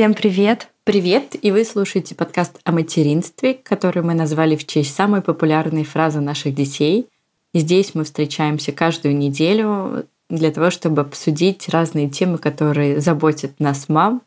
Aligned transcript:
Всем 0.00 0.14
привет! 0.14 0.68
Привет! 0.84 1.36
И 1.42 1.50
вы 1.50 1.62
слушаете 1.62 2.14
подкаст 2.14 2.58
о 2.64 2.72
материнстве, 2.72 3.52
который 3.52 4.02
мы 4.02 4.14
назвали 4.14 4.56
в 4.56 4.66
честь 4.66 4.94
самой 4.94 5.20
популярной 5.20 5.84
фразы 5.84 6.20
наших 6.20 6.54
детей. 6.54 7.06
И 7.52 7.58
здесь 7.58 7.94
мы 7.94 8.04
встречаемся 8.04 8.72
каждую 8.72 9.14
неделю 9.14 10.06
для 10.30 10.52
того, 10.52 10.70
чтобы 10.70 11.02
обсудить 11.02 11.68
разные 11.68 12.08
темы, 12.08 12.38
которые 12.38 13.02
заботят 13.02 13.60
нас, 13.60 13.90
мам. 13.90 14.22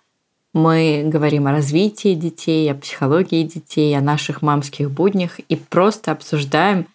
Мы 0.54 1.06
говорим 1.08 1.48
о 1.48 1.52
развитии 1.52 2.14
детей, 2.14 2.72
о 2.72 2.76
психологии 2.76 3.42
детей, 3.42 3.98
о 3.98 4.02
наших 4.02 4.44
мамских 4.44 4.92
буднях 4.92 5.40
и 5.40 5.56
просто 5.56 6.12
обсуждаем 6.12 6.86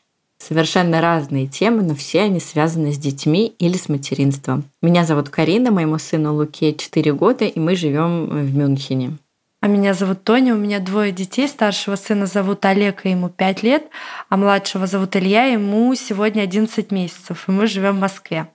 совершенно 0.49 1.01
разные 1.03 1.47
темы, 1.47 1.83
но 1.83 1.95
все 1.95 2.23
они 2.23 2.41
связаны 2.41 2.93
с 2.93 2.99
детьми 2.99 3.55
или 3.59 3.77
с 3.77 3.89
материнством. 3.89 4.65
Меня 4.81 5.05
зовут 5.05 5.29
Карина, 5.29 5.71
моему 5.71 5.99
сыну 5.99 6.35
Луке 6.35 6.75
4 6.75 7.13
года, 7.13 7.45
и 7.45 7.61
мы 7.61 7.77
живем 7.77 8.27
в 8.29 8.57
Мюнхене. 8.57 9.19
А 9.61 9.67
меня 9.67 9.93
зовут 9.93 10.25
Тоня, 10.25 10.55
у 10.55 10.59
меня 10.59 10.79
двое 10.79 11.13
детей. 11.13 11.49
Старшего 11.49 11.97
сына 11.97 12.27
зовут 12.27 12.65
Олег, 12.65 13.05
и 13.05 13.11
ему 13.11 13.29
5 13.29 13.63
лет, 13.63 13.85
а 14.29 14.37
младшего 14.37 14.87
зовут 14.87 15.17
Илья, 15.17 15.45
ему 15.47 15.95
сегодня 15.95 16.43
11 16.43 16.91
месяцев, 16.93 17.45
и 17.47 17.51
мы 17.51 17.67
живем 17.67 17.97
в 17.97 18.01
Москве. 18.01 18.49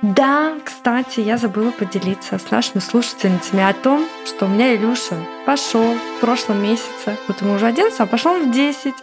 Да, 0.00 0.54
кстати, 0.64 1.18
я 1.18 1.38
забыла 1.38 1.72
поделиться 1.72 2.38
с 2.38 2.52
нашими 2.52 2.78
слушательницами 2.78 3.68
о 3.68 3.74
том, 3.74 4.06
что 4.24 4.46
у 4.46 4.48
меня 4.48 4.76
Илюша 4.76 5.16
пошел 5.44 5.94
в 5.94 6.20
прошлом 6.20 6.62
месяце, 6.62 7.16
вот 7.26 7.40
ему 7.40 7.54
уже 7.54 7.66
11, 7.66 7.98
а 7.98 8.06
пошел 8.06 8.38
в 8.38 8.48
10. 8.48 8.94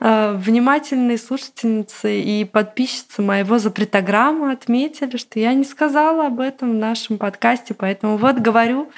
А, 0.00 0.34
внимательные 0.36 1.16
слушательницы 1.16 2.20
и 2.20 2.44
подписчицы 2.44 3.22
моего 3.22 3.58
запретограмма 3.58 4.52
отметили, 4.52 5.16
что 5.16 5.40
я 5.40 5.54
не 5.54 5.64
сказала 5.64 6.26
об 6.26 6.40
этом 6.40 6.72
в 6.72 6.74
нашем 6.74 7.16
подкасте, 7.16 7.72
поэтому 7.72 8.18
вот 8.18 8.36
говорю, 8.36 8.90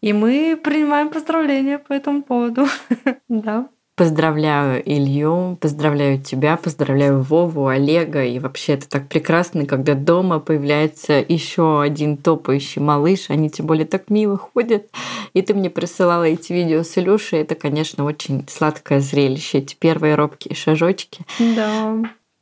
и 0.00 0.12
мы 0.12 0.56
принимаем 0.62 1.08
поздравления 1.08 1.80
по 1.80 1.92
этому 1.92 2.22
поводу. 2.22 2.68
да. 3.28 3.66
Поздравляю 3.96 4.82
Илью, 4.84 5.56
поздравляю 5.60 6.20
тебя, 6.20 6.56
поздравляю 6.56 7.22
Вову, 7.22 7.68
Олега. 7.68 8.24
И 8.24 8.40
вообще 8.40 8.72
это 8.72 8.88
так 8.88 9.08
прекрасно, 9.08 9.66
когда 9.66 9.94
дома 9.94 10.40
появляется 10.40 11.24
еще 11.26 11.80
один 11.80 12.16
топающий 12.16 12.82
малыш. 12.82 13.30
Они 13.30 13.48
тем 13.50 13.66
более 13.66 13.86
так 13.86 14.10
мило 14.10 14.36
ходят. 14.36 14.90
И 15.32 15.42
ты 15.42 15.54
мне 15.54 15.70
присылала 15.70 16.24
эти 16.24 16.52
видео 16.52 16.82
с 16.82 16.98
Илюшей. 16.98 17.42
Это, 17.42 17.54
конечно, 17.54 18.04
очень 18.04 18.44
сладкое 18.48 18.98
зрелище. 18.98 19.58
Эти 19.58 19.76
первые 19.76 20.16
робкие 20.16 20.56
шажочки. 20.56 21.24
Да, 21.38 21.94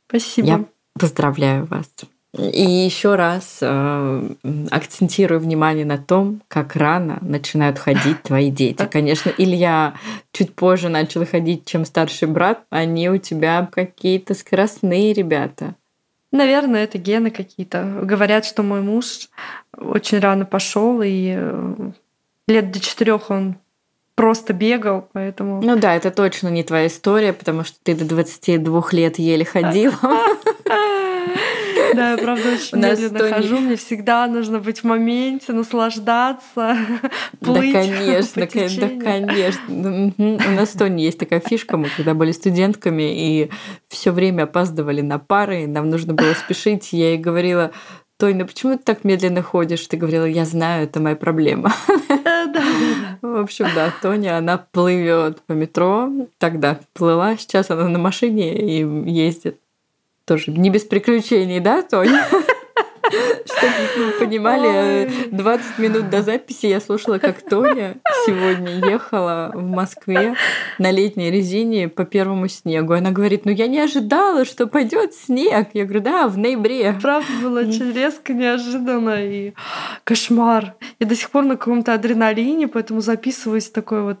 спасибо. 0.07 0.47
Я 0.47 0.65
поздравляю 0.97 1.65
вас. 1.65 1.87
И 2.35 2.63
еще 2.63 3.13
раз 3.13 3.59
э, 3.61 4.29
акцентирую 4.71 5.39
внимание 5.39 5.85
на 5.85 5.99
том, 5.99 6.41
как 6.47 6.75
рано 6.75 7.19
начинают 7.21 7.77
ходить 7.77 8.23
твои 8.23 8.49
дети. 8.49 8.87
Конечно, 8.91 9.31
Илья 9.37 9.93
чуть 10.31 10.55
позже 10.55 10.89
начал 10.89 11.27
ходить, 11.27 11.65
чем 11.65 11.85
старший 11.85 12.27
брат. 12.27 12.63
Они 12.71 13.07
у 13.07 13.17
тебя 13.17 13.69
какие-то 13.71 14.33
скоростные 14.33 15.13
ребята. 15.13 15.75
Наверное, 16.31 16.85
это 16.85 16.97
гены 16.97 17.29
какие-то. 17.29 17.99
Говорят, 18.01 18.45
что 18.45 18.63
мой 18.63 18.81
муж 18.81 19.29
очень 19.77 20.17
рано 20.17 20.45
пошел, 20.45 21.03
и 21.03 21.35
э, 21.37 21.91
лет 22.47 22.71
до 22.71 22.79
четырех 22.79 23.29
он 23.29 23.57
просто 24.15 24.53
бегал, 24.53 25.07
поэтому... 25.13 25.61
Ну 25.61 25.75
да, 25.75 25.95
это 25.95 26.09
точно 26.09 26.47
не 26.47 26.63
твоя 26.63 26.87
история, 26.87 27.33
потому 27.33 27.63
что 27.63 27.77
ты 27.83 27.95
до 27.95 28.05
22 28.05 28.83
лет 28.91 29.19
еле 29.19 29.45
ходила. 29.45 29.93
Да, 31.95 32.11
я 32.11 32.17
правда 32.17 32.49
очень 32.53 32.77
медленно 32.77 33.19
хожу. 33.29 33.59
Мне 33.59 33.75
всегда 33.75 34.27
нужно 34.27 34.59
быть 34.59 34.79
в 34.79 34.83
моменте, 34.83 35.53
наслаждаться, 35.53 36.77
плыть 37.39 37.73
Да, 37.73 38.47
конечно, 38.47 38.47
да, 38.81 39.03
конечно. 39.03 40.13
У 40.17 40.51
нас 40.51 40.69
в 40.69 40.77
Тони 40.77 41.01
есть 41.01 41.19
такая 41.19 41.39
фишка, 41.39 41.77
мы 41.77 41.89
когда 41.95 42.13
были 42.13 42.31
студентками 42.31 43.03
и 43.03 43.49
все 43.87 44.11
время 44.11 44.43
опаздывали 44.43 45.01
на 45.01 45.19
пары, 45.19 45.67
нам 45.67 45.89
нужно 45.89 46.13
было 46.13 46.33
спешить, 46.33 46.93
я 46.93 47.11
ей 47.11 47.17
говорила, 47.17 47.71
Тоня, 48.17 48.39
ну 48.39 48.45
почему 48.45 48.77
ты 48.77 48.83
так 48.83 49.03
медленно 49.03 49.41
ходишь? 49.41 49.85
Ты 49.87 49.97
говорила, 49.97 50.25
я 50.25 50.45
знаю, 50.45 50.85
это 50.85 50.99
моя 51.01 51.15
проблема. 51.15 51.73
В 53.21 53.41
общем, 53.41 53.67
да, 53.75 53.91
Тоня, 54.01 54.37
она 54.37 54.57
плывет 54.57 55.41
по 55.41 55.53
метро. 55.53 56.09
Тогда 56.37 56.79
плыла, 56.93 57.35
сейчас 57.35 57.69
она 57.71 57.89
на 57.89 57.99
машине 57.99 58.55
и 58.57 59.11
ездит. 59.11 59.59
Тоже 60.25 60.51
не 60.51 60.69
без 60.69 60.83
приключений, 60.83 61.59
да, 61.59 61.81
Тоня? 61.81 62.25
Чтобы 63.45 64.05
вы 64.05 64.11
понимали, 64.19 65.11
20 65.31 65.77
минут 65.77 66.09
до 66.09 66.23
записи 66.23 66.67
я 66.67 66.79
слушала, 66.79 67.19
как 67.19 67.41
Тоня 67.41 67.97
сегодня 68.25 68.89
ехала 68.89 69.51
в 69.53 69.61
Москве 69.61 70.35
на 70.79 70.91
летней 70.91 71.29
резине 71.29 71.89
по 71.89 72.05
первому 72.05 72.47
снегу. 72.47 72.93
Она 72.93 73.11
говорит, 73.11 73.45
ну 73.45 73.51
я 73.51 73.67
не 73.67 73.79
ожидала, 73.79 74.45
что 74.45 74.67
пойдет 74.67 75.13
снег. 75.13 75.69
Я 75.73 75.83
говорю, 75.83 75.99
да, 75.99 76.27
в 76.27 76.37
ноябре. 76.37 76.97
Правда 77.01 77.29
было 77.41 77.59
очень 77.59 77.91
резко, 77.91 78.33
неожиданно 78.33 79.23
и 79.23 79.53
кошмар. 80.05 80.75
Я 80.99 81.05
до 81.05 81.15
сих 81.15 81.29
пор 81.29 81.43
на 81.43 81.57
каком-то 81.57 81.93
адреналине, 81.93 82.67
поэтому 82.67 83.01
записываюсь 83.01 83.69
такой 83.69 84.01
вот 84.01 84.19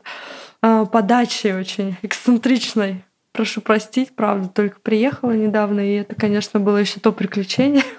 э, 0.61 0.85
подачей 0.91 1.53
очень 1.53 1.95
эксцентричной. 2.01 3.03
Прошу 3.33 3.61
простить, 3.61 4.15
правда, 4.15 4.47
только 4.47 4.79
приехала 4.79 5.31
недавно, 5.31 5.79
и 5.79 5.95
это, 5.95 6.13
конечно, 6.13 6.59
было 6.59 6.77
еще 6.77 6.99
то 6.99 7.11
приключение. 7.11 7.83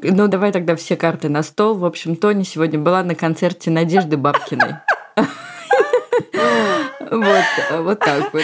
Ну, 0.00 0.28
давай 0.28 0.52
тогда 0.52 0.76
все 0.76 0.96
карты 0.96 1.28
на 1.28 1.42
стол. 1.42 1.74
В 1.74 1.84
общем, 1.84 2.14
Тони 2.14 2.44
сегодня 2.44 2.78
была 2.78 3.02
на 3.02 3.16
концерте 3.16 3.68
Надежды 3.68 4.16
Бабкиной. 4.16 4.76
Вот, 7.10 7.80
вот 7.80 7.98
так 7.98 8.32
вот. 8.32 8.42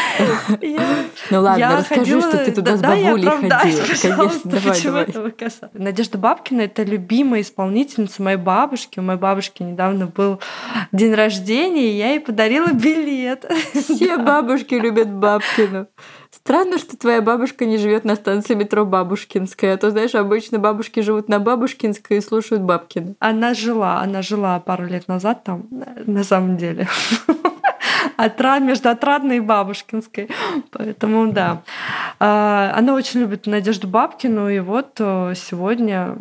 Ну 1.30 1.40
ладно, 1.40 1.78
расскажи, 1.78 2.20
что 2.20 2.38
ты 2.38 2.52
туда 2.52 2.76
с 2.76 2.80
бабулей 2.80 3.26
ходила. 3.26 3.58
Конечно, 4.02 4.40
давай, 4.44 5.06
давай. 5.06 5.50
Надежда 5.72 6.18
Бабкина— 6.18 6.60
это 6.62 6.82
любимая 6.82 7.40
исполнительница 7.42 8.22
моей 8.22 8.36
бабушки. 8.36 8.98
У 8.98 9.02
моей 9.02 9.18
бабушки 9.18 9.62
недавно 9.62 10.06
был 10.06 10.40
день 10.92 11.14
рождения, 11.14 11.92
и 11.92 11.96
я 11.96 12.10
ей 12.10 12.20
подарила 12.20 12.68
билет. 12.68 13.44
Все 13.72 14.16
бабушки 14.16 14.74
любят 14.74 15.10
Бабкину. 15.10 15.86
Странно, 16.30 16.78
что 16.78 16.96
твоя 16.96 17.22
бабушка 17.22 17.64
не 17.64 17.78
живет 17.78 18.04
на 18.04 18.16
станции 18.16 18.54
метро 18.54 18.84
Бабушкинская. 18.84 19.74
А 19.74 19.76
то, 19.78 19.90
знаешь, 19.90 20.14
обычно 20.14 20.58
бабушки 20.58 21.00
живут 21.00 21.28
на 21.28 21.38
Бабушкинской 21.38 22.18
и 22.18 22.20
слушают 22.20 22.62
Бабкина. 22.62 23.14
Она 23.18 23.54
жила, 23.54 24.00
она 24.00 24.20
жила 24.20 24.60
пару 24.60 24.84
лет 24.84 25.08
назад 25.08 25.44
там, 25.44 25.66
на 25.70 26.24
самом 26.24 26.56
деле. 26.56 26.88
Отрад, 28.16 28.62
между 28.62 28.90
Отрадной 28.90 29.38
и 29.38 29.40
Бабушкинской. 29.40 30.28
Поэтому 30.70 31.32
да. 31.32 31.62
А, 32.20 32.72
она 32.76 32.94
очень 32.94 33.20
любит 33.20 33.46
Надежду 33.46 33.88
Бабкину, 33.88 34.48
и 34.48 34.60
вот 34.60 34.96
э, 34.98 35.34
сегодня 35.36 36.16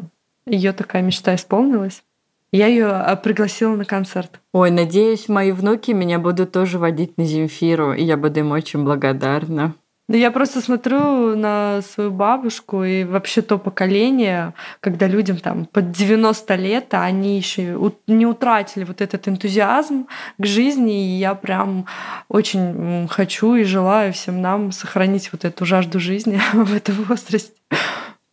ее 0.46 0.74
такая 0.74 1.02
мечта 1.02 1.36
исполнилась. 1.36 2.04
Я 2.52 2.68
ее 2.68 2.88
а, 2.88 3.16
пригласила 3.16 3.76
на 3.76 3.86
концерт. 3.86 4.40
Ой, 4.52 4.70
надеюсь, 4.70 5.28
мои 5.28 5.52
внуки 5.52 5.92
меня 5.92 6.20
будут 6.20 6.52
тоже 6.52 6.78
водить 6.78 7.18
на 7.18 7.26
Земфиру, 7.26 7.94
и 7.94 8.04
я 8.04 8.16
буду 8.16 8.42
им 8.42 8.52
очень 8.52 8.84
благодарна. 8.84 9.74
Ну, 10.10 10.18
я 10.18 10.32
просто 10.32 10.60
смотрю 10.60 11.36
на 11.38 11.82
свою 11.82 12.12
бабушку 12.12 12.84
и 12.84 13.06
вообще 13.06 13.42
то 13.42 13.58
поколение, 13.58 14.54
когда 14.82 15.08
людям 15.08 15.38
там 15.38 15.66
под 15.66 15.92
90 15.92 16.56
лет, 16.56 16.94
а 16.94 17.04
они 17.04 17.38
еще 17.38 17.80
не 18.08 18.26
утратили 18.26 18.84
вот 18.84 19.00
этот 19.00 19.30
энтузиазм 19.30 20.08
к 20.38 20.46
жизни, 20.46 21.06
и 21.06 21.18
я 21.20 21.36
прям 21.36 21.86
очень 22.28 23.08
хочу 23.10 23.56
и 23.56 23.64
желаю 23.64 24.12
всем 24.12 24.42
нам 24.42 24.74
сохранить 24.74 25.32
вот 25.32 25.46
эту 25.46 25.66
жажду 25.66 26.02
жизни 26.02 26.42
в 26.54 26.76
этом 26.76 26.96
возрасте. 27.04 27.54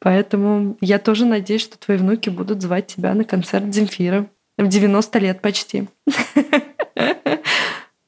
Поэтому 0.01 0.77
я 0.81 0.99
тоже 0.99 1.25
надеюсь, 1.25 1.63
что 1.63 1.79
твои 1.79 1.99
внуки 1.99 2.31
будут 2.31 2.63
звать 2.63 2.89
тебя 2.89 3.15
на 3.15 3.25
концерт 3.25 3.73
Земфира 3.73 4.27
в 4.59 4.67
90 4.67 5.19
лет 5.21 5.41
почти. 5.41 5.89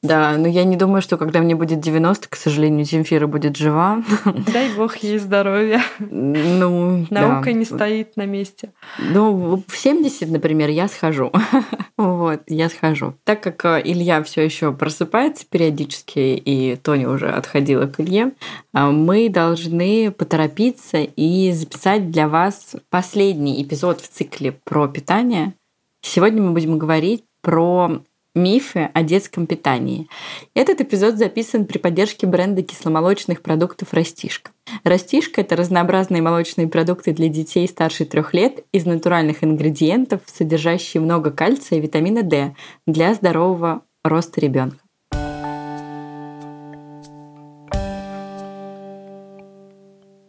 Да, 0.03 0.37
но 0.37 0.49
я 0.49 0.65
не 0.65 0.75
думаю, 0.75 1.01
что 1.01 1.17
когда 1.17 1.39
мне 1.39 1.55
будет 1.55 1.79
90, 1.79 2.27
к 2.27 2.35
сожалению, 2.35 2.85
Земфира 2.85 3.25
будет 3.25 3.55
жива. 3.55 4.03
Дай 4.53 4.69
бог 4.75 4.97
ей 4.97 5.17
здоровья. 5.17 5.81
Ну, 5.99 7.07
Наука 7.09 7.45
да. 7.45 7.51
не 7.53 7.63
стоит 7.63 8.17
на 8.17 8.25
месте. 8.25 8.73
Ну, 8.99 9.63
в 9.65 9.77
70, 9.77 10.29
например, 10.29 10.69
я 10.69 10.89
схожу. 10.89 11.31
вот, 11.97 12.41
я 12.47 12.67
схожу. 12.67 13.13
Так 13.23 13.41
как 13.41 13.63
э, 13.63 13.81
Илья 13.85 14.21
все 14.23 14.41
еще 14.43 14.73
просыпается 14.73 15.45
периодически, 15.49 16.19
и 16.19 16.75
Тоня 16.75 17.09
уже 17.09 17.29
отходила 17.29 17.87
к 17.87 18.01
Илье, 18.01 18.33
э, 18.73 18.85
мы 18.89 19.29
должны 19.29 20.11
поторопиться 20.11 20.97
и 20.97 21.53
записать 21.53 22.11
для 22.11 22.27
вас 22.27 22.75
последний 22.89 23.63
эпизод 23.63 24.01
в 24.01 24.09
цикле 24.09 24.51
про 24.65 24.89
питание. 24.89 25.53
Сегодня 26.01 26.41
мы 26.41 26.51
будем 26.51 26.77
говорить 26.77 27.23
про 27.41 28.01
Мифы 28.35 28.89
о 28.95 29.03
детском 29.03 29.45
питании. 29.45 30.07
Этот 30.55 30.81
эпизод 30.81 31.17
записан 31.17 31.65
при 31.65 31.77
поддержке 31.77 32.25
бренда 32.25 32.63
кисломолочных 32.63 33.43
продуктов 33.43 33.93
«Растишка». 33.93 34.49
«Растишка»— 34.83 35.41
это 35.41 35.55
разнообразные 35.55 36.23
молочные 36.23 36.67
продукты 36.67 37.13
для 37.13 37.27
детей 37.27 37.67
старше 37.67 38.05
трех 38.05 38.33
лет 38.33 38.65
из 38.71 38.85
натуральных 38.87 39.43
ингредиентов, 39.43 40.21
содержащие 40.25 40.99
много 41.01 41.29
кальция 41.29 41.77
и 41.77 41.81
витамина 41.81 42.23
D 42.23 42.55
для 42.87 43.13
здорового 43.13 43.83
роста 44.03 44.41
ребенка. 44.41 44.77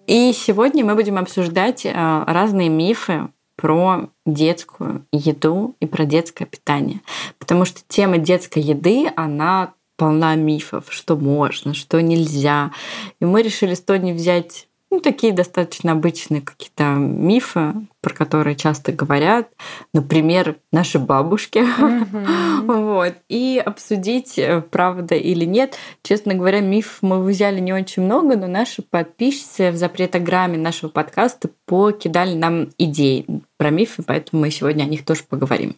И 0.07 0.35
сегодня 0.35 0.85
мы 0.85 0.95
будем 0.95 1.17
обсуждать 1.17 1.87
э, 1.87 1.91
разные 2.27 2.69
мифы 2.69 3.31
про 3.57 4.09
детскую 4.27 5.07
еду 5.13 5.77
и 5.81 5.87
про 5.87 6.05
детское 6.05 6.47
питание. 6.47 7.01
Потому 7.39 7.65
что 7.65 7.81
тема 7.89 8.19
детской 8.19 8.61
еды, 8.61 9.11
она 9.17 9.75
полна 9.97 10.35
мифов, 10.35 10.87
что 10.91 11.17
можно, 11.17 11.75
что 11.75 12.03
нельзя. 12.03 12.73
И 13.21 13.25
мы 13.25 13.43
решили 13.43 13.75
с 13.75 13.81
Тони 13.81 14.13
взять 14.13 14.69
ну, 14.95 15.01
такие 15.01 15.33
достаточно 15.33 15.93
обычные 15.93 16.41
какие-то 16.41 16.85
мифы, 16.95 17.75
про 18.01 18.15
которые 18.15 18.55
часто 18.55 18.93
говорят, 18.93 19.49
например, 19.93 20.57
наши 20.71 21.01
бабушки, 21.01 21.59
mm-hmm. 21.59 22.61
вот, 22.63 23.15
и 23.29 23.61
обсудить, 23.65 24.39
э, 24.39 24.61
правда 24.61 25.17
или 25.17 25.45
нет. 25.45 25.77
Честно 26.03 26.35
говоря, 26.35 26.61
миф 26.61 26.99
мы 27.03 27.23
взяли 27.25 27.59
не 27.59 27.73
очень 27.73 28.05
много, 28.05 28.37
но 28.37 28.47
наши 28.47 28.83
подписчицы 28.83 29.73
в 29.73 29.77
запретограмме 29.77 30.59
нашего 30.59 30.91
подкаста 30.91 31.51
покидали 31.67 32.35
нам 32.35 32.69
идеи 32.79 33.27
про 33.57 33.71
мифы, 33.71 34.05
поэтому 34.05 34.43
мы 34.43 34.51
сегодня 34.53 34.85
о 34.85 34.87
них 34.89 35.05
тоже 35.05 35.23
поговорим. 35.29 35.75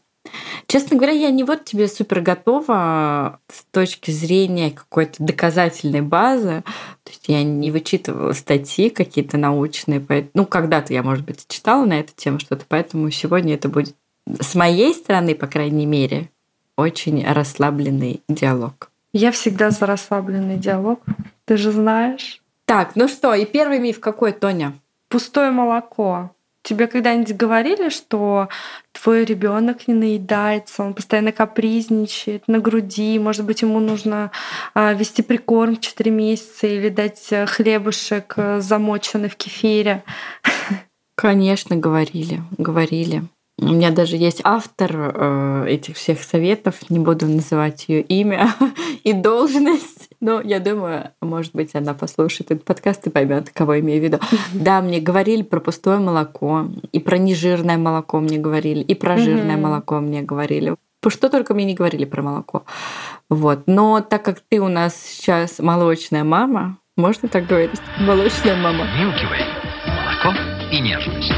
Честно 0.67 0.96
говоря, 0.96 1.12
я 1.12 1.31
не 1.31 1.44
вот 1.44 1.64
тебе 1.64 1.88
супер 1.88 2.20
готова 2.20 3.40
с 3.49 3.64
точки 3.70 4.11
зрения 4.11 4.70
какой-то 4.70 5.23
доказательной 5.23 6.02
базы. 6.02 6.62
То 7.05 7.11
есть 7.11 7.25
я 7.28 7.43
не 7.43 7.70
вычитывала 7.70 8.32
статьи 8.32 8.90
какие-то 8.90 9.37
научные. 9.37 10.05
Ну, 10.34 10.46
когда-то 10.46 10.93
я, 10.93 11.02
может 11.02 11.25
быть, 11.25 11.46
читала 11.49 11.84
на 11.84 12.00
эту 12.00 12.12
тему 12.17 12.40
что-то, 12.40 12.64
поэтому 12.69 13.11
сегодня 13.11 13.55
это 13.55 13.69
будет 13.69 13.94
с 14.40 14.55
моей 14.55 14.93
стороны, 14.94 15.34
по 15.34 15.46
крайней 15.46 15.87
мере, 15.87 16.31
очень 16.76 17.25
расслабленный 17.25 18.22
диалог. 18.29 18.90
Я 19.12 19.31
всегда 19.31 19.70
за 19.70 19.87
расслабленный 19.87 20.56
диалог. 20.56 21.00
Ты 21.44 21.56
же 21.56 21.70
знаешь. 21.70 22.43
Так, 22.64 22.96
ну 22.96 23.08
что, 23.08 23.34
и 23.34 23.44
первый 23.44 23.79
миф 23.79 24.00
какой, 24.00 24.32
Тоня? 24.32 24.75
Пустое 25.08 25.50
молоко. 25.50 26.31
Тебе 26.66 26.88
когда-нибудь 26.88 27.36
говорили, 27.36 27.90
что 27.90 28.48
твой 28.90 29.24
ребенок 29.24 29.86
не 29.86 29.94
наедается, 29.94 30.82
он 30.82 30.94
постоянно 30.94 31.30
капризничает 31.30 32.48
на 32.48 32.58
груди, 32.58 33.20
может 33.20 33.44
быть, 33.44 33.62
ему 33.62 33.78
нужно 33.78 34.32
а, 34.74 34.92
вести 34.92 35.22
прикорм 35.22 35.76
4 35.76 36.10
месяца 36.10 36.66
или 36.66 36.88
дать 36.88 37.24
э, 37.30 37.46
хлебушек 37.46 38.34
э, 38.36 38.60
замоченный 38.60 39.28
в 39.28 39.36
кефире? 39.36 40.02
Конечно, 41.14 41.76
говорили, 41.76 42.42
говорили. 42.58 43.22
У 43.58 43.66
меня 43.66 43.92
даже 43.92 44.16
есть 44.16 44.40
автор 44.42 44.90
э, 44.92 45.66
этих 45.69 45.94
всех 45.94 46.20
советов, 46.20 46.90
не 46.90 46.98
буду 46.98 47.26
называть 47.26 47.84
ее 47.86 48.02
имя 48.02 48.52
и 49.04 49.12
должность, 49.12 50.06
но 50.20 50.40
я 50.40 50.60
думаю, 50.60 51.10
может 51.20 51.54
быть, 51.54 51.74
она 51.74 51.94
послушает 51.94 52.50
этот 52.50 52.64
подкаст 52.64 53.06
и 53.06 53.10
поймет, 53.10 53.50
кого 53.50 53.78
имею 53.80 54.00
в 54.00 54.04
виду. 54.04 54.18
Да, 54.52 54.80
мне 54.80 55.00
говорили 55.00 55.42
про 55.42 55.60
пустое 55.60 55.98
молоко, 55.98 56.66
и 56.92 57.00
про 57.00 57.18
нежирное 57.18 57.78
молоко 57.78 58.20
мне 58.20 58.38
говорили, 58.38 58.80
и 58.80 58.94
про 58.94 59.16
жирное 59.18 59.56
молоко 59.56 60.00
мне 60.00 60.22
говорили. 60.22 60.74
Что 61.06 61.28
только 61.28 61.54
мне 61.54 61.64
не 61.64 61.74
говорили 61.74 62.04
про 62.04 62.20
молоко. 62.22 62.64
Вот. 63.30 63.64
Но 63.66 64.00
так 64.00 64.24
как 64.24 64.40
ты 64.40 64.58
у 64.60 64.66
нас 64.66 64.96
сейчас 65.00 65.60
молочная 65.60 66.24
мама, 66.24 66.78
можно 66.96 67.28
так 67.28 67.46
говорить? 67.46 67.70
Молочная 68.00 68.56
мама. 68.56 68.84
Milky 68.98 69.26
Молоко 69.86 70.34
и 70.72 70.80
нежность. 70.80 71.35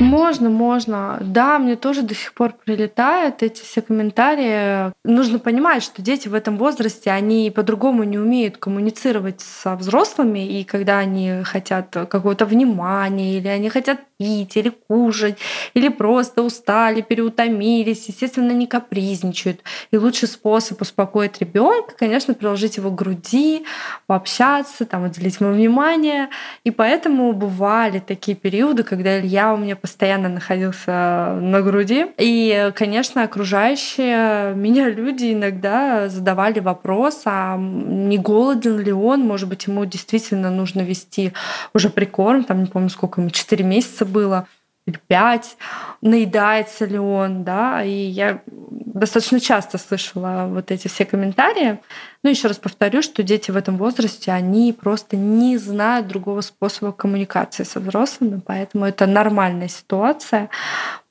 Можно, 0.00 0.48
можно. 0.48 1.18
Да, 1.20 1.58
мне 1.58 1.76
тоже 1.76 2.02
до 2.02 2.14
сих 2.14 2.32
пор 2.32 2.54
прилетают 2.64 3.42
эти 3.42 3.62
все 3.62 3.82
комментарии. 3.82 4.92
Нужно 5.04 5.38
понимать, 5.38 5.82
что 5.82 6.00
дети 6.00 6.26
в 6.26 6.34
этом 6.34 6.56
возрасте, 6.56 7.10
они 7.10 7.52
по-другому 7.54 8.04
не 8.04 8.18
умеют 8.18 8.56
коммуницировать 8.56 9.40
со 9.40 9.76
взрослыми, 9.76 10.46
и 10.46 10.64
когда 10.64 10.98
они 10.98 11.42
хотят 11.44 11.90
какого-то 11.90 12.46
внимания, 12.46 13.36
или 13.36 13.48
они 13.48 13.68
хотят 13.68 14.00
пить, 14.18 14.56
или 14.56 14.68
кушать, 14.68 15.38
или 15.74 15.88
просто 15.88 16.42
устали, 16.42 17.00
переутомились, 17.00 18.08
естественно, 18.08 18.52
не 18.52 18.66
капризничают. 18.66 19.60
И 19.90 19.96
лучший 19.96 20.28
способ 20.28 20.80
успокоить 20.82 21.40
ребенка, 21.40 21.94
конечно, 21.96 22.34
приложить 22.34 22.76
его 22.76 22.90
к 22.90 22.94
груди, 22.94 23.64
пообщаться, 24.06 24.84
там, 24.84 25.04
уделить 25.04 25.40
ему 25.40 25.52
внимание. 25.52 26.28
И 26.64 26.70
поэтому 26.70 27.32
бывали 27.32 27.98
такие 27.98 28.36
периоды, 28.36 28.82
когда 28.82 29.18
Илья 29.18 29.52
у 29.54 29.56
меня 29.56 29.76
постоянно 29.76 29.89
находился 30.28 31.38
на 31.40 31.60
груди. 31.62 32.06
И, 32.18 32.72
конечно, 32.74 33.22
окружающие 33.22 34.54
меня 34.54 34.88
люди 34.88 35.32
иногда 35.32 36.08
задавали 36.08 36.60
вопрос, 36.60 37.22
а 37.24 37.56
не 37.58 38.18
голоден 38.18 38.78
ли 38.78 38.92
он, 38.92 39.20
может 39.20 39.48
быть, 39.48 39.66
ему 39.66 39.84
действительно 39.84 40.50
нужно 40.50 40.80
вести 40.80 41.32
уже 41.74 41.90
прикорм, 41.90 42.44
там 42.44 42.60
не 42.60 42.66
помню, 42.66 42.90
сколько 42.90 43.20
ему, 43.20 43.30
4 43.30 43.64
месяца 43.64 44.04
было 44.04 44.46
или 44.86 44.98
5, 45.06 45.56
наедается 46.00 46.84
ли 46.86 46.98
он, 46.98 47.44
да, 47.44 47.82
и 47.84 47.90
я 47.90 48.42
достаточно 48.46 49.40
часто 49.40 49.78
слышала 49.78 50.46
вот 50.48 50.70
эти 50.70 50.88
все 50.88 51.04
комментарии. 51.04 51.80
Ну, 52.22 52.30
еще 52.30 52.48
раз 52.48 52.58
повторю, 52.58 53.02
что 53.02 53.22
дети 53.22 53.50
в 53.50 53.56
этом 53.56 53.76
возрасте, 53.76 54.32
они 54.32 54.72
просто 54.72 55.16
не 55.16 55.56
знают 55.58 56.08
другого 56.08 56.40
способа 56.40 56.92
коммуникации 56.92 57.64
со 57.64 57.80
взрослыми, 57.80 58.40
поэтому 58.44 58.84
это 58.84 59.06
нормальная 59.06 59.68
ситуация. 59.68 60.50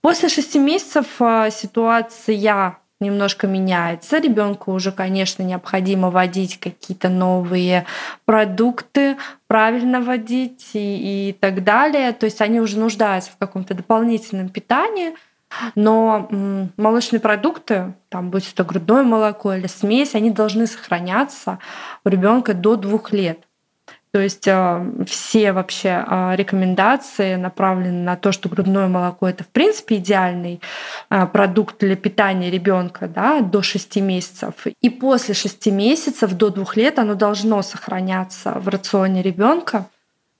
После 0.01 0.29
шести 0.29 0.59
месяцев 0.59 1.05
а, 1.19 1.49
ситуация 1.49 2.35
немножко 2.99 3.47
меняется. 3.47 4.19
Ребенку 4.19 4.73
уже, 4.73 4.91
конечно, 4.91 5.43
необходимо 5.43 6.09
вводить 6.09 6.59
какие-то 6.59 7.09
новые 7.09 7.85
продукты, 8.25 9.17
правильно 9.47 10.01
вводить 10.01 10.71
и, 10.73 11.29
и 11.29 11.33
так 11.33 11.63
далее. 11.63 12.11
То 12.11 12.25
есть 12.25 12.41
они 12.41 12.59
уже 12.59 12.77
нуждаются 12.77 13.31
в 13.31 13.37
каком-то 13.37 13.73
дополнительном 13.73 14.49
питании. 14.49 15.13
Но 15.73 16.29
молочные 16.77 17.19
продукты, 17.19 17.93
там 18.09 18.29
будь 18.29 18.51
это 18.51 18.63
грудное 18.63 19.03
молоко 19.03 19.53
или 19.53 19.67
смесь, 19.67 20.13
они 20.13 20.29
должны 20.29 20.67
сохраняться 20.67 21.57
у 22.05 22.09
ребенка 22.09 22.53
до 22.53 22.75
двух 22.75 23.11
лет. 23.11 23.39
То 24.11 24.19
есть 24.19 24.47
э, 24.47 24.91
все 25.05 25.51
вообще 25.51 26.03
э, 26.05 26.35
рекомендации 26.35 27.35
направлены 27.35 28.03
на 28.03 28.15
то, 28.15 28.31
что 28.31 28.49
грудное 28.49 28.87
молоко 28.87 29.29
это 29.29 29.43
в 29.43 29.49
принципе 29.49 29.97
идеальный 29.97 30.61
э, 31.11 31.27
продукт 31.27 31.77
для 31.79 31.95
питания 31.95 32.49
ребенка 32.49 33.07
да, 33.07 33.41
до 33.41 33.61
6 33.61 33.97
месяцев. 33.97 34.53
И 34.81 34.89
после 34.89 35.35
6 35.35 35.67
месяцев 35.67 36.33
до 36.33 36.49
2 36.49 36.65
лет 36.75 36.97
оно 36.97 37.13
должно 37.13 37.61
сохраняться 37.61 38.53
в 38.53 38.67
рационе 38.67 39.21
ребенка. 39.21 39.85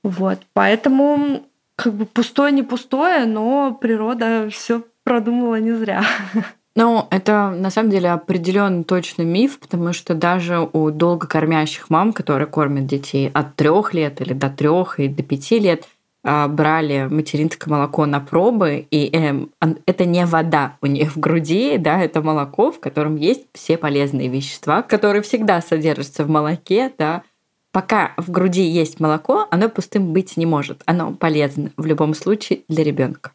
Вот. 0.04 0.40
Поэтому 0.54 1.44
как 1.76 1.94
бы 1.94 2.06
пустое 2.08 2.52
не 2.52 2.64
пустое, 2.64 3.26
но 3.26 3.78
природа 3.80 4.50
все 4.50 4.84
продумала 5.04 5.60
не 5.60 5.74
зря. 5.74 6.04
Ну, 6.76 7.08
это 7.10 7.50
на 7.50 7.72
самом 7.72 7.90
деле 7.90 8.12
определенный 8.12 8.84
точный 8.84 9.26
миф, 9.26 9.60
потому 9.60 9.92
что 9.92 10.14
даже 10.14 10.70
у 10.72 10.92
долго 10.92 11.28
кормящих 11.28 11.90
мам, 11.90 12.14
которые 12.14 12.48
кормят 12.48 12.86
детей 12.86 13.30
от 13.34 13.56
трех 13.56 13.94
лет 13.94 14.22
или 14.22 14.34
до 14.34 14.50
трех 14.50 15.00
и 15.00 15.08
до 15.08 15.24
пяти 15.24 15.60
лет, 15.60 15.88
а, 16.22 16.48
брали 16.48 17.08
материнское 17.10 17.74
молоко 17.74 18.06
на 18.06 18.20
пробы, 18.20 18.86
и 18.92 19.10
э, 19.14 19.46
это 19.86 20.06
не 20.06 20.26
вода 20.26 20.78
у 20.82 20.86
них 20.86 21.16
в 21.16 21.20
груди, 21.20 21.78
да, 21.78 22.02
это 22.02 22.22
молоко, 22.22 22.72
в 22.72 22.80
котором 22.82 23.16
есть 23.16 23.46
все 23.54 23.78
полезные 23.78 24.28
вещества, 24.28 24.82
которые 24.82 25.22
всегда 25.22 25.62
содержатся 25.62 26.26
в 26.26 26.30
молоке, 26.30 26.92
да. 26.98 27.24
Пока 27.72 28.14
в 28.18 28.32
груди 28.32 28.64
есть 28.64 29.00
молоко, 29.00 29.48
оно 29.50 29.70
пустым 29.70 30.12
быть 30.12 30.36
не 30.36 30.46
может. 30.46 30.82
Оно 30.86 31.14
полезно 31.14 31.72
в 31.78 31.86
любом 31.86 32.14
случае 32.14 32.62
для 32.68 32.84
ребенка. 32.84 33.32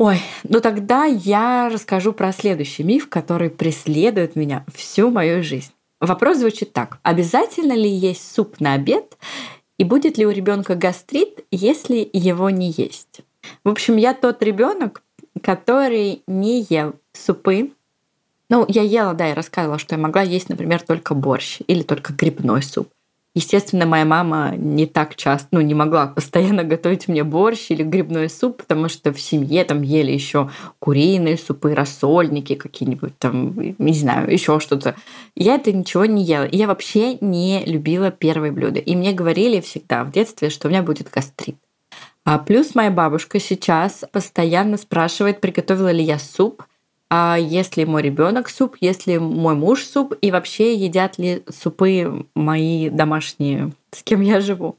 Ой, 0.00 0.22
ну 0.44 0.62
тогда 0.62 1.04
я 1.04 1.68
расскажу 1.70 2.14
про 2.14 2.32
следующий 2.32 2.82
миф, 2.82 3.10
который 3.10 3.50
преследует 3.50 4.34
меня 4.34 4.64
всю 4.74 5.10
мою 5.10 5.42
жизнь. 5.42 5.72
Вопрос 6.00 6.38
звучит 6.38 6.72
так. 6.72 6.98
Обязательно 7.02 7.74
ли 7.74 7.90
есть 7.90 8.34
суп 8.34 8.60
на 8.60 8.72
обед? 8.72 9.18
И 9.76 9.84
будет 9.84 10.16
ли 10.16 10.24
у 10.24 10.30
ребенка 10.30 10.74
гастрит, 10.74 11.44
если 11.50 12.08
его 12.14 12.48
не 12.48 12.70
есть? 12.70 13.20
В 13.62 13.68
общем, 13.68 13.98
я 13.98 14.14
тот 14.14 14.42
ребенок, 14.42 15.02
который 15.42 16.22
не 16.26 16.62
ел 16.70 16.94
супы. 17.12 17.72
Ну, 18.48 18.64
я 18.68 18.80
ела, 18.80 19.12
да, 19.12 19.26
я 19.26 19.34
рассказывала, 19.34 19.78
что 19.78 19.96
я 19.96 20.00
могла 20.00 20.22
есть, 20.22 20.48
например, 20.48 20.80
только 20.80 21.12
борщ 21.12 21.58
или 21.66 21.82
только 21.82 22.14
грибной 22.14 22.62
суп. 22.62 22.88
Естественно, 23.32 23.86
моя 23.86 24.04
мама 24.04 24.54
не 24.56 24.86
так 24.86 25.14
часто, 25.14 25.46
ну, 25.52 25.60
не 25.60 25.72
могла 25.72 26.08
постоянно 26.08 26.64
готовить 26.64 27.06
мне 27.06 27.22
борщ 27.22 27.70
или 27.70 27.84
грибной 27.84 28.28
суп, 28.28 28.56
потому 28.56 28.88
что 28.88 29.12
в 29.12 29.20
семье 29.20 29.64
там 29.64 29.82
ели 29.82 30.10
еще 30.10 30.50
куриные 30.80 31.38
супы, 31.38 31.76
рассольники 31.76 32.56
какие-нибудь 32.56 33.16
там, 33.18 33.54
не 33.78 33.92
знаю, 33.92 34.32
еще 34.32 34.58
что-то. 34.58 34.96
Я 35.36 35.54
это 35.54 35.70
ничего 35.70 36.06
не 36.06 36.24
ела. 36.24 36.48
Я 36.50 36.66
вообще 36.66 37.18
не 37.20 37.64
любила 37.66 38.10
первые 38.10 38.50
блюда. 38.50 38.80
И 38.80 38.96
мне 38.96 39.12
говорили 39.12 39.60
всегда 39.60 40.02
в 40.02 40.10
детстве, 40.10 40.50
что 40.50 40.66
у 40.66 40.70
меня 40.70 40.82
будет 40.82 41.08
гастрит. 41.08 41.56
А 42.24 42.38
плюс 42.38 42.74
моя 42.74 42.90
бабушка 42.90 43.38
сейчас 43.38 44.04
постоянно 44.12 44.76
спрашивает, 44.76 45.40
приготовила 45.40 45.90
ли 45.92 46.02
я 46.02 46.18
суп, 46.18 46.64
а 47.10 47.36
если 47.36 47.84
мой 47.84 48.02
ребенок 48.02 48.48
суп, 48.48 48.76
если 48.80 49.18
мой 49.18 49.54
муж 49.54 49.84
суп, 49.84 50.14
и 50.20 50.30
вообще 50.30 50.74
едят 50.74 51.18
ли 51.18 51.42
супы 51.50 52.26
мои 52.36 52.88
домашние, 52.88 53.72
с 53.90 54.04
кем 54.04 54.20
я 54.20 54.40
живу. 54.40 54.76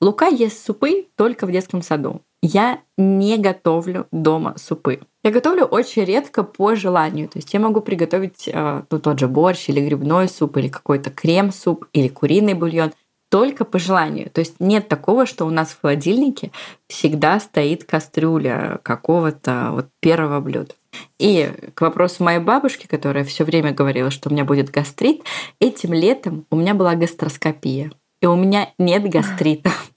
Лука 0.00 0.26
ест 0.26 0.64
супы 0.64 1.06
только 1.16 1.46
в 1.46 1.52
детском 1.52 1.82
саду. 1.82 2.22
Я 2.42 2.80
не 2.96 3.38
готовлю 3.38 4.06
дома 4.12 4.54
супы. 4.58 5.00
Я 5.24 5.30
готовлю 5.30 5.64
очень 5.64 6.04
редко 6.04 6.44
по 6.44 6.76
желанию. 6.76 7.28
То 7.28 7.38
есть 7.38 7.52
я 7.54 7.58
могу 7.58 7.80
приготовить 7.80 8.46
э, 8.46 8.82
ну, 8.90 8.98
тот 8.98 9.18
же 9.18 9.26
борщ 9.26 9.68
или 9.70 9.80
грибной 9.80 10.28
суп, 10.28 10.58
или 10.58 10.68
какой-то 10.68 11.10
крем-суп, 11.10 11.86
или 11.94 12.08
куриный 12.08 12.54
бульон 12.54 12.92
только 13.30 13.64
по 13.64 13.78
желанию. 13.78 14.30
То 14.30 14.40
есть 14.40 14.60
нет 14.60 14.88
такого, 14.88 15.26
что 15.26 15.46
у 15.46 15.50
нас 15.50 15.70
в 15.70 15.80
холодильнике 15.80 16.52
всегда 16.86 17.40
стоит 17.40 17.84
кастрюля 17.84 18.78
какого-то 18.82 19.70
вот 19.72 19.86
первого 20.00 20.40
блюда. 20.40 20.74
И 21.18 21.52
к 21.74 21.80
вопросу 21.80 22.24
моей 22.24 22.40
бабушки, 22.40 22.86
которая 22.86 23.24
все 23.24 23.44
время 23.44 23.72
говорила, 23.72 24.10
что 24.10 24.28
у 24.28 24.32
меня 24.32 24.44
будет 24.44 24.70
гастрит, 24.70 25.22
этим 25.60 25.92
летом 25.92 26.46
у 26.50 26.56
меня 26.56 26.74
была 26.74 26.94
гастроскопия. 26.94 27.92
И 28.20 28.26
у 28.26 28.36
меня 28.36 28.70
нет 28.78 29.08
гастрита. 29.08 29.70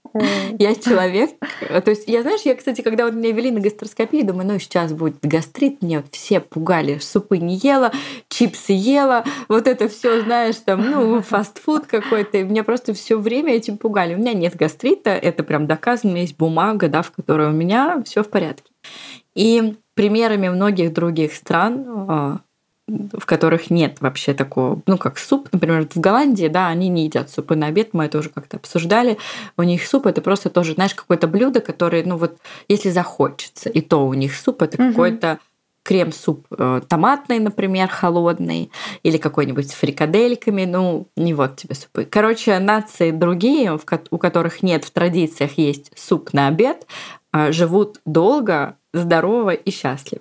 Я 0.60 0.76
человек, 0.76 1.32
то 1.60 1.90
есть 1.90 2.08
я, 2.08 2.22
знаешь, 2.22 2.42
я, 2.42 2.56
кстати, 2.56 2.82
когда 2.82 3.06
вот 3.06 3.14
меня 3.14 3.32
вели 3.32 3.52
на 3.52 3.60
гастроскопию, 3.60 4.26
думаю, 4.26 4.48
ну 4.48 4.60
сейчас 4.60 4.94
будет 4.94 5.18
гастрит, 5.22 5.82
мне 5.82 6.00
вот 6.00 6.08
все 6.12 6.40
пугали, 6.40 6.98
супы 7.00 7.38
не 7.38 7.56
ела, 7.58 7.92
чипсы 8.30 8.74
ела, 8.74 9.24
вот 9.48 9.68
это 9.68 9.88
все, 9.88 10.22
знаешь, 10.22 10.56
там, 10.58 10.90
ну, 10.90 11.22
фастфуд 11.28 11.86
какой-то, 11.86 12.38
и 12.38 12.44
меня 12.44 12.64
просто 12.64 12.94
все 12.94 13.18
время 13.18 13.56
этим 13.56 13.78
пугали. 13.78 14.16
У 14.16 14.18
меня 14.18 14.34
нет 14.34 14.56
гастрита, 14.56 15.12
это 15.12 15.44
прям 15.44 15.68
доказано, 15.68 16.18
есть 16.18 16.38
бумага, 16.38 16.88
да, 16.88 17.02
в 17.02 17.12
которой 17.12 17.50
у 17.50 17.54
меня 17.54 18.02
все 18.06 18.24
в 18.24 18.30
порядке. 18.30 18.72
И 19.36 19.76
примерами 19.94 20.50
многих 20.50 20.94
других 20.94 21.34
стран, 21.34 21.86
а, 21.88 22.40
в 22.88 23.26
которых 23.26 23.70
нет 23.70 23.98
вообще 24.00 24.34
такого, 24.34 24.82
ну, 24.86 24.98
как 24.98 25.18
суп, 25.18 25.50
например, 25.52 25.88
в 25.88 25.98
Голландии, 25.98 26.48
да, 26.48 26.68
они 26.68 26.88
не 26.88 27.06
едят 27.06 27.30
супы 27.30 27.56
на 27.56 27.68
обед, 27.68 27.90
мы 27.94 28.06
это 28.06 28.18
уже 28.18 28.30
как-то 28.30 28.58
обсуждали. 28.58 29.18
У 29.58 29.64
них 29.64 29.86
суп 29.86 30.06
это 30.06 30.22
просто 30.22 30.50
тоже, 30.50 30.74
знаешь, 30.74 30.96
какое-то 30.96 31.28
блюдо, 31.28 31.60
которое, 31.60 32.04
ну, 32.06 32.16
вот, 32.18 32.38
если 32.70 32.90
захочется, 32.90 33.70
и 33.70 33.82
то 33.82 34.08
у 34.08 34.14
них 34.14 34.36
суп 34.36 34.62
это 34.62 34.82
угу. 34.82 34.92
какой-то 34.92 35.40
крем-суп 35.84 36.46
э, 36.52 36.82
томатный, 36.88 37.40
например, 37.40 37.88
холодный, 37.88 38.72
или 39.04 39.18
какой-нибудь 39.18 39.70
с 39.70 39.74
фрикадельками, 39.74 40.66
ну, 40.66 41.08
не 41.16 41.34
вот 41.34 41.56
тебе 41.56 41.76
супы. 41.76 42.06
Короче, 42.06 42.60
нации 42.60 43.12
другие, 43.12 43.78
у 44.12 44.18
которых 44.18 44.64
нет 44.64 44.84
в 44.84 44.92
традициях 44.92 45.58
есть 45.58 45.92
суп 45.96 46.34
на 46.34 46.48
обед, 46.48 46.86
а, 47.32 47.52
живут 47.52 48.02
долго, 48.06 48.76
здорово 48.94 49.52
и 49.52 49.72
счастлив. 49.72 50.20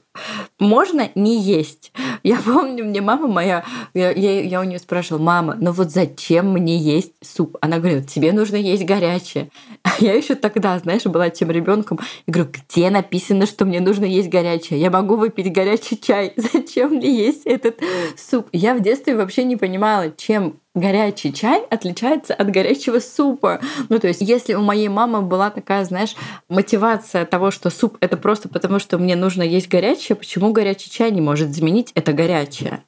Можно 0.58 1.10
не 1.14 1.40
есть. 1.40 1.92
Я 2.22 2.38
помню, 2.38 2.84
мне 2.84 3.00
мама 3.00 3.28
моя, 3.28 3.64
я, 3.94 4.10
я, 4.10 4.42
я 4.42 4.60
у 4.60 4.64
нее 4.64 4.78
спрашивала, 4.78 5.22
мама, 5.22 5.56
ну 5.60 5.70
вот 5.70 5.90
зачем 5.90 6.52
мне 6.52 6.76
есть 6.76 7.12
суп? 7.22 7.56
Она 7.60 7.78
говорит, 7.78 8.08
тебе 8.08 8.32
нужно 8.32 8.56
есть 8.56 8.84
горячее. 8.84 9.50
А 9.82 9.90
я 10.00 10.14
еще 10.14 10.34
тогда, 10.34 10.78
знаешь, 10.78 11.04
была 11.04 11.30
тем 11.30 11.50
ребенком. 11.50 12.00
Я 12.26 12.32
говорю, 12.32 12.50
где 12.52 12.90
написано, 12.90 13.46
что 13.46 13.64
мне 13.64 13.80
нужно 13.80 14.04
есть 14.04 14.28
горячее? 14.28 14.80
Я 14.80 14.90
могу 14.90 15.16
выпить 15.16 15.52
горячий 15.52 16.00
чай. 16.00 16.32
Зачем 16.36 16.90
мне 16.90 17.10
есть 17.10 17.42
этот 17.44 17.80
суп? 18.16 18.48
Я 18.52 18.74
в 18.74 18.80
детстве 18.80 19.16
вообще 19.16 19.44
не 19.44 19.56
понимала, 19.56 20.10
чем 20.16 20.56
горячий 20.74 21.32
чай 21.32 21.64
отличается 21.70 22.34
от 22.34 22.50
горячего 22.50 23.00
супа. 23.00 23.60
Ну, 23.88 23.98
то 23.98 24.08
есть, 24.08 24.20
если 24.20 24.54
у 24.54 24.60
моей 24.60 24.88
мамы 24.88 25.22
была 25.22 25.50
такая, 25.50 25.84
знаешь, 25.84 26.14
мотивация 26.48 27.24
того, 27.24 27.50
что 27.50 27.70
суп 27.70 27.96
это 28.00 28.16
просто 28.16 28.48
потому, 28.56 28.78
что 28.78 28.98
мне 28.98 29.16
нужно 29.16 29.42
есть 29.42 29.68
горячее, 29.68 30.16
почему 30.16 30.52
горячий 30.52 30.90
чай 30.90 31.10
не 31.10 31.20
может 31.20 31.54
заменить 31.54 31.92
это 31.94 32.12
горячее? 32.12 32.82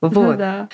Вот. 0.00 0.12
Ну, 0.12 0.34
да. 0.36 0.68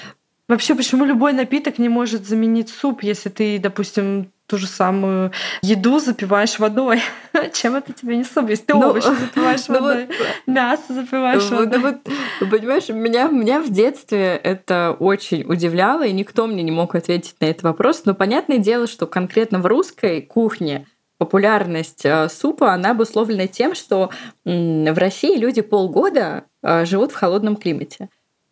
Вообще, 0.49 0.75
почему 0.75 1.05
любой 1.05 1.33
напиток 1.33 1.79
не 1.79 1.89
может 1.89 2.27
заменить 2.27 2.71
суп, 2.71 3.03
если 3.03 3.29
ты, 3.29 3.59
допустим, 3.59 4.33
ту 4.49 4.59
же 4.59 4.67
самую 4.67 5.31
еду 5.63 6.01
запиваешь 6.01 6.59
водой. 6.59 7.01
Чем 7.53 7.77
это 7.77 7.93
тебе 7.93 8.17
не 8.17 8.25
суп? 8.25 8.49
Если 8.49 8.65
ты 8.65 8.75
ну, 8.75 8.89
овощи 8.89 9.07
запиваешь 9.07 9.69
ну, 9.69 9.75
водой, 9.75 10.07
вот, 10.07 10.27
мясо 10.47 10.93
запиваешь 10.93 11.49
ну, 11.51 11.59
водой. 11.59 11.79
Ну, 11.79 12.01
вот, 12.41 12.51
понимаешь, 12.51 12.89
меня, 12.89 13.29
меня 13.29 13.61
в 13.61 13.71
детстве 13.71 14.41
это 14.43 14.97
очень 14.99 15.45
удивляло, 15.45 16.05
и 16.05 16.13
никто 16.13 16.49
мне 16.49 16.65
не 16.65 16.73
мог 16.73 16.97
ответить 16.97 17.37
на 17.41 17.45
этот 17.45 17.63
вопрос. 17.63 18.03
Но 18.07 18.15
понятное 18.15 18.59
дело, 18.59 18.89
что 18.89 19.07
конкретно 19.07 19.61
в 19.61 19.67
русской 19.67 20.21
кухне 20.21 20.87
популярность 21.21 22.07
э, 22.07 22.31
супа, 22.31 22.73
она 22.73 22.93
обусловлена 22.93 23.47
тем, 23.47 23.75
что 23.75 24.09
в 24.45 24.95
России 24.99 25.37
люди 25.37 25.61
полгода 25.61 26.45
э, 26.63 26.87
живут 26.87 27.13
в 27.13 27.15
холодном 27.15 27.57
климате 27.57 28.09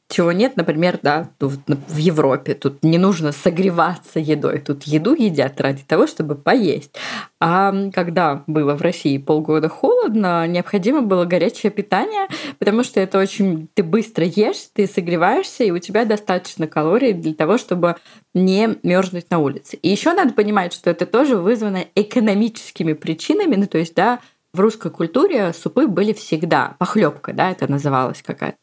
чего 0.08 0.32
нет, 0.32 0.56
например, 0.56 0.98
да, 1.02 1.28
в 1.38 1.96
Европе. 1.96 2.54
Тут 2.54 2.82
не 2.82 2.96
нужно 2.96 3.32
согреваться 3.32 4.18
едой. 4.18 4.58
Тут 4.58 4.84
еду 4.84 5.14
едят 5.14 5.60
ради 5.60 5.82
того, 5.82 6.06
чтобы 6.06 6.34
поесть. 6.34 6.96
А 7.40 7.74
когда 7.92 8.42
было 8.46 8.74
в 8.74 8.80
России 8.80 9.18
полгода 9.18 9.68
холодно, 9.68 10.46
необходимо 10.46 11.02
было 11.02 11.26
горячее 11.26 11.70
питание, 11.70 12.26
потому 12.58 12.84
что 12.84 13.00
это 13.00 13.18
очень... 13.18 13.68
Ты 13.74 13.82
быстро 13.82 14.24
ешь, 14.24 14.68
ты 14.72 14.86
согреваешься, 14.86 15.64
и 15.64 15.70
у 15.70 15.78
тебя 15.78 16.06
достаточно 16.06 16.66
калорий 16.66 17.12
для 17.12 17.34
того, 17.34 17.58
чтобы 17.58 17.96
не 18.34 18.78
мерзнуть 18.82 19.30
на 19.30 19.38
улице. 19.38 19.76
И 19.76 19.88
еще 19.88 20.14
надо 20.14 20.32
понимать, 20.32 20.72
что 20.72 20.88
это 20.88 21.04
тоже 21.04 21.36
вызвано 21.36 21.84
экономическими 21.94 22.94
причинами. 22.94 23.56
Ну, 23.56 23.66
то 23.66 23.76
есть, 23.76 23.94
да, 23.94 24.20
в 24.54 24.60
русской 24.60 24.90
культуре 24.90 25.52
супы 25.52 25.86
были 25.86 26.14
всегда. 26.14 26.76
Похлебка, 26.78 27.34
да, 27.34 27.50
это 27.50 27.70
называлось 27.70 28.22
какая-то 28.22 28.56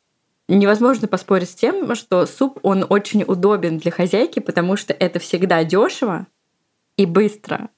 невозможно 0.48 1.08
поспорить 1.08 1.50
с 1.50 1.56
тем, 1.56 1.94
что 1.96 2.26
суп, 2.26 2.60
он 2.64 2.86
очень 2.90 3.24
удобен 3.24 3.78
для 3.78 3.92
хозяйки, 3.92 4.40
потому 4.40 4.76
что 4.78 4.94
это 4.94 5.20
всегда 5.20 5.64
дешево 5.64 6.28
и 6.98 7.06
быстро. 7.06 7.70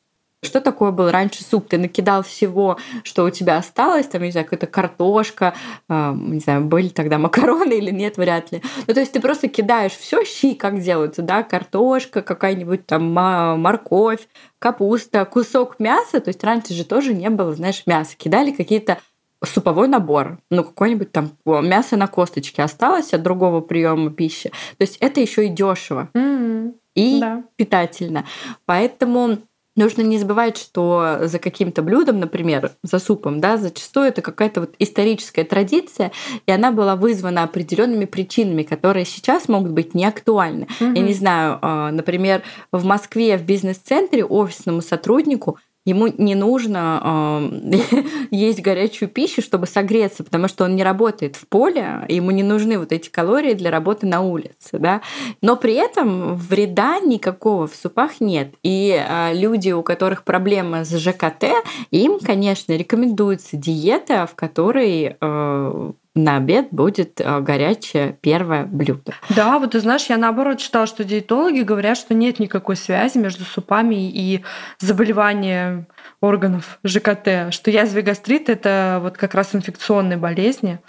Что 0.44 0.62
такое 0.62 0.92
был 0.92 1.10
раньше 1.10 1.44
суп? 1.44 1.68
Ты 1.68 1.80
накидал 1.80 2.22
всего, 2.22 2.78
что 3.04 3.26
у 3.26 3.32
тебя 3.32 3.58
осталось, 3.58 4.06
там, 4.06 4.22
не 4.22 4.32
знаю, 4.32 4.46
какая-то 4.46 4.68
картошка, 4.68 5.56
э, 5.90 6.14
не 6.16 6.40
знаю, 6.40 6.64
были 6.66 6.90
тогда 6.90 7.18
макароны 7.18 7.74
или 7.74 7.90
нет, 7.90 8.18
вряд 8.18 8.52
ли. 8.52 8.62
Ну, 8.86 8.94
то 8.94 9.00
есть 9.00 9.14
ты 9.14 9.20
просто 9.20 9.48
кидаешь 9.48 9.94
все 9.94 10.24
щи, 10.24 10.54
как 10.54 10.80
делаются, 10.80 11.24
да, 11.24 11.42
картошка, 11.42 12.22
какая-нибудь 12.22 12.86
там 12.86 13.12
морковь, 13.12 14.28
капуста, 14.60 15.26
кусок 15.26 15.80
мяса. 15.80 16.20
То 16.20 16.30
есть 16.30 16.44
раньше 16.44 16.74
же 16.76 16.86
тоже 16.86 17.16
не 17.16 17.32
было, 17.32 17.56
знаешь, 17.56 17.84
мяса. 17.88 18.16
Кидали 18.16 18.52
какие-то 18.52 19.00
суповой 19.44 19.88
набор, 19.88 20.40
ну 20.50 20.64
какой-нибудь 20.64 21.12
там 21.12 21.32
мясо 21.46 21.98
на 21.98 22.08
косточке 22.08 22.64
осталось 22.64 23.14
от 23.14 23.24
другого 23.24 23.62
приема 23.62 24.12
пищи. 24.12 24.50
То 24.78 24.82
есть 24.82 24.98
это 25.00 25.22
еще 25.22 25.46
и 25.46 25.50
дешево 25.50 26.10
mm-hmm. 26.14 26.74
и 26.96 27.20
да. 27.20 27.44
питательно. 27.56 28.26
Поэтому 28.66 29.38
нужно 29.78 30.02
не 30.02 30.18
забывать, 30.18 30.58
что 30.58 31.20
за 31.22 31.40
каким-то 31.40 31.82
блюдом, 31.82 32.20
например, 32.20 32.72
за 32.84 33.00
супом, 33.00 33.40
да, 33.40 33.56
зачастую 33.56 34.08
это 34.08 34.22
какая-то 34.22 34.62
вот 34.62 34.76
историческая 34.80 35.46
традиция, 35.46 36.12
и 36.46 36.52
она 36.52 36.72
была 36.72 36.96
вызвана 36.96 37.44
определенными 37.44 38.06
причинами, 38.06 38.64
которые 38.64 39.06
сейчас 39.06 39.48
могут 39.48 39.72
быть 39.72 39.94
не 39.94 40.06
актуальны. 40.06 40.68
Mm-hmm. 40.80 40.96
Я 40.96 41.02
не 41.02 41.14
знаю, 41.14 41.60
а, 41.62 41.92
например, 41.92 42.42
в 42.72 42.84
Москве 42.84 43.38
в 43.38 43.44
бизнес-центре 43.44 44.26
офисному 44.26 44.82
сотруднику 44.82 45.60
ему 45.88 46.08
не 46.08 46.36
нужно 46.36 47.50
э, 47.72 47.78
есть 48.32 48.62
горячую 48.62 49.08
пищу, 49.08 49.42
чтобы 49.42 49.68
согреться, 49.68 50.24
потому 50.24 50.50
что 50.50 50.66
он 50.66 50.76
не 50.76 50.84
работает 50.84 51.38
в 51.38 51.48
поле, 51.48 52.06
ему 52.10 52.32
не 52.32 52.44
нужны 52.44 52.78
вот 52.78 52.92
эти 52.92 53.10
калории 53.10 53.54
для 53.54 53.72
работы 53.72 54.06
на 54.06 54.22
улице, 54.22 54.80
да. 54.80 55.02
Но 55.42 55.56
при 55.56 55.76
этом 55.76 56.36
вреда 56.36 57.00
никакого 57.00 57.68
в 57.68 57.76
супах 57.76 58.20
нет. 58.20 58.54
И 58.64 59.02
э, 59.02 59.34
люди, 59.34 59.72
у 59.72 59.82
которых 59.82 60.26
проблема 60.26 60.84
с 60.84 60.98
ЖКТ, 60.98 61.46
им, 61.92 62.20
конечно, 62.20 62.74
рекомендуется 62.74 63.56
диета, 63.56 64.28
в 64.28 64.36
которой 64.36 65.16
э, 65.20 65.92
на 66.18 66.38
обед 66.38 66.68
будет 66.72 67.22
э, 67.22 67.40
горячее 67.40 68.18
первое 68.22 68.66
блюдо. 68.66 69.14
Да, 69.30 69.60
вот 69.60 69.72
ты 69.72 69.80
знаешь, 69.80 70.06
я 70.08 70.18
наоборот 70.18 70.58
читала, 70.58 70.88
что 70.88 71.04
диетологи 71.04 71.62
говорят, 71.62 71.98
что 71.98 72.14
нет 72.14 72.40
никакой 72.40 72.76
связи 72.76 73.18
между 73.18 73.44
супами 73.44 74.10
и 74.10 74.44
заболеванием 74.80 75.88
органов 76.22 76.80
ЖКТ, 76.84 77.54
что 77.54 77.72
язва 77.72 78.00
и 78.00 78.02
гастрит— 78.02 78.50
это 78.50 79.00
вот 79.02 79.18
как 79.18 79.34
раз 79.36 79.54
инфекционные 79.54 80.18
болезни, 80.18 80.80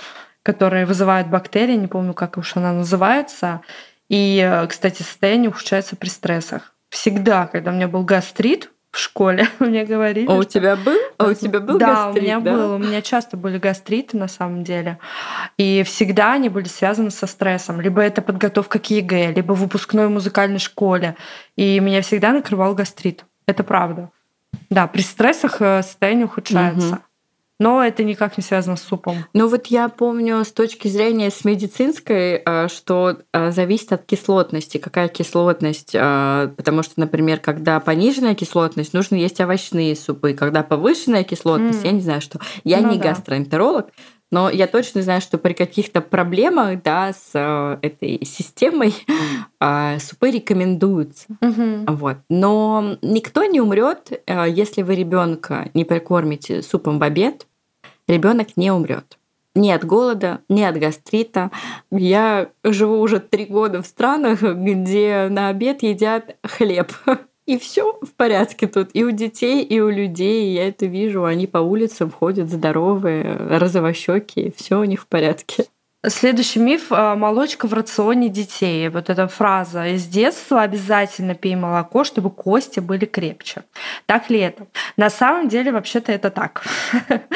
которые 0.43 0.87
вызывают 0.87 1.29
бактерии, 1.29 1.75
не 1.75 1.89
помню, 1.89 2.15
как 2.15 2.39
уж 2.39 2.57
она 2.57 2.73
называется. 2.73 3.61
И, 4.09 4.41
э, 4.43 4.67
кстати, 4.67 5.03
состояние 5.03 5.51
ухудшается 5.51 5.97
при 5.97 6.09
стрессах. 6.09 6.75
Всегда, 6.89 7.47
когда 7.47 7.71
у 7.71 7.75
меня 7.75 7.89
был 7.89 8.05
гастрит, 8.05 8.71
в 8.91 8.99
школе 8.99 9.49
мне 9.59 9.85
говорили. 9.85 10.27
А 10.29 10.35
у 10.35 10.45
тебя 10.45 10.77
был? 10.77 10.99
А 11.19 11.27
у 11.27 11.35
тебя 11.35 11.61
был 11.61 11.79
да, 11.79 12.07
гастрит? 12.07 12.23
у 12.23 12.25
меня 12.25 12.41
да? 12.41 12.53
был. 12.53 12.75
У 12.75 12.79
меня 12.79 13.03
часто 13.03 13.37
были 13.37 13.59
гастриты 13.59 14.17
на 14.17 14.29
самом 14.29 14.65
деле. 14.65 14.99
И 15.57 15.83
всегда 15.85 16.33
они 16.33 16.49
были 16.49 16.69
связаны 16.69 17.11
со 17.11 17.27
стрессом. 17.27 17.81
Либо 17.81 18.01
это 18.01 18.23
подготовка 18.23 18.79
к 18.79 18.91
ЕГЭ, 18.91 19.33
либо 19.33 19.53
в 19.53 19.61
выпускной 19.61 20.09
музыкальной 20.09 20.59
школе. 20.59 21.17
И 21.57 21.81
меня 21.81 22.03
всегда 22.03 22.33
накрывал 22.33 22.75
гастрит. 22.75 23.25
Это 23.47 23.65
правда. 23.65 24.11
Да, 24.71 24.87
при 24.87 25.03
стрессах 25.03 25.61
э, 25.61 25.83
состояние 25.83 26.27
ухудшается. 26.27 26.95
Угу. 26.95 26.99
Но 27.59 27.83
это 27.83 28.05
никак 28.05 28.37
не 28.37 28.43
связано 28.45 28.77
с 28.77 28.83
супом. 28.83 29.25
Ну 29.33 29.49
вот 29.49 29.67
я 29.67 29.89
помню 29.89 30.45
с 30.45 30.53
точки 30.53 30.87
зрения 30.87 31.31
с 31.31 31.45
медицинской, 31.45 32.43
э, 32.45 32.69
что 32.69 33.19
э, 33.33 33.51
зависит 33.51 33.93
от 33.93 34.05
кислотности. 34.05 34.79
Какая 34.79 35.09
кислотность? 35.09 35.91
Э, 35.95 36.53
потому 36.57 36.85
что, 36.85 37.01
например, 37.01 37.41
когда 37.41 37.81
пониженная 37.81 38.37
кислотность, 38.37 38.93
нужно 38.93 39.17
есть 39.17 39.41
овощные 39.41 39.97
супы. 39.97 40.35
Когда 40.35 40.63
повышенная 40.63 41.25
кислотность, 41.25 41.83
мм. 41.83 41.87
я 41.87 41.93
не 41.93 42.01
знаю, 42.01 42.21
что. 42.21 42.39
Я 42.63 42.81
ну, 42.81 42.93
не 42.93 42.99
да. 42.99 43.11
гастроэнтеролог, 43.11 43.89
но 44.31 44.51
я 44.51 44.67
точно 44.67 45.03
знаю, 45.03 45.21
что 45.21 45.39
при 45.39 45.53
каких-то 45.53 46.01
проблемах 46.01 46.83
да, 46.83 47.13
с 47.13 47.79
этой 47.83 48.25
системой 48.25 48.95
супы 50.01 50.31
рекомендуются. 50.31 51.27
Угу. 51.41 51.95
Вот. 51.95 52.17
Но 52.29 52.99
никто 53.03 53.45
не 53.45 53.61
умрет, 53.61 54.23
если 54.27 54.83
вы 54.83 54.95
ребенка 54.97 55.71
не 55.75 55.85
прикормите 55.85 56.63
супом 56.63 56.99
в 56.99 57.03
обед, 57.03 57.47
ребенок 58.07 58.57
не 58.57 58.71
умрет. 58.71 59.19
Ни 59.55 59.71
от 59.71 59.85
голода, 59.85 60.41
ни 60.49 60.63
от 60.63 60.77
гастрита. 60.77 61.51
Я 61.91 62.51
живу 62.63 63.01
уже 63.01 63.19
три 63.19 63.47
года 63.47 63.83
в 63.83 63.87
странах, 63.87 64.43
где 64.43 65.29
на 65.31 65.49
обед 65.49 65.83
едят 65.83 66.37
хлеб. 66.45 66.93
И 67.49 67.57
все 67.57 67.99
в 68.03 68.13
порядке 68.15 68.67
тут. 68.67 68.91
И 68.93 69.03
у 69.03 69.11
детей, 69.11 69.65
и 69.65 69.81
у 69.81 69.89
людей. 69.89 70.53
Я 70.53 70.69
это 70.69 70.85
вижу. 70.85 71.25
Они 71.25 71.47
по 71.47 71.57
улицам 71.57 72.11
ходят 72.11 72.51
здоровые, 72.51 73.59
розовощеки. 73.59 74.53
Все 74.55 74.79
у 74.79 74.85
них 74.85 75.01
в 75.01 75.07
порядке. 75.07 75.65
Следующий 76.09 76.61
миф 76.61 76.87
а,– 76.91 77.15
молочка 77.17 77.67
в 77.67 77.75
рационе 77.75 78.29
детей. 78.29 78.89
Вот 78.89 79.11
эта 79.11 79.29
фраза 79.29 79.87
из 79.89 80.07
детства 80.07 80.63
«обязательно 80.63 81.35
пей 81.35 81.57
молоко, 81.57 82.05
чтобы 82.05 82.31
кости 82.31 82.81
были 82.81 83.05
крепче». 83.05 83.63
Так 84.07 84.31
ли 84.31 84.39
это? 84.39 84.67
На 84.97 85.11
самом 85.11 85.49
деле, 85.49 85.73
вообще-то 85.73 86.13
это 86.13 86.31
так. 86.31 86.65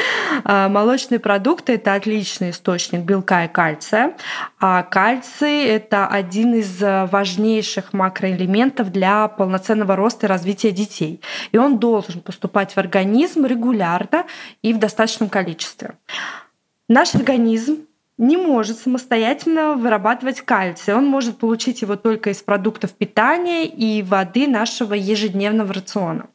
А, 0.45 0.67
молочные 0.67 1.19
продукты– 1.19 1.73
это 1.75 1.93
отличный 1.93 2.49
источник 2.49 3.01
белка 3.01 3.45
и 3.45 3.47
кальция. 3.47 4.15
А 4.59 4.81
кальций– 4.81 5.63
это 5.65 6.07
один 6.07 6.55
из 6.55 6.81
важнейших 6.81 7.93
макроэлементов 7.93 8.91
для 8.91 9.27
полноценного 9.27 9.95
роста 9.95 10.25
и 10.25 10.29
развития 10.29 10.71
детей. 10.71 11.21
И 11.51 11.57
он 11.57 11.77
должен 11.77 12.19
поступать 12.21 12.73
в 12.73 12.77
организм 12.79 13.45
регулярно 13.45 14.25
и 14.63 14.73
в 14.73 14.79
достаточном 14.79 15.29
количестве. 15.29 15.91
Наш 16.89 17.13
организм 17.13 17.85
не 18.23 18.37
может 18.37 18.79
самостоятельно 18.79 19.73
вырабатывать 19.73 20.41
кальций. 20.41 20.95
Он 20.95 21.05
может 21.05 21.37
получить 21.37 21.81
его 21.81 21.97
только 21.97 22.29
из 22.29 22.41
продуктов 22.41 22.93
питания 22.93 23.65
и 23.65 24.01
воды 24.01 24.47
нашего 24.47 24.93
ежедневного 24.93 25.73
рациона. 25.73 26.27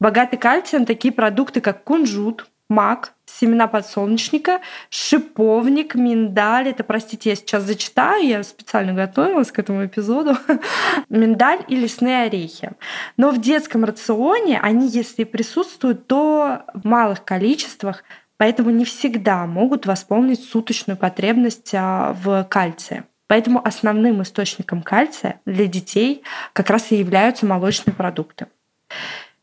Богатый 0.00 0.38
кальцием 0.38 0.86
такие 0.86 1.12
продукты, 1.12 1.60
как 1.60 1.84
кунжут, 1.84 2.48
мак, 2.68 3.12
семена 3.26 3.66
подсолнечника, 3.66 4.60
шиповник, 4.88 5.94
миндаль. 5.94 6.68
Это, 6.68 6.82
простите, 6.82 7.30
я 7.30 7.36
сейчас 7.36 7.64
зачитаю, 7.64 8.26
я 8.26 8.42
специально 8.42 8.94
готовилась 8.94 9.52
к 9.52 9.58
этому 9.58 9.84
эпизоду. 9.84 10.36
миндаль 11.10 11.60
и 11.68 11.76
лесные 11.76 12.22
орехи. 12.22 12.72
Но 13.18 13.30
в 13.30 13.40
детском 13.40 13.84
рационе 13.84 14.58
они, 14.60 14.88
если 14.88 15.24
присутствуют, 15.24 16.06
то 16.06 16.62
в 16.72 16.86
малых 16.86 17.22
количествах– 17.22 18.02
поэтому 18.36 18.70
не 18.70 18.84
всегда 18.84 19.46
могут 19.46 19.86
восполнить 19.86 20.44
суточную 20.44 20.96
потребность 20.96 21.72
а, 21.74 22.16
в 22.22 22.44
кальции. 22.44 23.04
Поэтому 23.26 23.66
основным 23.66 24.20
источником 24.22 24.82
кальция 24.82 25.40
для 25.46 25.66
детей 25.66 26.22
как 26.52 26.68
раз 26.68 26.92
и 26.92 26.96
являются 26.96 27.46
молочные 27.46 27.94
продукты. 27.94 28.46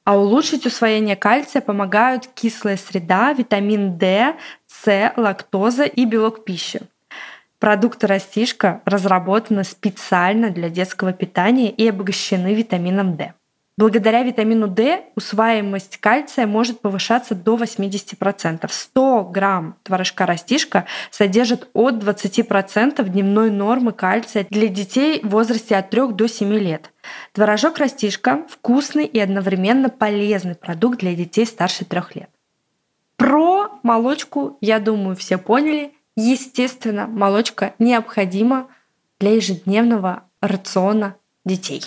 А 0.03 0.17
улучшить 0.17 0.65
усвоение 0.65 1.15
кальция 1.15 1.61
помогают 1.61 2.27
кислая 2.27 2.77
среда, 2.77 3.33
витамин 3.33 3.97
D, 3.97 4.35
С, 4.67 5.13
лактоза 5.15 5.83
и 5.83 6.05
белок 6.05 6.43
пищи. 6.43 6.81
Продукты 7.59 8.07
растишка 8.07 8.81
разработаны 8.85 9.63
специально 9.63 10.49
для 10.49 10.69
детского 10.69 11.11
питания 11.11 11.69
и 11.69 11.87
обогащены 11.87 12.53
витамином 12.53 13.17
D. 13.17 13.33
Благодаря 13.79 14.23
витамину 14.23 14.67
D 14.67 15.05
усваиваемость 15.15 15.99
кальция 15.99 16.45
может 16.45 16.81
повышаться 16.81 17.33
до 17.33 17.55
80%. 17.55 18.67
100 18.69 19.23
грамм 19.23 19.77
творожка 19.83 20.25
растишка 20.25 20.85
содержит 21.11 21.69
от 21.71 21.93
20% 21.93 23.01
дневной 23.07 23.51
нормы 23.51 23.93
кальция 23.93 24.45
для 24.49 24.67
детей 24.67 25.21
в 25.23 25.29
возрасте 25.29 25.77
от 25.77 25.91
3 25.91 26.09
до 26.11 26.27
7 26.27 26.53
лет. 26.55 26.91
Творожок 27.31 27.77
растишка– 27.77 28.45
вкусный 28.49 29.05
и 29.05 29.17
одновременно 29.17 29.87
полезный 29.87 30.55
продукт 30.55 30.99
для 30.99 31.15
детей 31.15 31.45
старше 31.45 31.85
3 31.85 32.01
лет. 32.15 32.29
Про 33.15 33.79
молочку, 33.83 34.57
я 34.59 34.79
думаю, 34.79 35.15
все 35.15 35.37
поняли. 35.37 35.93
Естественно, 36.17 37.07
молочка 37.07 37.75
необходима 37.79 38.67
для 39.21 39.35
ежедневного 39.35 40.23
рациона 40.41 41.15
детей. 41.45 41.81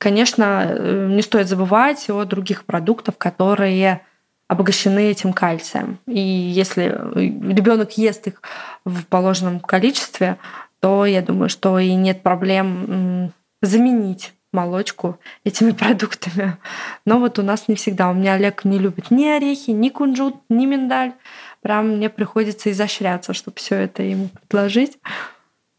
Конечно, 0.00 0.64
э, 0.66 1.08
не 1.10 1.20
стоит 1.20 1.46
забывать 1.46 2.08
о 2.08 2.24
других 2.24 2.64
продуктах, 2.64 3.18
которые 3.18 4.00
обогащены 4.48 5.10
этим 5.10 5.34
кальцием. 5.34 5.98
И 6.06 6.18
если 6.18 6.84
ребенок 7.14 7.98
ест 7.98 8.26
их 8.26 8.40
в 8.86 9.04
положенном 9.04 9.60
количестве, 9.60 10.38
то 10.80 11.04
я 11.04 11.20
думаю, 11.20 11.50
что 11.50 11.78
и 11.78 11.92
нет 11.92 12.22
проблем 12.22 13.34
заменить 13.60 14.32
молочку 14.54 15.18
этими 15.44 15.70
продуктами. 15.82 16.56
Но 17.04 17.18
вот 17.18 17.38
у 17.38 17.42
нас 17.42 17.68
не 17.68 17.74
всегда. 17.74 18.08
У 18.08 18.14
меня 18.14 18.34
Олег 18.34 18.64
не 18.64 18.78
любит 18.78 19.10
ни 19.10 19.26
орехи, 19.26 19.72
ни 19.72 19.90
кунжут, 19.90 20.36
ни 20.48 20.64
миндаль. 20.64 21.12
Прям 21.60 21.96
мне 21.96 22.08
приходится 22.08 22.70
изощряться, 22.70 23.34
чтобы 23.34 23.58
все 23.58 23.76
это 23.76 24.02
ему 24.02 24.30
предложить 24.48 24.96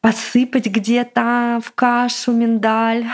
посыпать 0.01 0.65
где-то 0.65 1.61
в 1.63 1.71
кашу 1.73 2.33
миндаль 2.33 3.05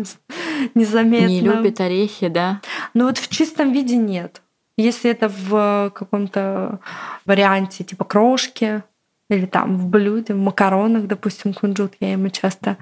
незаметно. 0.74 1.26
Не 1.26 1.40
любит 1.40 1.80
орехи, 1.80 2.28
да? 2.28 2.60
Ну 2.94 3.06
вот 3.06 3.18
в 3.18 3.28
чистом 3.28 3.72
виде 3.72 3.96
нет. 3.96 4.40
Если 4.76 5.10
это 5.10 5.28
в 5.28 5.92
каком-то 5.94 6.78
варианте 7.26 7.84
типа 7.84 8.04
крошки 8.04 8.82
или 9.28 9.46
там 9.46 9.76
в 9.76 9.86
блюде, 9.86 10.34
в 10.34 10.38
макаронах, 10.38 11.06
допустим, 11.06 11.52
кунжут, 11.52 11.94
я 12.00 12.12
ему 12.12 12.30
часто 12.30 12.76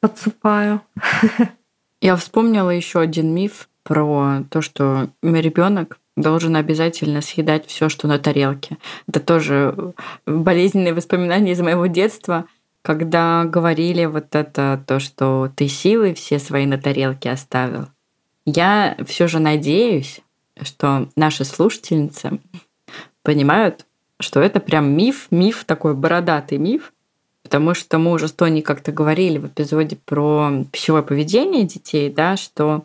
подсыпаю. 0.00 0.80
Я 2.02 2.14
вспомнила 2.16 2.68
еще 2.68 3.00
один 3.00 3.34
миф 3.34 3.70
про 3.82 4.42
то, 4.50 4.60
что 4.60 5.08
ребенок 5.22 5.98
должен 6.16 6.54
обязательно 6.54 7.20
съедать 7.22 7.66
все, 7.66 7.88
что 7.88 8.06
на 8.06 8.18
тарелке. 8.18 8.76
Это 9.08 9.20
тоже 9.20 9.94
болезненные 10.26 10.94
воспоминания 10.94 11.52
из 11.52 11.60
моего 11.60 11.86
детства 11.86 12.44
когда 12.86 13.44
говорили 13.44 14.04
вот 14.04 14.36
это, 14.36 14.80
то, 14.86 15.00
что 15.00 15.50
ты 15.56 15.66
силы 15.66 16.14
все 16.14 16.38
свои 16.38 16.66
на 16.66 16.78
тарелке 16.78 17.32
оставил, 17.32 17.88
я 18.44 18.96
все 19.04 19.26
же 19.26 19.40
надеюсь, 19.40 20.20
что 20.62 21.08
наши 21.16 21.44
слушательницы 21.44 22.38
понимают, 23.24 23.86
что 24.20 24.38
это 24.38 24.60
прям 24.60 24.96
миф, 24.96 25.26
миф 25.32 25.64
такой 25.64 25.94
бородатый 25.94 26.58
миф, 26.58 26.92
потому 27.42 27.74
что 27.74 27.98
мы 27.98 28.12
уже 28.12 28.28
с 28.28 28.32
Тони 28.32 28.60
как-то 28.60 28.92
говорили 28.92 29.38
в 29.38 29.48
эпизоде 29.48 29.98
про 30.04 30.64
пищевое 30.70 31.02
поведение 31.02 31.64
детей, 31.64 32.08
да, 32.08 32.36
что 32.36 32.84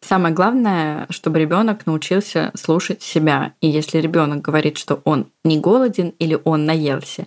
самое 0.00 0.34
главное, 0.34 1.06
чтобы 1.10 1.40
ребенок 1.40 1.84
научился 1.84 2.52
слушать 2.54 3.02
себя. 3.02 3.52
И 3.60 3.68
если 3.68 3.98
ребенок 3.98 4.40
говорит, 4.40 4.78
что 4.78 5.02
он 5.04 5.26
не 5.44 5.60
голоден 5.60 6.14
или 6.18 6.40
он 6.42 6.64
наелся, 6.64 7.26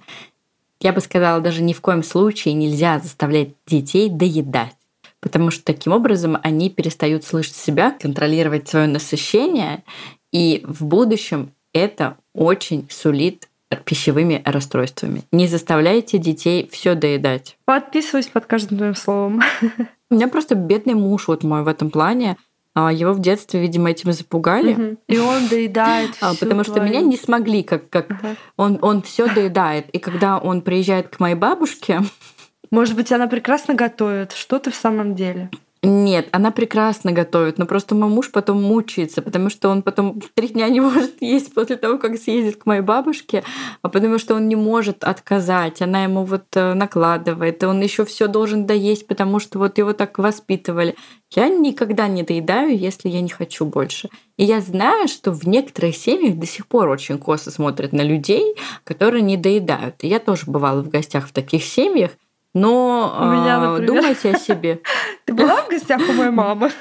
я 0.80 0.94
бы 0.94 1.02
сказала, 1.02 1.42
даже 1.42 1.62
ни 1.62 1.74
в 1.74 1.82
коем 1.82 2.04
случае 2.04 2.54
нельзя 2.54 3.00
заставлять 3.00 3.50
детей 3.66 4.10
доедать. 4.10 4.76
Потому 5.20 5.50
что 5.50 5.64
таким 5.64 5.94
образом 5.94 6.38
они 6.44 6.70
перестают 6.70 7.24
слышать 7.24 7.56
себя, 7.56 7.92
контролировать 7.92 8.68
свое 8.68 8.88
насыщение, 8.88 9.84
и 10.32 10.64
в 10.68 10.86
будущем 10.86 11.52
это 11.74 12.18
очень 12.34 12.88
сулит 12.90 13.48
пищевыми 13.84 14.42
расстройствами. 14.46 15.24
Не 15.32 15.48
заставляйте 15.48 16.18
детей 16.18 16.70
все 16.72 16.96
доедать. 16.96 17.58
Подписываюсь 17.66 18.28
под 18.28 18.46
каждым 18.46 18.78
твоим 18.78 18.96
словом. 18.96 19.42
У 20.10 20.16
меня 20.16 20.28
просто 20.28 20.56
бедный 20.56 20.94
муж 20.94 21.28
вот 21.28 21.44
мой 21.44 21.64
в 21.64 21.68
этом 21.68 21.90
плане. 21.90 22.38
А 22.76 22.92
его 22.92 23.14
в 23.14 23.22
детстве, 23.22 23.62
видимо, 23.62 23.90
этим 23.90 24.12
запугали. 24.12 24.74
Угу. 24.74 24.98
И 25.08 25.18
он 25.18 25.48
доедает. 25.48 26.12
А, 26.22 26.34
потому 26.36 26.64
что 26.64 26.82
меня 26.82 27.02
не 27.02 27.18
смогли, 27.18 27.64
как, 27.64 27.90
как 27.90 28.10
угу. 28.10 28.36
он, 28.58 28.80
он 28.82 29.02
все 29.02 29.34
доедает. 29.34 29.90
И 29.92 30.00
когда 30.00 30.38
он 30.38 30.62
приезжает 30.62 31.16
к 31.16 31.20
моей 31.20 31.36
бабушке. 31.36 32.02
Может 32.72 32.96
быть, 32.96 33.12
она 33.12 33.28
прекрасно 33.28 33.76
готовит. 33.76 34.34
Что 34.34 34.60
ты 34.60 34.72
в 34.72 34.76
самом 34.76 35.16
деле? 35.16 35.50
Нет, 35.86 36.30
она 36.32 36.52
прекрасно 36.52 37.12
готовит, 37.12 37.58
но 37.58 37.66
просто 37.66 37.96
мой 37.96 38.10
муж 38.10 38.32
потом 38.32 38.62
мучается, 38.62 39.22
потому 39.22 39.50
что 39.50 39.70
он 39.70 39.82
потом 39.82 40.22
три 40.34 40.50
дня 40.50 40.68
не 40.70 40.80
может 40.82 41.22
есть 41.22 41.54
после 41.54 41.76
того, 41.76 41.98
как 41.98 42.18
съездит 42.18 42.58
к 42.58 42.66
моей 42.66 42.82
бабушке, 42.82 43.44
а 43.82 43.90
потому 43.90 44.20
что 44.20 44.36
он 44.36 44.48
не 44.48 44.56
может 44.56 45.04
отказать. 45.04 45.82
Она 45.82 46.04
ему 46.04 46.26
вот 46.26 46.46
э, 46.56 46.74
накладывает, 46.74 47.62
и 47.62 47.66
он 47.66 47.82
еще 47.82 48.06
все 48.06 48.28
должен 48.28 48.66
доесть, 48.66 49.08
потому 49.08 49.40
что 49.40 49.60
вот 49.60 49.78
его 49.78 49.94
так 49.94 50.18
воспитывали. 50.18 50.96
Я 51.34 51.50
никогда 51.50 52.08
не 52.08 52.24
доедаю, 52.24 52.78
если 52.78 53.10
я 53.10 53.22
не 53.22 53.30
хочу 53.30 53.66
больше. 53.66 54.10
И 54.38 54.44
я 54.44 54.62
знаю, 54.62 55.08
что 55.08 55.32
в 55.32 55.48
некоторых 55.48 55.96
семьях 55.96 56.38
до 56.38 56.46
сих 56.46 56.68
пор 56.68 56.90
очень 56.90 57.18
косо 57.18 57.52
смотрят 57.52 57.94
на 57.94 58.02
людей, 58.02 58.56
которые 58.84 59.22
не 59.22 59.38
доедают. 59.38 59.96
И 60.04 60.08
я 60.08 60.20
тоже 60.20 60.44
бывала 60.48 60.82
в 60.82 60.90
гостях 60.90 61.28
в 61.28 61.34
таких 61.34 61.64
семьях, 61.64 62.12
но 62.56 63.14
у 63.20 63.26
меня, 63.26 63.58
а, 63.58 63.60
например... 63.60 63.88
думайте 63.88 64.32
о 64.32 64.40
себе. 64.40 64.80
Ты 65.26 65.34
была 65.34 65.62
в 65.64 65.70
гостях 65.70 66.02
у 66.10 66.14
моей 66.14 66.32
мамы? 66.32 66.72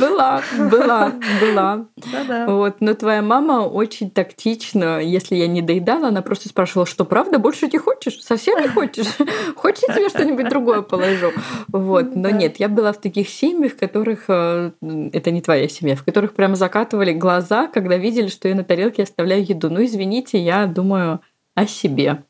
Была, 0.00 0.40
была, 0.70 1.12
была. 1.40 1.86
Да-да. 1.96 2.46
Вот, 2.46 2.76
но 2.80 2.94
твоя 2.94 3.22
мама 3.22 3.66
очень 3.66 4.08
тактично, 4.08 5.00
если 5.02 5.34
я 5.34 5.48
не 5.48 5.62
доедала, 5.62 6.08
она 6.08 6.22
просто 6.22 6.48
спрашивала, 6.48 6.86
что 6.86 7.04
правда, 7.04 7.40
больше 7.40 7.66
не 7.66 7.78
хочешь? 7.78 8.22
Совсем 8.22 8.62
не 8.62 8.68
хочешь? 8.68 9.08
Хочешь, 9.56 9.82
я 9.88 9.94
тебе 9.94 10.08
что-нибудь 10.08 10.48
другое 10.48 10.82
положу? 10.82 11.32
Вот, 11.66 12.14
но 12.14 12.30
нет, 12.30 12.60
я 12.60 12.68
была 12.68 12.92
в 12.92 13.00
таких 13.00 13.28
семьях, 13.28 13.72
в 13.72 13.78
которых, 13.78 14.26
э, 14.28 14.70
это 15.12 15.32
не 15.32 15.42
твоя 15.42 15.68
семья, 15.68 15.96
в 15.96 16.04
которых 16.04 16.34
прямо 16.34 16.54
закатывали 16.54 17.12
глаза, 17.12 17.66
когда 17.66 17.96
видели, 17.96 18.28
что 18.28 18.46
я 18.46 18.54
на 18.54 18.62
тарелке 18.62 19.02
оставляю 19.02 19.44
еду. 19.44 19.70
Ну, 19.70 19.84
извините, 19.84 20.38
я 20.38 20.66
думаю 20.66 21.20
о 21.56 21.66
себе 21.66 22.22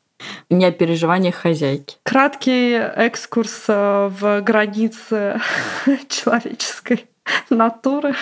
не 0.49 0.65
о 0.65 0.71
переживаниях 0.71 1.35
хозяйки. 1.35 1.97
Краткий 2.03 2.73
экскурс 2.73 3.65
э, 3.67 4.09
в 4.09 4.41
границы 4.41 5.41
человеческой 6.09 7.07
натуры. 7.49 8.15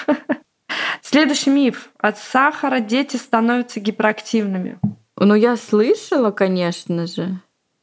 Следующий 1.01 1.49
миф. 1.49 1.89
От 1.99 2.17
сахара 2.17 2.79
дети 2.79 3.17
становятся 3.17 3.79
гиперактивными. 3.79 4.79
Ну, 5.17 5.35
я 5.35 5.57
слышала, 5.57 6.31
конечно 6.31 7.07
же. 7.07 7.39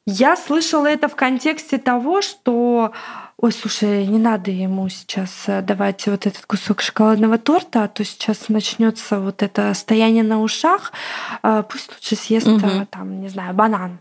Я 0.06 0.36
слышала 0.36 0.86
это 0.86 1.08
в 1.08 1.16
контексте 1.16 1.76
того, 1.76 2.22
что 2.22 2.92
ой, 3.40 3.52
слушай, 3.52 4.06
не 4.06 4.18
надо 4.18 4.50
ему 4.50 4.88
сейчас 4.88 5.44
э, 5.46 5.62
давать 5.62 6.06
вот 6.06 6.26
этот 6.26 6.44
кусок 6.46 6.80
шоколадного 6.80 7.38
торта, 7.38 7.84
а 7.84 7.88
то 7.88 8.04
сейчас 8.04 8.48
начнется 8.48 9.20
вот 9.20 9.42
это 9.42 9.72
стояние 9.74 10.24
на 10.24 10.40
ушах, 10.40 10.92
э, 11.42 11.62
пусть 11.68 11.90
лучше 11.92 12.16
съест 12.16 12.46
угу. 12.46 12.86
там, 12.90 13.20
не 13.20 13.28
знаю, 13.28 13.54
банан. 13.54 14.00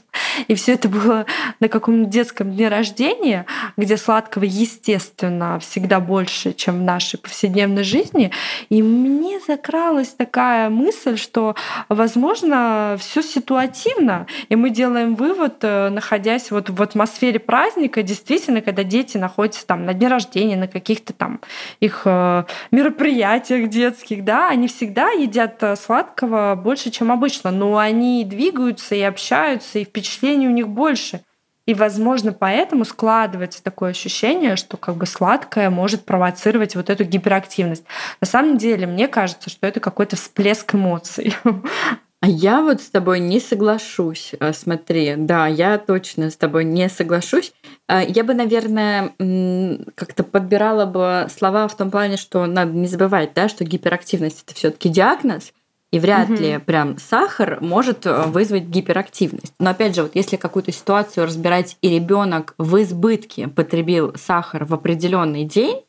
И 0.47 0.55
все 0.55 0.73
это 0.73 0.89
было 0.89 1.25
на 1.59 1.67
каком-то 1.67 2.09
детском 2.09 2.51
дне 2.51 2.67
рождения, 2.67 3.45
где 3.77 3.97
сладкого, 3.97 4.43
естественно, 4.43 5.59
всегда 5.59 5.99
больше, 5.99 6.53
чем 6.53 6.79
в 6.79 6.83
нашей 6.83 7.19
повседневной 7.19 7.83
жизни. 7.83 8.31
И 8.69 8.81
мне 8.81 9.39
закралась 9.45 10.09
такая 10.09 10.69
мысль, 10.69 11.17
что, 11.17 11.55
возможно, 11.89 12.97
все 12.99 13.21
ситуативно, 13.21 14.27
и 14.49 14.55
мы 14.55 14.69
делаем 14.69 15.15
вывод, 15.15 15.57
э, 15.61 15.89
находясь 15.89 16.51
вот 16.51 16.69
в 16.69 16.81
атмосфере 16.81 17.39
праздника, 17.39 18.03
действительно, 18.03 18.61
когда 18.61 18.83
дети 18.83 19.17
находятся 19.17 19.65
там 19.65 19.85
на 19.85 19.93
дне 19.93 20.07
рождения, 20.07 20.57
на 20.57 20.67
каких-то 20.67 21.13
там 21.13 21.39
их 21.79 22.03
э, 22.05 22.43
мероприятиях 22.71 23.69
детских, 23.69 24.23
да, 24.23 24.49
они 24.49 24.67
всегда 24.67 25.11
едят 25.11 25.61
э, 25.61 25.75
сладкого 25.75 26.55
больше, 26.55 26.91
чем 26.91 27.11
обычно, 27.11 27.51
но 27.51 27.77
они 27.77 28.23
двигаются 28.25 28.95
и 28.95 29.01
общаются, 29.01 29.79
и 29.79 29.83
впечатляют 29.83 30.30
впечатлений 30.31 30.47
у 30.47 30.51
них 30.51 30.67
больше. 30.67 31.21
И, 31.67 31.73
возможно, 31.73 32.33
поэтому 32.33 32.85
складывается 32.85 33.63
такое 33.63 33.91
ощущение, 33.91 34.55
что 34.55 34.77
как 34.77 34.95
бы 34.95 35.05
сладкое 35.05 35.69
может 35.69 36.05
провоцировать 36.05 36.75
вот 36.75 36.89
эту 36.89 37.03
гиперактивность. 37.03 37.83
На 38.19 38.27
самом 38.27 38.57
деле, 38.57 38.87
мне 38.87 39.07
кажется, 39.07 39.49
что 39.49 39.67
это 39.67 39.79
какой-то 39.79 40.15
всплеск 40.15 40.73
эмоций. 40.73 41.35
А 42.23 42.27
я 42.27 42.61
вот 42.61 42.81
с 42.81 42.89
тобой 42.91 43.19
не 43.19 43.39
соглашусь. 43.39 44.33
А, 44.39 44.53
смотри, 44.53 45.15
да, 45.17 45.47
я 45.47 45.79
точно 45.79 46.29
с 46.29 46.35
тобой 46.35 46.65
не 46.65 46.87
соглашусь. 46.87 47.51
А, 47.87 48.03
я 48.03 48.23
бы, 48.23 48.35
наверное, 48.35 49.13
как-то 49.95 50.23
подбирала 50.23 50.85
бы 50.85 51.27
слова 51.35 51.67
в 51.67 51.75
том 51.75 51.89
плане, 51.89 52.17
что 52.17 52.45
надо 52.45 52.73
не 52.73 52.87
забывать, 52.87 53.33
да, 53.33 53.49
что 53.49 53.63
гиперактивность 53.63 54.43
это 54.45 54.53
все-таки 54.53 54.89
диагноз, 54.89 55.51
и 55.91 55.99
вряд 55.99 56.29
угу. 56.29 56.41
ли 56.41 56.57
прям 56.57 56.97
сахар 56.97 57.59
может 57.61 58.05
э, 58.05 58.23
вызвать 58.27 58.63
гиперактивность. 58.63 59.53
Но 59.59 59.71
опять 59.71 59.95
же, 59.95 60.03
вот 60.03 60.15
если 60.15 60.37
какую-то 60.37 60.71
ситуацию 60.71 61.25
разбирать, 61.25 61.77
и 61.81 61.89
ребенок 61.89 62.53
в 62.57 62.81
избытке 62.81 63.47
потребил 63.47 64.13
сахар 64.15 64.63
в 64.63 64.73
определенный 64.73 65.43
день, 65.43 65.81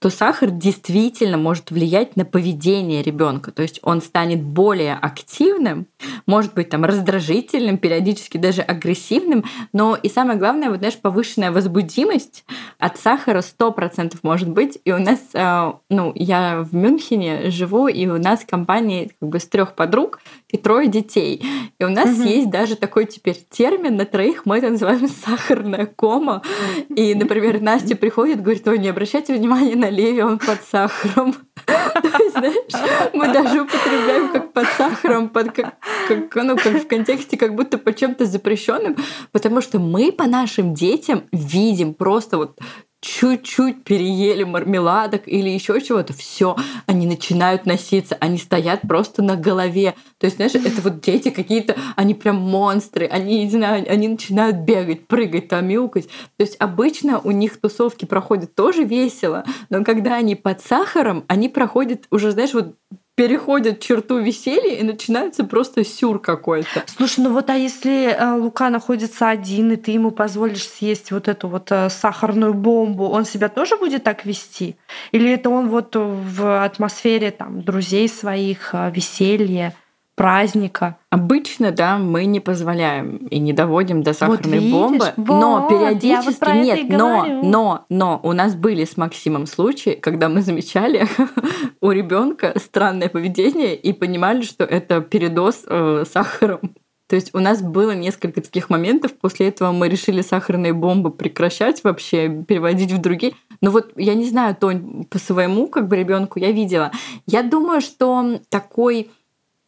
то 0.00 0.08
сахар 0.08 0.50
действительно 0.50 1.36
может 1.36 1.70
влиять 1.70 2.16
на 2.16 2.24
поведение 2.24 3.02
ребенка. 3.02 3.52
То 3.52 3.60
есть 3.60 3.80
он 3.82 4.00
станет 4.00 4.42
более 4.42 4.94
активным, 4.94 5.86
может 6.26 6.54
быть 6.54 6.70
там 6.70 6.86
раздражительным, 6.86 7.76
периодически 7.76 8.38
даже 8.38 8.62
агрессивным. 8.62 9.44
Но 9.74 9.96
и 9.96 10.08
самое 10.08 10.38
главное, 10.38 10.70
вот 10.70 10.78
знаешь, 10.78 10.96
повышенная 10.96 11.52
возбудимость 11.52 12.44
от 12.78 12.96
сахара 12.96 13.42
100% 13.42 14.16
может 14.22 14.48
быть. 14.48 14.78
И 14.86 14.92
у 14.92 14.98
нас, 14.98 15.20
э, 15.34 15.72
ну, 15.90 16.12
я 16.14 16.62
в 16.62 16.74
Мюнхене 16.74 17.50
живу, 17.50 17.86
и 17.86 18.06
у 18.06 18.16
нас 18.16 18.44
компания 18.48 19.10
как 19.20 19.28
бы 19.28 19.38
с 19.38 19.46
трех 19.46 19.74
подруг 19.74 20.20
и 20.48 20.56
трое 20.56 20.88
детей. 20.88 21.44
И 21.78 21.84
у 21.84 21.90
нас 21.90 22.08
угу. 22.18 22.26
есть 22.26 22.48
даже 22.48 22.76
такой 22.76 23.04
теперь 23.04 23.36
термин 23.50 23.96
на 23.96 24.06
троих, 24.06 24.46
мы 24.46 24.58
это 24.58 24.70
называем 24.70 25.08
сахарная 25.08 25.84
кома. 25.84 26.40
И, 26.88 27.14
например, 27.14 27.60
Настя 27.60 27.96
приходит, 27.96 28.40
говорит, 28.40 28.66
ой, 28.66 28.78
не 28.78 28.88
обращайте 28.88 29.34
внимания 29.34 29.76
на 29.76 29.89
Леви, 29.90 30.22
он 30.22 30.38
под 30.38 30.62
сахаром. 30.62 31.34
Знаешь, 31.66 33.12
мы 33.12 33.32
даже 33.32 33.62
употребляем 33.62 34.32
как 34.32 34.52
под 34.52 34.66
сахаром, 34.76 35.28
под 35.28 35.52
как, 35.52 36.34
ну, 36.34 36.56
как 36.56 36.82
в 36.82 36.86
контексте 36.86 37.36
как 37.36 37.54
будто 37.54 37.78
по 37.78 37.92
чем-то 37.92 38.24
запрещенным, 38.26 38.96
потому 39.32 39.60
что 39.60 39.78
мы 39.78 40.12
по 40.12 40.26
нашим 40.26 40.74
детям 40.74 41.24
видим 41.32 41.94
просто 41.94 42.38
вот 42.38 42.58
чуть-чуть 43.00 43.82
переели 43.84 44.44
мармеладок 44.44 45.22
или 45.26 45.48
еще 45.48 45.80
чего-то, 45.80 46.12
все, 46.12 46.56
они 46.86 47.06
начинают 47.06 47.64
носиться, 47.64 48.16
они 48.20 48.36
стоят 48.36 48.82
просто 48.82 49.22
на 49.22 49.36
голове. 49.36 49.94
То 50.18 50.26
есть, 50.26 50.36
знаешь, 50.36 50.54
это 50.54 50.82
вот 50.82 51.00
дети 51.00 51.30
какие-то, 51.30 51.76
они 51.96 52.14
прям 52.14 52.36
монстры, 52.36 53.06
они, 53.06 53.44
не 53.44 53.50
знаю, 53.50 53.86
они 53.88 54.08
начинают 54.08 54.58
бегать, 54.58 55.06
прыгать, 55.06 55.48
там, 55.48 55.66
мяукать. 55.66 56.08
То 56.36 56.44
есть 56.44 56.56
обычно 56.58 57.20
у 57.20 57.30
них 57.30 57.58
тусовки 57.58 58.04
проходят 58.04 58.54
тоже 58.54 58.84
весело, 58.84 59.44
но 59.70 59.82
когда 59.82 60.16
они 60.16 60.36
под 60.36 60.60
сахаром, 60.60 61.24
они 61.26 61.48
проходят 61.48 62.06
уже, 62.10 62.32
знаешь, 62.32 62.52
вот 62.52 62.74
переходят 63.20 63.80
черту 63.80 64.18
веселья 64.18 64.76
и 64.76 64.82
начинается 64.82 65.44
просто 65.44 65.84
сюр 65.84 66.18
какой-то. 66.20 66.84
Слушай, 66.86 67.24
ну 67.24 67.34
вот 67.34 67.50
а 67.50 67.54
если 67.54 68.06
э, 68.06 68.32
Лука 68.32 68.70
находится 68.70 69.28
один, 69.28 69.72
и 69.72 69.76
ты 69.76 69.90
ему 69.90 70.10
позволишь 70.10 70.66
съесть 70.66 71.10
вот 71.10 71.28
эту 71.28 71.48
вот 71.48 71.70
э, 71.70 71.90
сахарную 71.90 72.54
бомбу, 72.54 73.10
он 73.10 73.26
себя 73.26 73.50
тоже 73.50 73.76
будет 73.76 74.04
так 74.04 74.24
вести? 74.24 74.76
Или 75.12 75.30
это 75.30 75.50
он 75.50 75.68
вот 75.68 75.96
в 75.96 76.64
атмосфере 76.64 77.30
там 77.30 77.60
друзей 77.60 78.08
своих, 78.08 78.70
э, 78.72 78.90
веселья? 78.90 79.74
Праздника. 80.20 80.98
Обычно, 81.08 81.70
да, 81.70 81.96
мы 81.96 82.26
не 82.26 82.40
позволяем 82.40 83.16
и 83.30 83.38
не 83.38 83.54
доводим 83.54 84.02
до 84.02 84.12
сахарной 84.12 84.36
вот 84.36 84.52
видишь, 84.52 84.70
бомбы, 84.70 85.12
вот, 85.16 85.40
но 85.40 85.66
периодически 85.66 86.44
вот 86.44 86.54
нет, 86.56 86.90
но, 86.90 87.40
но, 87.42 87.86
но 87.88 88.20
у 88.22 88.34
нас 88.34 88.54
были 88.54 88.84
с 88.84 88.98
Максимом 88.98 89.46
случаи, 89.46 89.98
когда 89.98 90.28
мы 90.28 90.42
замечали 90.42 91.08
у 91.80 91.90
ребенка 91.90 92.52
странное 92.56 93.08
поведение 93.08 93.74
и 93.74 93.94
понимали, 93.94 94.42
что 94.42 94.64
это 94.64 95.00
передоз 95.00 95.62
э, 95.66 96.04
сахаром. 96.06 96.74
То 97.08 97.16
есть 97.16 97.34
у 97.34 97.38
нас 97.38 97.62
было 97.62 97.92
несколько 97.92 98.42
таких 98.42 98.68
моментов. 98.68 99.12
После 99.14 99.48
этого 99.48 99.72
мы 99.72 99.88
решили 99.88 100.20
сахарные 100.20 100.74
бомбы 100.74 101.10
прекращать 101.10 101.82
вообще, 101.82 102.28
переводить 102.46 102.92
в 102.92 103.00
другие. 103.00 103.32
Но 103.60 103.70
вот 103.70 103.92
я 103.96 104.14
не 104.14 104.28
знаю, 104.28 104.54
Тонь, 104.54 105.04
по 105.04 105.18
своему 105.18 105.66
как 105.66 105.88
бы 105.88 105.96
ребенку 105.96 106.38
я 106.38 106.52
видела. 106.52 106.92
Я 107.26 107.42
думаю, 107.42 107.80
что 107.80 108.40
такой 108.48 109.10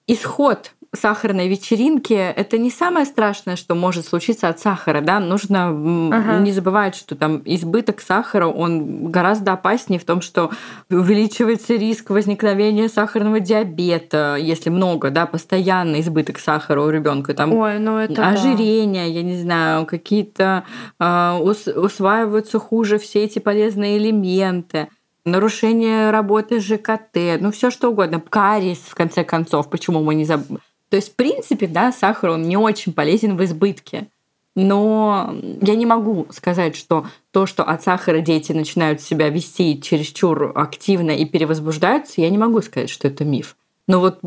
исход 0.07 0.73
сахарной 0.95 1.49
вечеринки 1.49 2.13
это 2.13 2.59
не 2.59 2.71
самое 2.71 3.07
страшное, 3.07 3.57
что 3.57 3.75
может 3.75 4.05
случиться 4.07 4.49
от 4.49 4.61
сахара, 4.61 5.01
да, 5.01 5.21
нужно 5.21 5.69
ага. 5.69 6.39
не 6.39 6.53
забывать, 6.53 6.95
что 6.95 7.17
там 7.17 7.41
избыток 7.47 8.03
сахара, 8.03 8.47
он 8.47 9.11
гораздо 9.11 9.55
опаснее 9.55 9.99
в 9.99 10.05
том, 10.05 10.21
что 10.21 10.51
увеличивается 10.91 11.75
риск 11.77 12.11
возникновения 12.11 12.91
сахарного 12.91 13.41
диабета, 13.41 14.37
если 14.39 14.69
много, 14.69 15.11
да, 15.11 15.25
постоянный 15.25 16.01
избыток 16.01 16.39
сахара 16.39 16.83
у 16.83 16.91
ребенка, 16.91 17.33
там 17.33 17.55
Ой, 17.55 17.79
ну 17.79 17.97
это 17.97 18.29
ожирение, 18.29 19.07
да. 19.07 19.13
я 19.13 19.23
не 19.23 19.41
знаю, 19.41 19.87
какие-то 19.87 20.65
э, 21.01 21.33
усваиваются 21.75 22.59
хуже 22.59 22.99
все 22.99 23.25
эти 23.25 23.39
полезные 23.39 23.97
элементы 23.97 24.89
нарушение 25.25 26.11
работы 26.11 26.61
ЖКТ, 26.61 27.41
ну 27.41 27.51
все 27.51 27.71
что 27.71 27.91
угодно, 27.91 28.21
кариес, 28.21 28.79
в 28.79 28.95
конце 28.95 29.25
концов, 29.25 29.71
почему 29.71 30.03
мы 30.03 30.15
не 30.15 30.25
забыли. 30.25 30.61
То 30.89 30.97
есть, 30.97 31.13
в 31.13 31.17
принципе, 31.17 31.67
да, 31.67 31.91
сахар, 31.91 32.31
он 32.31 32.43
не 32.43 32.57
очень 32.57 32.93
полезен 32.93 33.37
в 33.37 33.45
избытке. 33.45 34.09
но 34.55 35.35
я 35.63 35.75
не 35.75 35.87
могу 35.87 36.27
сказать, 36.31 36.77
что 36.77 37.07
то, 37.31 37.47
что 37.47 37.65
от 37.65 37.83
сахара 37.83 38.21
дети 38.21 38.53
начинают 38.53 39.01
себя 39.01 39.31
вести 39.31 39.81
чересчур 39.81 40.53
активно 40.55 41.13
и 41.13 41.25
перевозбуждаются, 41.25 42.21
я 42.21 42.29
не 42.29 42.37
могу 42.37 42.61
сказать, 42.61 42.91
что 42.91 43.09
это 43.09 43.25
миф. 43.25 43.57
Но 43.89 44.01
вот 44.01 44.21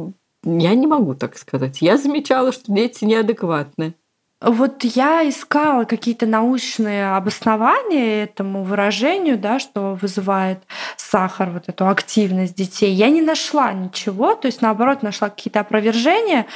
я 0.44 0.74
не 0.74 0.88
могу 0.88 1.14
так 1.14 1.38
сказать. 1.38 1.82
Я 1.82 1.98
замечала, 1.98 2.52
что 2.52 2.72
дети 2.72 3.04
неадекватны. 3.06 3.94
Вот 4.42 4.84
я 4.84 5.28
искала 5.28 5.86
какие-то 5.86 6.26
научные 6.26 7.16
обоснования 7.16 8.26
этому 8.26 8.64
выражению, 8.64 9.38
да, 9.38 9.60
что 9.60 9.98
вызывает 10.00 10.60
сахар, 10.98 11.52
вот 11.52 11.70
эту 11.70 11.88
активность 11.88 12.54
детей. 12.54 12.92
Я 12.92 13.10
не 13.10 13.22
нашла 13.22 13.72
ничего, 13.72 14.36
то 14.36 14.48
есть 14.48 14.62
наоборот 14.62 15.04
нашла 15.04 15.30
какие-то 15.30 15.62
опровержения, 15.62 16.48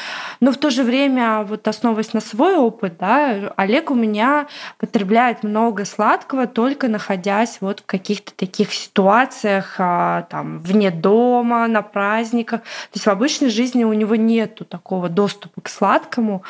но 0.42 0.52
в 0.52 0.58
то 0.58 0.70
же 0.70 0.84
время, 0.84 1.44
вот 1.44 1.70
основываясь 1.70 2.12
на 2.12 2.20
свой 2.20 2.58
опыт, 2.58 2.98
да, 3.00 3.54
Олег 3.56 3.92
у 3.92 3.96
меня 3.96 4.48
потребляет 4.78 5.44
много 5.44 5.86
сладкого, 5.86 6.48
только 6.48 6.90
находясь 6.90 7.60
вот 7.62 7.80
в 7.80 7.86
каких-то 7.86 8.34
таких 8.36 8.74
ситуациях, 8.74 9.76
а, 9.78 10.24
там, 10.24 10.60
вне 10.60 10.92
дома, 10.92 11.66
на 11.68 11.82
праздниках. 11.82 12.60
То 12.62 12.96
есть 12.96 13.06
в 13.06 13.10
обычной 13.10 13.50
жизни 13.50 13.86
у 13.86 13.94
него 13.94 14.16
нету 14.16 14.66
такого 14.66 15.08
доступа 15.08 15.62
к 15.62 15.70
сладкому. 15.70 16.44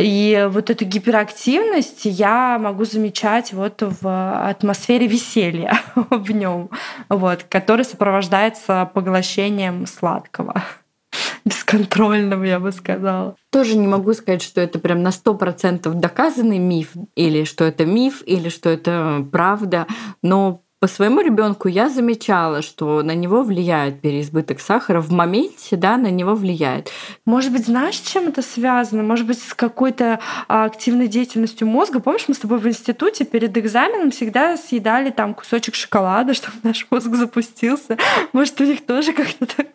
И 0.00 0.48
вот 0.50 0.70
эту 0.70 0.84
гиперактивность 0.84 2.04
я 2.04 2.58
могу 2.58 2.84
замечать 2.84 3.52
вот 3.52 3.82
в 3.82 4.48
атмосфере 4.48 5.06
веселья 5.06 5.80
в 5.94 6.30
нем, 6.30 6.70
вот, 7.08 7.44
который 7.48 7.84
сопровождается 7.84 8.90
поглощением 8.94 9.86
сладкого 9.86 10.62
бесконтрольным, 11.44 12.42
я 12.42 12.58
бы 12.60 12.72
сказала. 12.72 13.36
Тоже 13.50 13.76
не 13.76 13.86
могу 13.86 14.12
сказать, 14.14 14.42
что 14.42 14.60
это 14.60 14.78
прям 14.78 15.02
на 15.02 15.12
сто 15.12 15.34
процентов 15.34 15.94
доказанный 15.94 16.58
миф, 16.58 16.92
или 17.14 17.44
что 17.44 17.64
это 17.64 17.84
миф, 17.84 18.22
или 18.26 18.48
что 18.48 18.70
это 18.70 19.26
правда, 19.30 19.86
но 20.22 20.62
по 20.80 20.86
своему 20.86 21.20
ребенку 21.20 21.68
я 21.68 21.90
замечала, 21.90 22.62
что 22.62 23.02
на 23.02 23.14
него 23.14 23.42
влияет 23.42 24.00
переизбыток 24.00 24.60
сахара 24.60 25.02
в 25.02 25.12
моменте, 25.12 25.76
да, 25.76 25.98
на 25.98 26.10
него 26.10 26.34
влияет. 26.34 26.90
Может 27.26 27.52
быть, 27.52 27.66
знаешь, 27.66 27.96
с 27.96 28.00
чем 28.10 28.28
это 28.28 28.40
связано? 28.40 29.02
Может 29.02 29.26
быть, 29.26 29.42
с 29.42 29.52
какой-то 29.52 30.20
а, 30.48 30.64
активной 30.64 31.06
деятельностью 31.06 31.68
мозга? 31.68 32.00
Помнишь, 32.00 32.24
мы 32.28 32.34
с 32.34 32.38
тобой 32.38 32.58
в 32.58 32.66
институте 32.66 33.26
перед 33.26 33.58
экзаменом 33.58 34.10
всегда 34.10 34.56
съедали 34.56 35.10
там 35.10 35.34
кусочек 35.34 35.74
шоколада, 35.74 36.32
чтобы 36.34 36.56
наш 36.62 36.86
мозг 36.90 37.14
запустился. 37.14 37.98
Может, 38.32 38.58
у 38.62 38.64
них 38.64 38.86
тоже 38.86 39.12
как-то 39.12 39.44
так 39.44 39.66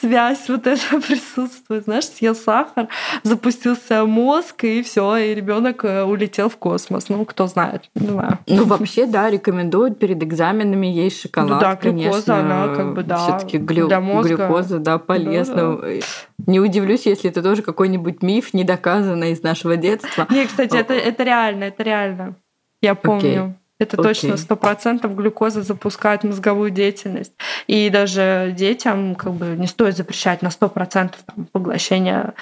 связь 0.00 0.48
вот 0.48 0.66
эта 0.66 1.00
присутствует. 1.06 1.84
Знаешь, 1.84 2.06
съел 2.06 2.34
сахар, 2.34 2.88
запустился 3.22 4.04
мозг, 4.04 4.64
и 4.64 4.82
все, 4.82 5.16
и 5.18 5.34
ребенок 5.36 5.84
э, 5.84 6.02
улетел 6.02 6.48
в 6.48 6.56
космос. 6.56 7.08
Ну, 7.08 7.24
кто 7.24 7.46
знает, 7.46 7.88
не 7.94 8.08
знаю. 8.08 8.40
Ну, 8.48 8.64
вообще, 8.64 9.06
да, 9.06 9.30
рекомендуют 9.30 10.00
перед 10.00 10.22
экзаменами 10.32 10.86
есть 10.86 11.20
шоколад, 11.20 11.50
ну, 11.50 11.60
да, 11.60 11.74
глюкоза, 11.76 12.32
конечно. 12.34 12.64
она 12.64 12.74
как 12.74 12.94
бы, 12.94 13.02
да, 13.02 13.16
все-таки 13.16 13.58
глю... 13.58 13.88
для 13.88 14.00
мозга. 14.00 14.36
глюкоза, 14.36 14.78
да, 14.78 14.98
полезно. 14.98 15.76
Да, 15.76 15.86
да. 15.86 15.88
Не 16.46 16.60
удивлюсь, 16.60 17.06
если 17.06 17.30
это 17.30 17.42
тоже 17.42 17.62
какой-нибудь 17.62 18.22
миф, 18.22 18.54
недоказанный 18.54 19.32
из 19.32 19.42
нашего 19.42 19.76
детства. 19.76 20.26
Не, 20.30 20.46
кстати, 20.46 20.76
это, 20.76 20.94
это 20.94 21.22
реально, 21.22 21.64
это 21.64 21.82
реально. 21.82 22.34
Я 22.80 22.94
помню. 22.94 23.30
Okay. 23.30 23.52
Это 23.82 23.96
okay. 23.96 24.02
точно 24.02 24.36
сто 24.36 24.54
процентов 24.54 25.16
глюкоза 25.16 25.62
запускает 25.62 26.22
мозговую 26.22 26.70
деятельность. 26.70 27.32
И 27.66 27.90
даже 27.90 28.54
детям 28.56 29.16
как 29.16 29.32
бы 29.32 29.56
не 29.58 29.66
стоит 29.66 29.96
запрещать 29.96 30.40
на 30.40 30.50
сто 30.50 30.68
процентов 30.68 31.20
поглощение 31.50 32.34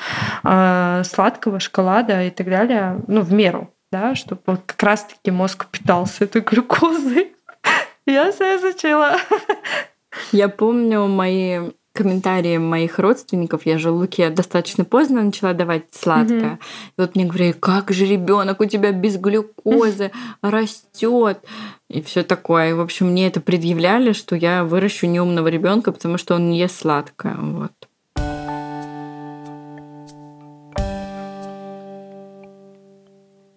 э, 0.44 1.03
сладкого, 1.07 1.59
шоколада 1.59 2.24
и 2.24 2.31
так 2.31 2.46
далее, 2.46 3.00
ну, 3.07 3.22
в 3.22 3.33
меру, 3.33 3.72
да, 3.90 4.14
чтобы 4.14 4.42
вот 4.44 4.61
как 4.66 4.83
раз-таки 4.83 5.31
мозг 5.31 5.66
питался 5.70 6.24
этой 6.24 6.42
глюкозой. 6.42 7.33
Я 8.10 8.32
все 8.32 8.56
изучила. 8.56 9.16
Я 10.32 10.48
помню 10.48 11.06
мои 11.06 11.70
комментарии 11.92 12.56
моих 12.56 12.98
родственников, 12.98 13.66
я 13.66 13.78
же 13.78 13.90
Луке 13.90 14.30
достаточно 14.30 14.84
поздно 14.84 15.22
начала 15.22 15.52
давать 15.52 15.84
сладкое. 15.92 16.40
Mm-hmm. 16.40 16.92
И 16.96 17.00
вот 17.00 17.14
мне 17.14 17.24
говорили, 17.24 17.52
как 17.52 17.90
же 17.90 18.06
ребенок 18.06 18.60
у 18.60 18.64
тебя 18.64 18.92
без 18.92 19.16
глюкозы 19.16 20.10
растет 20.40 21.38
и 21.88 22.00
все 22.02 22.22
такое. 22.22 22.70
И, 22.70 22.72
в 22.72 22.80
общем, 22.80 23.08
мне 23.08 23.26
это 23.26 23.40
предъявляли, 23.40 24.12
что 24.12 24.36
я 24.36 24.64
выращу 24.64 25.06
неумного 25.06 25.48
ребенка, 25.48 25.92
потому 25.92 26.16
что 26.16 26.36
он 26.36 26.50
не 26.50 26.58
ест 26.58 26.80
сладкое. 26.80 27.36
Вот. 27.36 27.72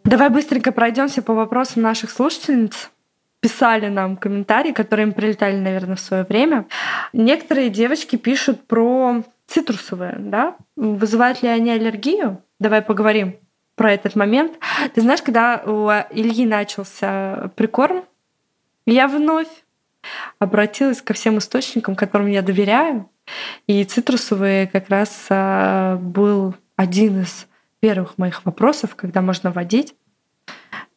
Давай 0.03 0.29
быстренько 0.29 0.71
пройдемся 0.71 1.21
по 1.21 1.33
вопросам 1.33 1.81
наших 1.81 2.11
слушательниц 2.11 2.91
писали 3.43 3.89
нам 3.89 4.15
комментарии, 4.15 4.71
которые 4.71 5.08
им 5.08 5.12
прилетали, 5.12 5.58
наверное, 5.58 5.97
в 5.97 5.99
свое 5.99 6.23
время. 6.23 6.65
Некоторые 7.12 7.69
девочки 7.69 8.15
пишут 8.15 8.65
про 8.67 9.21
цитрусовые, 9.47 10.15
да? 10.17 10.56
Вызывают 10.77 11.43
ли 11.43 11.49
они 11.49 11.69
аллергию? 11.71 12.41
Давай 12.62 12.82
поговорим 12.82 13.36
про 13.75 13.91
этот 13.91 14.15
момент. 14.15 14.53
Ты 14.95 15.01
знаешь, 15.01 15.21
когда 15.21 15.62
у 15.65 15.89
Ильи 16.17 16.45
начался 16.45 17.51
прикорм, 17.58 18.06
я 18.86 19.10
вновь 19.10 19.49
обратилась 20.39 21.01
ко 21.01 21.13
всем 21.13 21.38
источникам, 21.38 21.97
которым 21.97 22.27
я 22.27 22.41
доверяю. 22.41 23.10
И 23.67 23.84
цитрусовые 23.84 24.67
как 24.67 24.88
раз 24.88 25.25
а, 25.29 25.97
был 25.97 26.56
один 26.77 27.23
из 27.23 27.47
первых 27.82 28.17
моих 28.17 28.45
вопросов, 28.45 28.95
когда 28.95 29.21
можно 29.21 29.51
вводить 29.51 29.95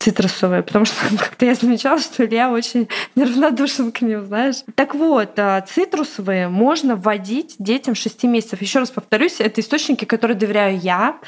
цитрусовые, 0.06 0.62
потому 0.62 0.84
что 0.84 0.96
как-то 1.18 1.46
я 1.46 1.54
замечала, 1.54 1.98
что 1.98 2.24
Илья 2.24 2.50
очень 2.50 2.88
неравнодушен 3.16 3.90
к 3.90 4.02
ним, 4.02 4.24
знаешь. 4.26 4.56
Так 4.76 4.94
вот, 4.94 5.36
а, 5.38 5.60
цитрусовые 5.60 6.48
можно 6.48 6.94
вводить 6.94 7.56
детям 7.58 7.96
6 7.96 8.22
месяцев. 8.24 8.62
Еще 8.62 8.78
раз 8.78 8.90
повторюсь, 8.90 9.40
это 9.40 9.60
источники, 9.60 10.04
которые 10.04 10.36
доверяю 10.36 10.78
я. 10.78 11.18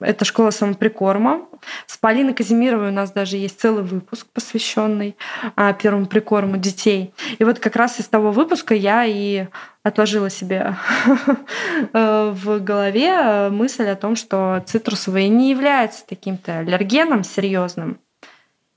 Это 0.00 0.24
школа 0.24 0.50
самоприкорма. 0.50 1.46
С 1.86 1.96
Полиной 1.96 2.34
Казимировой 2.34 2.88
у 2.88 2.92
нас 2.92 3.12
даже 3.12 3.36
есть 3.36 3.60
целый 3.60 3.84
выпуск, 3.84 4.26
посвященный 4.32 5.16
а, 5.54 5.72
первому 5.72 6.06
прикорму 6.06 6.56
детей. 6.56 7.14
И 7.38 7.44
вот 7.44 7.60
как 7.60 7.76
раз 7.76 8.00
из 8.00 8.08
того 8.08 8.32
выпуска 8.32 8.74
я 8.74 9.04
и 9.04 9.46
отложила 9.84 10.28
себе 10.28 10.76
э, 11.92 12.32
в 12.34 12.58
голове 12.60 13.48
мысль 13.48 13.86
о 13.86 13.96
том, 13.96 14.16
что 14.16 14.62
цитрусовые 14.66 15.28
не 15.28 15.50
являются 15.50 16.04
таким-то 16.06 16.58
аллергеном 16.58 17.24
серьезным, 17.24 17.98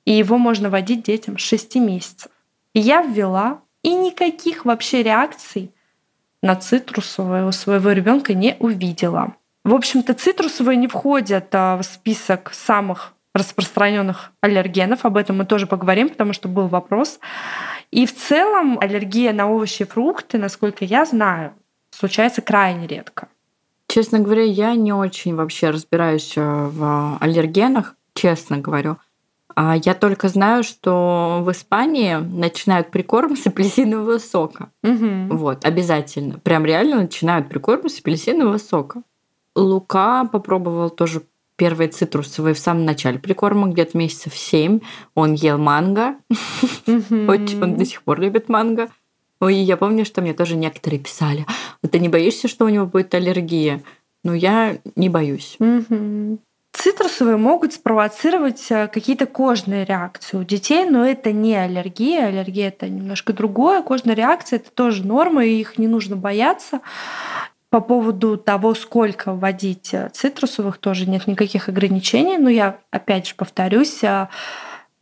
и 0.05 0.11
его 0.11 0.37
можно 0.37 0.69
вводить 0.69 1.03
детям 1.03 1.37
с 1.37 1.41
6 1.41 1.75
месяцев. 1.75 2.31
Я 2.73 3.01
ввела, 3.01 3.61
и 3.83 3.93
никаких 3.93 4.65
вообще 4.65 5.03
реакций 5.03 5.71
на 6.41 6.55
цитрусовые 6.55 7.45
у 7.45 7.51
своего 7.51 7.91
ребенка 7.91 8.33
не 8.33 8.55
увидела. 8.59 9.35
В 9.63 9.73
общем-то, 9.75 10.13
цитрусовые 10.13 10.77
не 10.77 10.87
входят 10.87 11.53
а, 11.53 11.77
в 11.77 11.83
список 11.83 12.51
самых 12.53 13.13
распространенных 13.33 14.31
аллергенов. 14.41 15.05
Об 15.05 15.17
этом 15.17 15.37
мы 15.37 15.45
тоже 15.45 15.67
поговорим, 15.67 16.09
потому 16.09 16.33
что 16.33 16.47
был 16.47 16.67
вопрос. 16.67 17.19
И 17.91 18.05
в 18.05 18.15
целом 18.15 18.79
аллергия 18.79 19.33
на 19.33 19.49
овощи 19.49 19.83
и 19.83 19.85
фрукты, 19.85 20.37
насколько 20.37 20.83
я 20.83 21.05
знаю, 21.05 21.53
случается 21.91 22.41
крайне 22.41 22.87
редко. 22.87 23.27
Честно 23.87 24.19
говоря, 24.19 24.43
я 24.43 24.73
не 24.75 24.93
очень 24.93 25.35
вообще 25.35 25.69
разбираюсь 25.69 26.33
э, 26.37 26.41
в 26.41 27.17
аллергенах, 27.19 27.95
честно 28.13 28.57
говорю. 28.57 28.97
А 29.55 29.75
я 29.75 29.93
только 29.93 30.27
знаю, 30.27 30.63
что 30.63 31.41
в 31.43 31.51
Испании 31.51 32.15
начинают 32.15 32.91
прикорм 32.91 33.35
с 33.35 33.45
апельсинового 33.47 34.17
сока. 34.17 34.71
Угу. 34.83 35.35
Вот, 35.35 35.65
обязательно. 35.65 36.39
Прям 36.39 36.65
реально 36.65 37.01
начинают 37.01 37.49
прикорм 37.49 37.89
с 37.89 37.99
апельсинового 37.99 38.57
сока. 38.57 39.03
Лука 39.55 40.25
попробовал 40.25 40.89
тоже 40.89 41.23
первые 41.57 41.89
цитрусовые 41.89 42.53
в 42.53 42.59
самом 42.59 42.85
начале 42.85 43.19
прикорма, 43.19 43.67
где-то 43.67 43.97
месяцев 43.97 44.35
семь. 44.35 44.79
Он 45.13 45.33
ел 45.33 45.57
манго. 45.57 46.15
Он 46.87 47.75
до 47.75 47.85
сих 47.85 48.01
пор 48.03 48.19
любит 48.19 48.49
манго. 48.49 48.89
Ой, 49.39 49.55
я 49.55 49.75
помню, 49.75 50.05
что 50.05 50.21
мне 50.21 50.33
тоже 50.33 50.55
некоторые 50.55 50.99
писали, 50.99 51.47
ты 51.89 51.99
не 51.99 52.09
боишься, 52.09 52.47
что 52.47 52.65
у 52.65 52.69
него 52.69 52.85
будет 52.85 53.13
аллергия? 53.15 53.81
Ну, 54.23 54.33
я 54.33 54.77
не 54.95 55.09
боюсь. 55.09 55.57
Цитрусовые 56.73 57.35
могут 57.37 57.73
спровоцировать 57.73 58.67
э, 58.69 58.87
какие-то 58.87 59.25
кожные 59.25 59.83
реакции 59.83 60.37
у 60.37 60.43
детей, 60.43 60.89
но 60.89 61.05
это 61.05 61.33
не 61.33 61.55
аллергия. 61.55 62.27
Аллергия 62.27 62.69
это 62.69 62.87
немножко 62.87 63.33
другое. 63.33 63.81
Кожная 63.81 64.15
реакция 64.15 64.57
это 64.57 64.71
тоже 64.71 65.05
норма, 65.05 65.45
и 65.45 65.59
их 65.59 65.77
не 65.77 65.87
нужно 65.87 66.15
бояться. 66.15 66.79
По 67.69 67.81
поводу 67.81 68.37
того, 68.37 68.73
сколько 68.73 69.33
вводить 69.33 69.93
э, 69.93 70.09
цитрусовых, 70.13 70.77
тоже 70.77 71.09
нет 71.09 71.27
никаких 71.27 71.67
ограничений. 71.67 72.37
Но 72.37 72.49
я 72.49 72.77
опять 72.89 73.27
же 73.27 73.35
повторюсь, 73.35 74.01
э, 74.03 74.29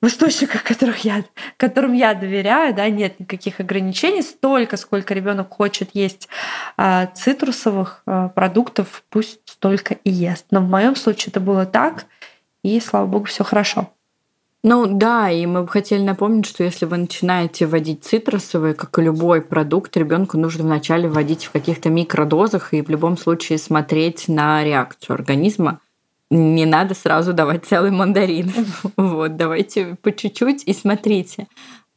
в 0.01 0.07
источниках, 0.07 0.63
которых 0.63 0.99
я, 0.99 1.23
которым 1.57 1.93
я 1.93 2.13
доверяю, 2.13 2.73
да, 2.73 2.89
нет 2.89 3.19
никаких 3.19 3.59
ограничений. 3.59 4.21
Столько, 4.21 4.77
сколько 4.77 5.13
ребенок 5.13 5.49
хочет 5.51 5.89
есть 5.93 6.29
э, 6.77 7.07
цитрусовых 7.13 8.03
э, 8.05 8.29
продуктов, 8.33 9.03
пусть 9.09 9.41
столько 9.45 9.95
и 9.95 10.09
ест. 10.09 10.45
Но 10.51 10.61
в 10.61 10.69
моем 10.69 10.95
случае 10.95 11.31
это 11.31 11.39
было 11.39 11.65
так. 11.65 12.05
и, 12.63 12.79
слава 12.79 13.07
богу, 13.07 13.25
все 13.25 13.43
хорошо. 13.43 13.89
Ну 14.61 14.85
да, 14.87 15.29
и 15.31 15.45
мы 15.45 15.63
бы 15.63 15.69
хотели 15.69 16.01
напомнить, 16.01 16.45
что 16.45 16.65
если 16.65 16.85
вы 16.85 16.97
начинаете 16.97 17.65
вводить 17.65 18.03
цитрусовые, 18.03 18.73
как 18.73 18.99
и 18.99 19.01
любой 19.01 19.41
продукт, 19.41 19.95
ребенку 19.95 20.37
нужно 20.37 20.65
вначале 20.65 21.07
вводить 21.07 21.45
в 21.45 21.51
каких-то 21.51 21.89
микродозах 21.89 22.73
и 22.73 22.81
в 22.81 22.89
любом 22.89 23.17
случае 23.17 23.57
смотреть 23.57 24.27
на 24.27 24.61
реакцию 24.63 25.13
организма. 25.13 25.79
Не 26.31 26.65
надо 26.65 26.93
сразу 26.93 27.33
давать 27.33 27.65
целый 27.65 27.91
мандарин. 27.91 28.51
Вот, 28.97 29.35
давайте 29.35 29.97
по 30.01 30.11
чуть-чуть 30.11 30.63
и 30.65 30.73
смотрите. 30.73 31.47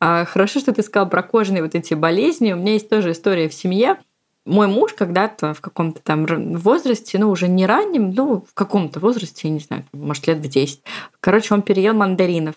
А 0.01 0.25
хорошо, 0.25 0.59
что 0.59 0.73
ты 0.73 0.83
сказал 0.83 1.09
про 1.09 1.23
кожные 1.23 1.63
вот 1.63 1.75
эти 1.75 1.95
болезни. 1.95 2.53
У 2.53 2.57
меня 2.57 2.73
есть 2.73 2.89
тоже 2.89 3.13
история 3.13 3.49
в 3.49 3.55
семье. 3.55 3.99
Мой 4.45 4.67
муж 4.67 4.95
когда-то 4.95 5.55
в 5.55 5.61
каком-то 5.61 6.03
там 6.03 6.27
возрасте, 6.27 7.19
ну, 7.19 7.31
уже 7.31 7.47
не 7.47 7.67
раннем, 7.67 8.11
ну, 8.11 8.45
в 8.49 8.55
каком-то 8.55 8.99
возрасте, 8.99 9.47
я 9.47 9.55
не 9.55 9.61
знаю, 9.61 9.85
может, 9.93 10.27
лет 10.27 10.39
в 10.39 10.49
10. 10.49 10.83
Короче, 11.21 11.55
он 11.55 11.63
переел 11.63 11.95
мандаринов. 11.95 12.57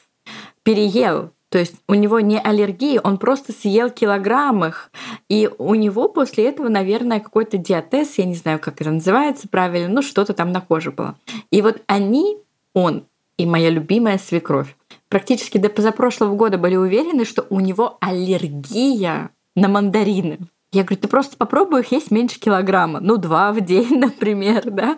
Переел. 0.63 1.34
То 1.55 1.59
есть 1.59 1.75
у 1.87 1.93
него 1.93 2.19
не 2.19 2.37
аллергия, 2.37 2.99
он 2.99 3.17
просто 3.17 3.53
съел 3.53 3.89
килограмм 3.89 4.65
их. 4.65 4.91
И 5.29 5.49
у 5.57 5.73
него 5.75 6.09
после 6.09 6.49
этого, 6.49 6.67
наверное, 6.67 7.21
какой-то 7.21 7.57
диатез, 7.57 8.17
я 8.17 8.25
не 8.25 8.35
знаю, 8.35 8.59
как 8.59 8.81
это 8.81 8.91
называется 8.91 9.47
правильно, 9.47 9.87
ну 9.87 10.01
что-то 10.01 10.33
там 10.33 10.51
на 10.51 10.59
коже 10.59 10.91
было. 10.91 11.17
И 11.51 11.61
вот 11.61 11.81
они, 11.87 12.39
он 12.73 13.05
и 13.37 13.45
моя 13.45 13.69
любимая 13.69 14.17
свекровь, 14.17 14.75
практически 15.07 15.57
до 15.57 15.69
позапрошлого 15.69 16.35
года 16.35 16.57
были 16.57 16.75
уверены, 16.75 17.23
что 17.23 17.47
у 17.49 17.61
него 17.61 17.97
аллергия 18.01 19.29
на 19.55 19.69
мандарины. 19.69 20.39
Я 20.75 20.83
говорю, 20.83 21.01
ты 21.03 21.07
просто 21.07 21.37
попробуй 21.37 21.79
их 21.79 21.93
есть 21.93 22.11
меньше 22.11 22.37
килограмма, 22.37 22.99
ну, 22.99 23.15
два 23.15 23.53
в 23.53 23.61
день, 23.61 23.97
например, 23.97 24.69
да. 24.69 24.97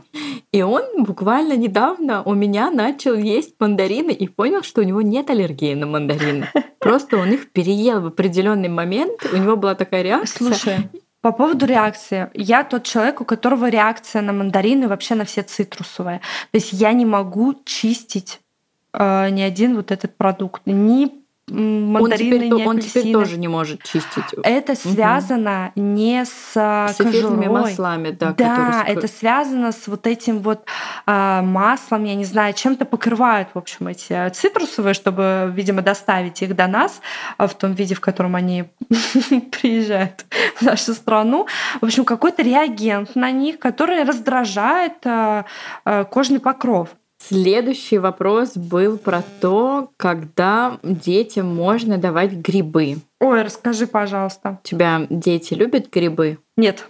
И 0.52 0.64
он 0.64 1.04
буквально 1.04 1.56
недавно 1.56 2.24
у 2.24 2.34
меня 2.34 2.72
начал 2.72 3.14
есть 3.14 3.54
мандарины 3.60 4.10
и 4.10 4.28
понял, 4.28 4.64
что 4.64 4.82
у 4.82 4.84
него 4.84 5.04
нет 5.04 5.30
аллергии 5.30 5.76
на 5.76 5.86
мандарины. 5.86 6.48
Просто 6.80 7.18
он 7.18 7.32
их 7.32 7.52
переел 7.52 8.02
в 8.02 8.08
определенный 8.08 8.70
момент, 8.70 9.24
у 9.32 9.38
него 9.38 9.56
была 9.56 9.76
такая 9.76 10.02
реакция. 10.02 10.48
Слушай, 10.48 10.90
по 11.22 11.32
поводу 11.32 11.68
реакции. 11.68 12.32
Я 12.34 12.64
тот 12.64 12.82
человек, 12.82 13.22
у 13.22 13.26
которого 13.26 13.70
реакция 13.70 14.24
на 14.24 14.34
мандарины 14.34 14.88
вообще 14.88 15.14
на 15.14 15.26
все 15.26 15.44
цитрусовые. 15.44 16.22
То 16.52 16.58
есть 16.58 16.74
я 16.74 16.92
не 16.94 17.06
могу 17.06 17.54
чистить 17.66 18.40
э, 18.94 19.30
ни 19.30 19.42
один 19.42 19.76
вот 19.76 19.92
этот 19.92 20.18
продукт. 20.18 20.64
Ни 20.66 21.12
мандарины, 21.50 22.46
он 22.46 22.50
теперь, 22.50 22.68
он 22.68 22.80
теперь 22.80 23.14
тоже 23.14 23.38
не 23.38 23.48
может 23.48 23.84
чистить. 23.84 24.24
Это 24.44 24.76
связано 24.76 25.72
угу. 25.76 25.86
не 25.86 26.26
с, 26.26 26.52
с 26.54 26.96
кожурой. 26.98 27.48
маслами, 27.48 28.12
да. 28.12 28.34
Да, 28.38 28.56
которые... 28.56 28.98
это 28.98 29.08
связано 29.08 29.72
с 29.72 29.88
вот 29.88 30.08
этим 30.08 30.40
вот 30.40 30.66
э, 31.06 31.42
маслом, 31.42 32.04
я 32.04 32.16
не 32.16 32.26
знаю, 32.26 32.54
чем-то 32.54 32.86
покрывают, 32.86 33.50
в 33.54 33.58
общем, 33.58 33.88
эти 33.88 34.30
цитрусовые, 34.30 34.94
чтобы, 34.94 35.52
видимо, 35.56 35.82
доставить 35.82 36.42
их 36.42 36.56
до 36.56 36.68
нас 36.68 37.02
в 37.38 37.54
том 37.54 37.74
виде, 37.74 37.96
в 37.96 38.02
котором 38.02 38.36
они 38.36 38.66
приезжают 39.52 40.26
в 40.56 40.62
нашу 40.64 40.94
страну. 40.94 41.48
В 41.80 41.86
общем, 41.86 42.04
какой-то 42.04 42.44
реагент 42.44 43.16
на 43.16 43.32
них, 43.32 43.60
который 43.60 44.04
раздражает 44.04 45.06
э, 45.06 45.44
э, 45.86 46.06
кожный 46.06 46.40
покров. 46.40 46.90
Следующий 47.28 47.98
вопрос 47.98 48.56
был 48.56 48.98
про 48.98 49.22
то, 49.42 49.92
когда 49.98 50.80
детям 50.82 51.54
можно 51.54 51.98
давать 51.98 52.32
грибы. 52.32 53.00
Ой, 53.20 53.42
расскажи, 53.42 53.86
пожалуйста. 53.86 54.60
У 54.64 54.68
тебя 54.68 55.06
дети 55.10 55.54
любят 55.54 55.92
грибы? 55.92 56.38
Нет. 56.56 56.88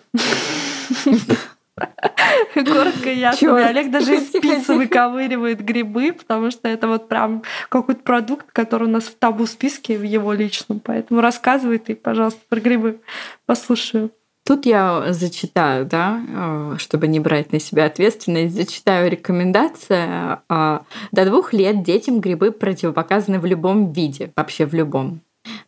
Коротко 2.54 3.10
и 3.10 3.18
ясно. 3.18 3.68
Олег 3.68 3.90
даже 3.90 4.16
из 4.16 4.28
спицы 4.28 4.74
выковыривает 4.78 5.62
грибы, 5.62 6.14
потому 6.14 6.52
что 6.52 6.68
это 6.68 6.88
вот 6.88 7.08
прям 7.08 7.42
какой-то 7.70 8.02
продукт, 8.04 8.46
который 8.52 8.88
у 8.88 8.92
нас 8.92 9.06
в 9.06 9.16
табу-списке 9.16 9.98
в 9.98 10.04
его 10.04 10.34
личном. 10.34 10.80
Поэтому 10.80 11.22
рассказывай 11.22 11.80
ты, 11.80 11.96
пожалуйста, 11.96 12.42
про 12.48 12.60
грибы. 12.60 13.00
Послушаю. 13.48 14.12
Тут 14.48 14.66
я 14.66 15.12
зачитаю, 15.12 15.86
да, 15.86 16.22
э, 16.26 16.76
чтобы 16.78 17.10
не 17.10 17.20
брать 17.20 17.52
на 17.52 17.60
себя 17.60 17.84
ответственность, 17.84 18.56
зачитаю 18.56 19.12
рекомендация. 19.12 20.42
Э, 20.50 20.80
до 21.12 21.26
двух 21.26 21.52
лет 21.52 21.84
детям 21.84 22.22
грибы 22.22 22.54
противопоказаны 22.54 23.42
в 23.42 23.46
любом 23.46 23.92
виде, 23.92 24.32
вообще 24.38 24.66
в 24.66 24.74
любом. 24.74 25.20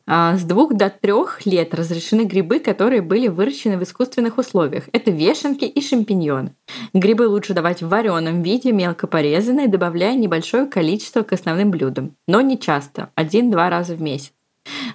Э, 0.08 0.38
с 0.38 0.44
двух 0.44 0.76
до 0.76 0.90
трех 0.90 1.46
лет 1.46 1.76
разрешены 1.76 2.22
грибы, 2.22 2.60
которые 2.60 3.02
были 3.02 3.28
выращены 3.28 3.78
в 3.78 3.84
искусственных 3.84 4.38
условиях. 4.38 4.86
Это 4.94 5.12
вешенки 5.12 5.66
и 5.66 5.82
шампиньоны. 5.82 6.56
Грибы 6.94 7.28
лучше 7.28 7.54
давать 7.54 7.82
в 7.82 7.90
вареном 7.90 8.44
виде, 8.44 8.72
мелко 8.72 9.08
порезанные, 9.08 9.68
добавляя 9.68 10.16
небольшое 10.16 10.68
количество 10.68 11.24
к 11.24 11.34
основным 11.34 11.70
блюдам. 11.70 12.16
Но 12.30 12.40
не 12.40 12.58
часто, 12.58 13.10
один-два 13.16 13.70
раза 13.70 13.96
в 13.96 14.02
месяц. 14.02 14.32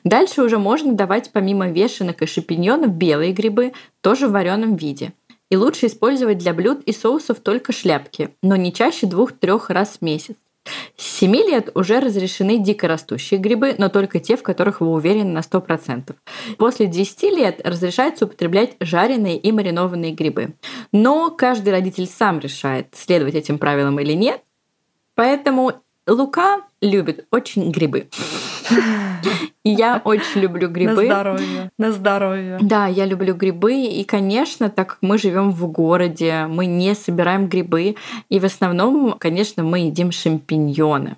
Дальше 0.05 0.43
уже 0.43 0.59
можно 0.59 0.93
давать 0.93 1.31
помимо 1.33 1.69
вешенок 1.71 2.23
и 2.23 2.27
шампиньонов 2.27 2.91
белые 2.91 3.33
грибы, 3.33 3.73
тоже 4.01 4.29
в 4.29 4.33
вареном 4.33 4.77
виде. 4.77 5.13
И 5.51 5.57
лучше 5.57 5.87
использовать 5.87 6.39
для 6.39 6.55
блюд 6.55 6.83
и 6.85 6.93
соусов 6.93 7.41
только 7.41 7.73
шляпки, 7.73 8.31
но 8.43 8.57
не 8.57 8.73
чаще 8.73 9.07
двух-трех 9.07 9.71
раз 9.71 9.99
в 10.01 10.03
месяц. 10.03 10.37
С 10.97 11.19
7 11.19 11.35
лет 11.37 11.71
уже 11.75 12.01
разрешены 12.01 12.59
дикорастущие 12.59 13.39
грибы, 13.39 13.75
но 13.77 13.89
только 13.89 14.19
те, 14.19 14.37
в 14.37 14.43
которых 14.43 14.81
вы 14.81 14.89
уверены 14.89 15.31
на 15.31 15.41
100%. 15.41 16.15
После 16.57 16.87
10 16.87 17.23
лет 17.25 17.61
разрешается 17.65 18.25
употреблять 18.25 18.77
жареные 18.81 19.39
и 19.39 19.53
маринованные 19.53 20.13
грибы. 20.13 20.55
Но 20.93 21.31
каждый 21.31 21.71
родитель 21.71 22.07
сам 22.07 22.39
решает, 22.39 22.89
следовать 22.95 23.35
этим 23.35 23.59
правилам 23.59 24.01
или 24.01 24.13
нет. 24.13 24.43
Поэтому 25.15 25.73
Лука 26.07 26.63
любит 26.81 27.27
очень 27.31 27.71
грибы. 27.71 28.09
И 29.65 29.71
я 29.71 30.03
очень 30.05 30.43
люблю 30.43 30.69
грибы. 30.69 30.95
На 30.95 31.05
здоровье. 31.05 31.71
На 31.79 31.93
здоровье. 31.93 32.59
Да, 32.61 32.87
я 32.87 33.07
люблю 33.07 33.35
грибы. 33.35 33.87
И, 33.87 34.05
конечно, 34.05 34.69
так 34.69 34.89
как 34.91 34.99
мы 35.01 35.17
живем 35.17 35.51
в 35.51 35.67
городе, 35.71 36.47
мы 36.47 36.67
не 36.67 36.95
собираем 36.95 37.49
грибы. 37.49 37.97
И 38.29 38.39
в 38.39 38.45
основном, 38.45 39.17
конечно, 39.19 39.63
мы 39.63 39.81
едим 39.81 40.13
шампиньоны. 40.13 41.17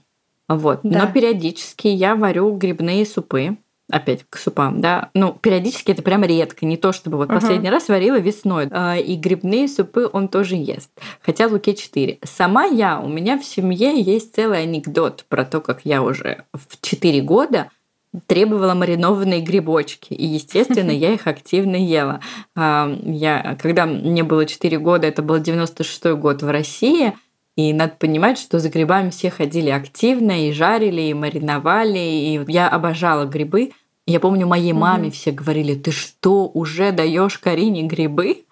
Вот. 0.49 0.81
Да. 0.85 1.01
Но 1.01 1.13
периодически 1.13 1.89
я 1.89 2.15
варю 2.15 2.57
грибные 2.57 3.05
супы 3.05 3.57
опять 3.91 4.25
к 4.29 4.37
супам, 4.37 4.81
да, 4.81 5.11
ну, 5.15 5.33
периодически 5.33 5.93
это 5.93 6.03
прям 6.03 6.25
редко, 6.25 6.67
не 6.67 6.77
то 6.77 6.93
чтобы 6.93 7.17
вот 7.19 7.29
uh-huh. 7.29 7.35
последний 7.35 7.71
раз 7.71 7.89
варила 7.89 8.19
весной, 8.19 8.69
а, 8.71 8.97
и 8.97 9.15
грибные 9.17 9.69
супы 9.69 10.09
он 10.13 10.29
тоже 10.29 10.57
ест, 10.57 10.91
хотя 11.21 11.47
Луке 11.47 11.75
4. 11.75 12.19
Сама 12.25 12.65
я, 12.65 12.99
у 13.01 13.09
меня 13.09 13.39
в 13.39 13.45
семье 13.45 14.01
есть 14.01 14.35
целый 14.35 14.63
анекдот 14.63 15.25
про 15.29 15.45
то, 15.45 15.61
как 15.61 15.83
я 15.85 16.03
уже 16.03 16.45
в 16.53 16.81
4 16.81 17.21
года 17.23 17.71
требовала 18.27 18.75
маринованные 18.75 19.41
грибочки. 19.41 20.15
И, 20.15 20.27
естественно, 20.27 20.91
я 20.91 21.13
их 21.13 21.27
активно 21.27 21.77
ела. 21.77 22.21
А, 22.55 22.91
я, 23.03 23.57
когда 23.61 23.87
мне 23.87 24.23
было 24.25 24.47
4 24.47 24.79
года, 24.79 25.07
это 25.07 25.23
был 25.23 25.39
96 25.39 26.07
год 26.13 26.43
в 26.43 26.49
России, 26.49 27.13
и 27.57 27.73
надо 27.73 27.95
понимать, 27.99 28.39
что 28.39 28.59
за 28.59 28.69
грибами 28.69 29.11
все 29.11 29.31
ходили 29.31 29.71
активно, 29.71 30.47
и 30.47 30.53
жарили, 30.53 31.01
и 31.03 31.15
мариновали. 31.15 31.99
И 31.99 32.45
я 32.49 32.69
обожала 32.69 33.25
грибы. 33.25 33.73
Я 34.07 34.21
помню, 34.21 34.47
моей 34.47 34.75
маме 34.75 35.09
mm-hmm. 35.09 35.13
все 35.13 35.33
говорили, 35.33 35.75
ты 35.75 35.91
что, 35.91 36.51
уже 36.53 36.93
даешь 36.93 37.39
Карине 37.39 37.83
грибы? 37.83 38.45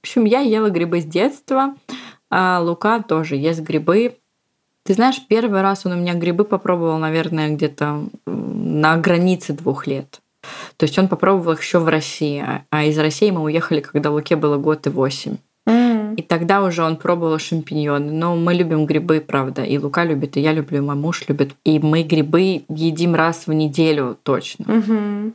В 0.00 0.04
общем, 0.04 0.24
я 0.24 0.40
ела 0.40 0.70
грибы 0.70 1.00
с 1.00 1.04
детства. 1.04 1.74
А 2.30 2.60
Лука 2.60 3.02
тоже 3.02 3.36
ест 3.36 3.60
грибы. 3.60 4.16
Ты 4.84 4.94
знаешь, 4.94 5.20
первый 5.28 5.60
раз 5.60 5.84
он 5.84 5.92
у 5.92 5.96
меня 5.96 6.14
грибы 6.14 6.44
попробовал, 6.44 6.98
наверное, 6.98 7.50
где-то 7.50 8.04
на 8.26 8.96
границе 8.96 9.52
двух 9.52 9.86
лет. 9.86 10.20
То 10.76 10.84
есть 10.84 10.98
он 10.98 11.08
попробовал 11.08 11.52
их 11.52 11.62
еще 11.62 11.78
в 11.78 11.88
России, 11.88 12.44
а 12.70 12.84
из 12.84 12.98
России 12.98 13.30
мы 13.30 13.42
уехали, 13.42 13.80
когда 13.80 14.10
Луке 14.10 14.34
было 14.34 14.56
год 14.56 14.86
и 14.86 14.90
восемь. 14.90 15.36
Mm. 16.12 16.16
И 16.16 16.22
тогда 16.22 16.62
уже 16.62 16.82
он 16.82 16.96
пробовал 16.96 17.38
шампиньоны. 17.38 18.12
Но 18.12 18.36
мы 18.36 18.54
любим 18.54 18.86
грибы, 18.86 19.20
правда. 19.20 19.62
И 19.62 19.78
Лука 19.78 20.04
любит, 20.04 20.36
и 20.36 20.40
я 20.40 20.52
люблю, 20.52 20.78
и 20.78 20.80
мой 20.80 20.96
муж 20.96 21.24
любит. 21.28 21.52
И 21.64 21.78
мы 21.78 22.02
грибы 22.02 22.64
едим 22.68 23.14
раз 23.14 23.46
в 23.46 23.52
неделю 23.52 24.18
точно. 24.22 24.64
Mm-hmm. 24.64 25.32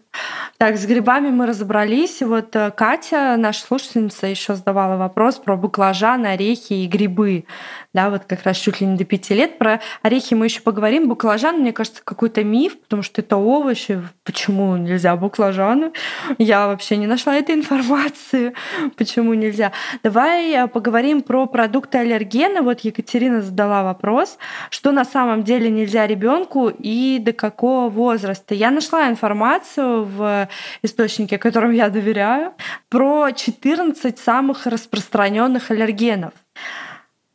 Так, 0.57 0.77
с 0.77 0.85
грибами 0.85 1.29
мы 1.29 1.45
разобрались. 1.45 2.21
Вот 2.21 2.55
э, 2.55 2.71
Катя, 2.71 3.35
наша 3.37 3.61
слушательница, 3.61 4.27
еще 4.27 4.55
задавала 4.55 4.97
вопрос 4.97 5.35
про 5.35 5.55
баклажаны, 5.55 6.27
орехи 6.27 6.73
и 6.73 6.87
грибы. 6.87 7.45
Да, 7.93 8.09
вот 8.09 8.23
как 8.27 8.43
раз 8.43 8.57
чуть 8.57 8.81
ли 8.81 8.87
не 8.87 8.97
до 8.97 9.05
пяти 9.05 9.33
лет. 9.33 9.57
Про 9.57 9.79
орехи 10.01 10.33
мы 10.33 10.45
еще 10.45 10.61
поговорим. 10.61 11.09
Баклажан, 11.09 11.59
мне 11.59 11.73
кажется, 11.73 12.01
какой-то 12.03 12.43
миф, 12.43 12.79
потому 12.79 13.03
что 13.03 13.21
это 13.21 13.37
овощи. 13.37 14.01
Почему 14.23 14.75
нельзя 14.77 15.15
баклажаны? 15.15 15.91
Я 16.37 16.67
вообще 16.67 16.97
не 16.97 17.07
нашла 17.07 17.35
этой 17.35 17.55
информации. 17.55 18.53
Почему 18.95 19.33
нельзя? 19.33 19.71
Давай 20.03 20.55
поговорим 20.67 21.21
про 21.21 21.45
продукты 21.45 21.99
аллергены. 21.99 22.61
Вот 22.61 22.81
Екатерина 22.81 23.41
задала 23.41 23.83
вопрос, 23.83 24.37
что 24.69 24.91
на 24.91 25.05
самом 25.05 25.43
деле 25.43 25.69
нельзя 25.69 26.07
ребенку 26.07 26.69
и 26.69 27.19
до 27.19 27.33
какого 27.33 27.89
возраста. 27.89 28.53
Я 28.53 28.71
нашла 28.71 29.09
информацию 29.09 30.03
в 30.05 30.49
источнике, 30.81 31.37
которым 31.37 31.71
я 31.71 31.89
доверяю, 31.89 32.53
про 32.89 33.31
14 33.31 34.17
самых 34.17 34.65
распространенных 34.65 35.71
аллергенов. 35.71 36.33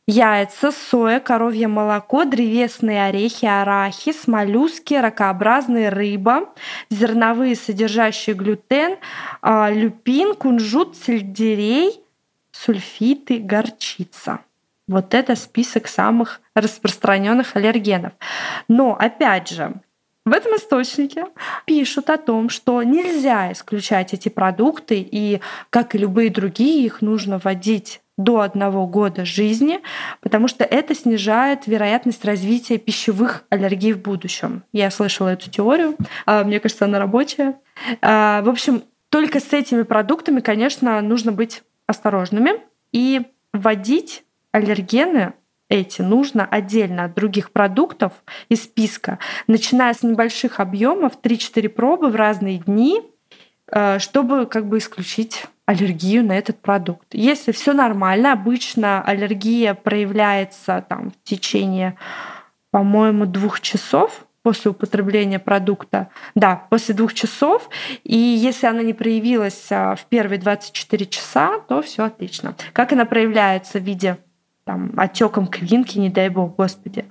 яйца, 0.07 0.73
соя, 0.73 1.21
коровье 1.21 1.69
молоко, 1.69 2.25
древесные 2.25 3.05
орехи, 3.05 3.47
арахис, 3.47 4.27
моллюски, 4.27 4.95
ракообразная 4.95 5.91
рыба, 5.91 6.53
зерновые, 6.91 7.55
содержащие 7.55 8.35
глютен, 8.35 8.99
а, 9.41 9.71
люпин, 9.71 10.35
кунжут, 10.35 10.97
сельдерей, 10.97 12.02
сульфиты, 12.65 13.39
горчица. 13.39 14.41
Вот 14.89 15.15
это 15.15 15.37
список 15.37 15.89
самых 15.89 16.41
распространенных 16.55 17.57
аллергенов. 17.57 18.13
Но 18.69 18.97
опять 18.99 19.49
же, 19.49 19.75
в 20.25 20.33
этом 20.33 20.57
источнике 20.57 21.27
пишут 21.67 22.11
о 22.11 22.19
том, 22.19 22.49
что 22.49 22.83
нельзя 22.83 23.53
исключать 23.53 24.15
эти 24.15 24.29
продукты, 24.29 25.01
и, 25.01 25.41
как 25.71 25.95
и 25.95 25.99
любые 25.99 26.31
другие, 26.31 26.85
их 26.85 27.03
нужно 27.03 27.39
вводить 27.39 28.01
до 28.19 28.41
одного 28.41 28.87
года 28.87 29.25
жизни, 29.25 29.81
потому 30.21 30.47
что 30.47 30.65
это 30.65 30.95
снижает 30.95 31.67
вероятность 31.67 32.25
развития 32.25 32.79
пищевых 32.79 33.45
аллергий 33.49 33.93
в 33.95 34.03
будущем. 34.03 34.63
Я 34.73 34.91
слышала 34.91 35.31
эту 35.31 35.51
теорию, 35.51 35.97
а, 36.27 36.45
мне 36.45 36.61
кажется, 36.61 36.85
она 36.85 36.99
рабочая. 36.99 37.59
А, 38.01 38.43
в 38.43 38.49
общем, 38.49 38.85
только 39.09 39.41
с 39.41 39.53
этими 39.53 39.83
продуктами, 39.83 40.41
конечно, 40.41 41.01
нужно 41.01 41.33
быть 41.33 41.63
осторожными 41.93 42.53
и 42.93 43.23
вводить 43.53 44.25
аллергены 44.51 45.35
эти 45.73 46.03
нужно 46.03 46.45
отдельно 46.45 47.05
от 47.05 47.15
других 47.15 47.51
продуктов 47.51 48.13
из 48.51 48.65
списка, 48.65 49.19
начиная 49.47 49.95
с 49.95 50.03
небольших 50.03 50.61
объемов, 50.61 51.15
3-4 51.23 51.71
пробы 51.71 52.11
в 52.11 52.15
разные 52.15 52.59
дни, 52.59 53.01
э, 53.69 53.99
чтобы 53.99 54.45
как 54.45 54.67
бы 54.67 54.77
исключить 54.77 55.47
аллергию 55.65 56.27
на 56.27 56.37
этот 56.37 56.61
продукт. 56.61 57.07
Если 57.13 57.53
все 57.53 57.73
нормально, 57.73 58.33
обычно 58.33 59.03
аллергия 59.03 59.73
проявляется 59.73 60.85
там, 60.87 61.11
в 61.11 61.23
течение, 61.23 61.97
по-моему, 62.71 63.25
двух 63.25 63.63
часов 63.63 64.27
после 64.43 64.71
употребления 64.71 65.39
продукта. 65.39 66.09
Да, 66.35 66.67
после 66.71 66.95
двух 66.95 67.15
часов. 67.15 67.69
И 68.05 68.17
если 68.17 68.67
она 68.67 68.83
не 68.83 68.93
проявилась 68.93 69.69
а, 69.71 69.95
в 69.95 70.05
первые 70.07 70.39
24 70.39 71.07
часа, 71.07 71.61
то 71.69 71.83
все 71.83 72.05
отлично. 72.05 72.57
Как 72.73 72.93
она 72.93 73.05
проявляется 73.05 73.79
в 73.79 73.83
виде 73.83 74.19
там, 74.65 74.93
отеком 74.97 75.47
квинки, 75.47 75.99
не 75.99 76.09
дай 76.09 76.29
бог, 76.29 76.57
господи, 76.57 77.07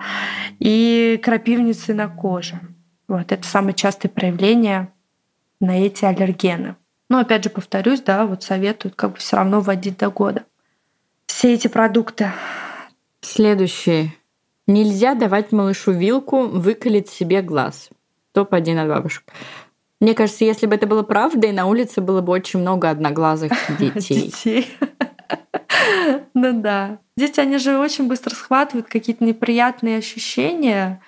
и 0.59 1.19
крапивницы 1.23 1.93
на 1.93 2.07
коже. 2.07 2.59
Вот 3.07 3.31
это 3.31 3.45
самое 3.45 3.73
частое 3.73 4.09
проявление 4.09 4.91
на 5.59 5.85
эти 5.85 6.05
аллергены. 6.05 6.75
Но 7.09 7.19
опять 7.19 7.43
же 7.43 7.49
повторюсь, 7.49 8.01
да, 8.01 8.25
вот 8.25 8.43
советуют 8.43 8.95
как 8.95 9.11
бы 9.11 9.17
все 9.17 9.35
равно 9.35 9.59
вводить 9.59 9.97
до 9.97 10.09
года. 10.09 10.45
Все 11.25 11.53
эти 11.53 11.67
продукты. 11.67 12.31
Следующий. 13.21 14.20
Нельзя 14.71 15.15
давать 15.15 15.51
малышу 15.51 15.91
вилку 15.91 16.47
выколить 16.47 17.09
себе 17.09 17.41
глаз. 17.41 17.89
Топ-1 18.31 18.79
от 18.79 18.87
бабушек. 18.87 19.25
Мне 19.99 20.13
кажется, 20.13 20.45
если 20.45 20.65
бы 20.65 20.75
это 20.75 20.87
было 20.87 21.03
правдой, 21.03 21.51
на 21.51 21.65
улице 21.65 21.99
было 21.99 22.21
бы 22.21 22.31
очень 22.31 22.59
много 22.59 22.89
одноглазых 22.89 23.51
детей. 23.79 24.27
Детей. 24.27 24.77
Ну 26.33 26.61
да. 26.61 26.99
Дети, 27.17 27.39
они 27.41 27.57
же 27.57 27.77
очень 27.77 28.07
быстро 28.07 28.33
схватывают 28.33 28.87
какие-то 28.87 29.25
неприятные 29.25 29.97
ощущения. 29.97 31.01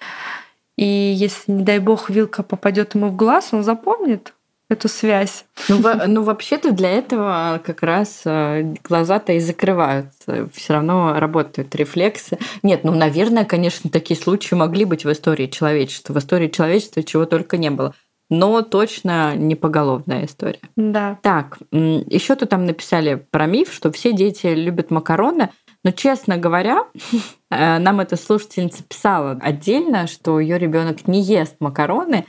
И 0.78 0.86
если, 0.86 1.51
не 1.51 1.64
дай 1.64 1.80
бог, 1.80 2.09
вилка 2.09 2.43
попадет 2.43 2.95
ему 2.95 3.07
в 3.07 3.16
глаз, 3.16 3.49
он 3.53 3.64
запомнит 3.64 4.34
эту 4.74 4.88
связь. 4.88 5.45
Ну, 5.69 5.82
во, 5.82 6.07
ну 6.07 6.24
вообще-то 6.24 6.71
для 6.71 6.89
этого 6.89 7.61
как 7.63 7.82
раз 7.84 8.21
э, 8.26 8.74
глаза-то 8.84 9.34
и 9.34 9.39
закрываются. 9.39 10.49
Все 10.53 10.74
равно 10.74 11.19
работают 11.19 11.74
рефлексы. 11.76 12.38
Нет, 12.61 12.84
ну, 12.84 12.93
наверное, 12.93 13.45
конечно, 13.45 13.89
такие 13.89 14.19
случаи 14.19 14.55
могли 14.55 14.86
быть 14.86 15.05
в 15.05 15.11
истории 15.11 15.47
человечества. 15.47 16.13
В 16.13 16.19
истории 16.19 16.49
человечества 16.49 17.03
чего 17.03 17.26
только 17.26 17.57
не 17.57 17.69
было 17.69 17.93
но 18.30 18.61
точно 18.63 19.36
не 19.36 19.55
поголовная 19.55 20.26
история. 20.26 20.59
Да. 20.76 21.19
Так, 21.21 21.59
еще 21.71 22.36
тут 22.36 22.49
там 22.49 22.65
написали 22.65 23.15
про 23.30 23.45
миф, 23.45 23.71
что 23.71 23.91
все 23.91 24.11
дети 24.11 24.47
любят 24.47 24.89
макароны, 24.89 25.49
но, 25.84 25.91
честно 25.91 26.38
говоря, 26.38 26.86
э, 27.51 27.80
нам 27.80 27.99
эта 27.99 28.15
слушательница 28.15 28.84
писала 28.84 29.38
отдельно, 29.41 30.07
что 30.07 30.39
ее 30.39 30.57
ребенок 30.57 31.07
не 31.07 31.21
ест 31.21 31.57
макароны, 31.59 32.26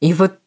и 0.00 0.12
вот 0.12 0.38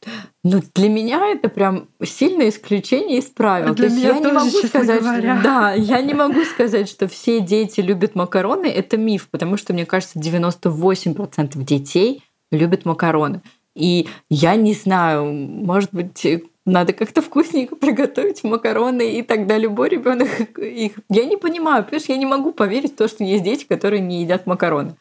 ну, 0.44 0.62
для 0.74 0.90
меня 0.90 1.28
это 1.28 1.50
прям 1.50 1.90
сильное 2.04 2.50
исключение 2.50 3.20
из 3.20 3.26
правил. 3.26 3.76
Для 3.76 3.90
То 3.90 3.96
меня 3.96 4.08
я 4.08 4.14
тоже, 4.16 4.26
не 4.26 4.32
могу 4.32 4.68
сказать, 4.68 5.02
говоря. 5.02 5.36
что, 5.36 5.44
да, 5.44 5.74
я 5.74 6.02
не 6.02 6.14
могу 6.14 6.44
сказать, 6.46 6.90
что 6.90 7.08
все 7.08 7.42
дети 7.42 7.82
любят 7.82 8.16
макароны. 8.16 8.68
Это 8.68 8.98
миф, 8.98 9.28
потому 9.30 9.58
что 9.58 9.74
мне 9.74 9.86
кажется, 9.86 10.20
98% 10.20 11.62
детей 11.64 12.24
любят 12.52 12.86
макароны. 12.86 13.42
И 13.76 14.08
я 14.30 14.56
не 14.56 14.74
знаю, 14.74 15.26
может 15.26 15.94
быть, 15.94 16.26
надо 16.66 16.94
как-то 16.94 17.22
вкусненько 17.22 17.76
приготовить 17.76 18.44
макароны, 18.44 19.14
и 19.14 19.22
тогда 19.22 19.58
любой 19.58 19.90
ребенок 19.90 20.58
их... 20.58 20.94
Я 21.10 21.26
не 21.26 21.38
понимаю, 21.38 21.86
что 21.86 22.12
я 22.12 22.18
не 22.18 22.26
могу 22.26 22.52
поверить 22.52 22.94
в 22.94 22.98
то, 22.98 23.08
что 23.08 23.24
есть 23.24 23.44
дети, 23.44 23.66
которые 23.66 24.00
не 24.00 24.22
едят 24.22 24.48
макароны. 24.48 24.96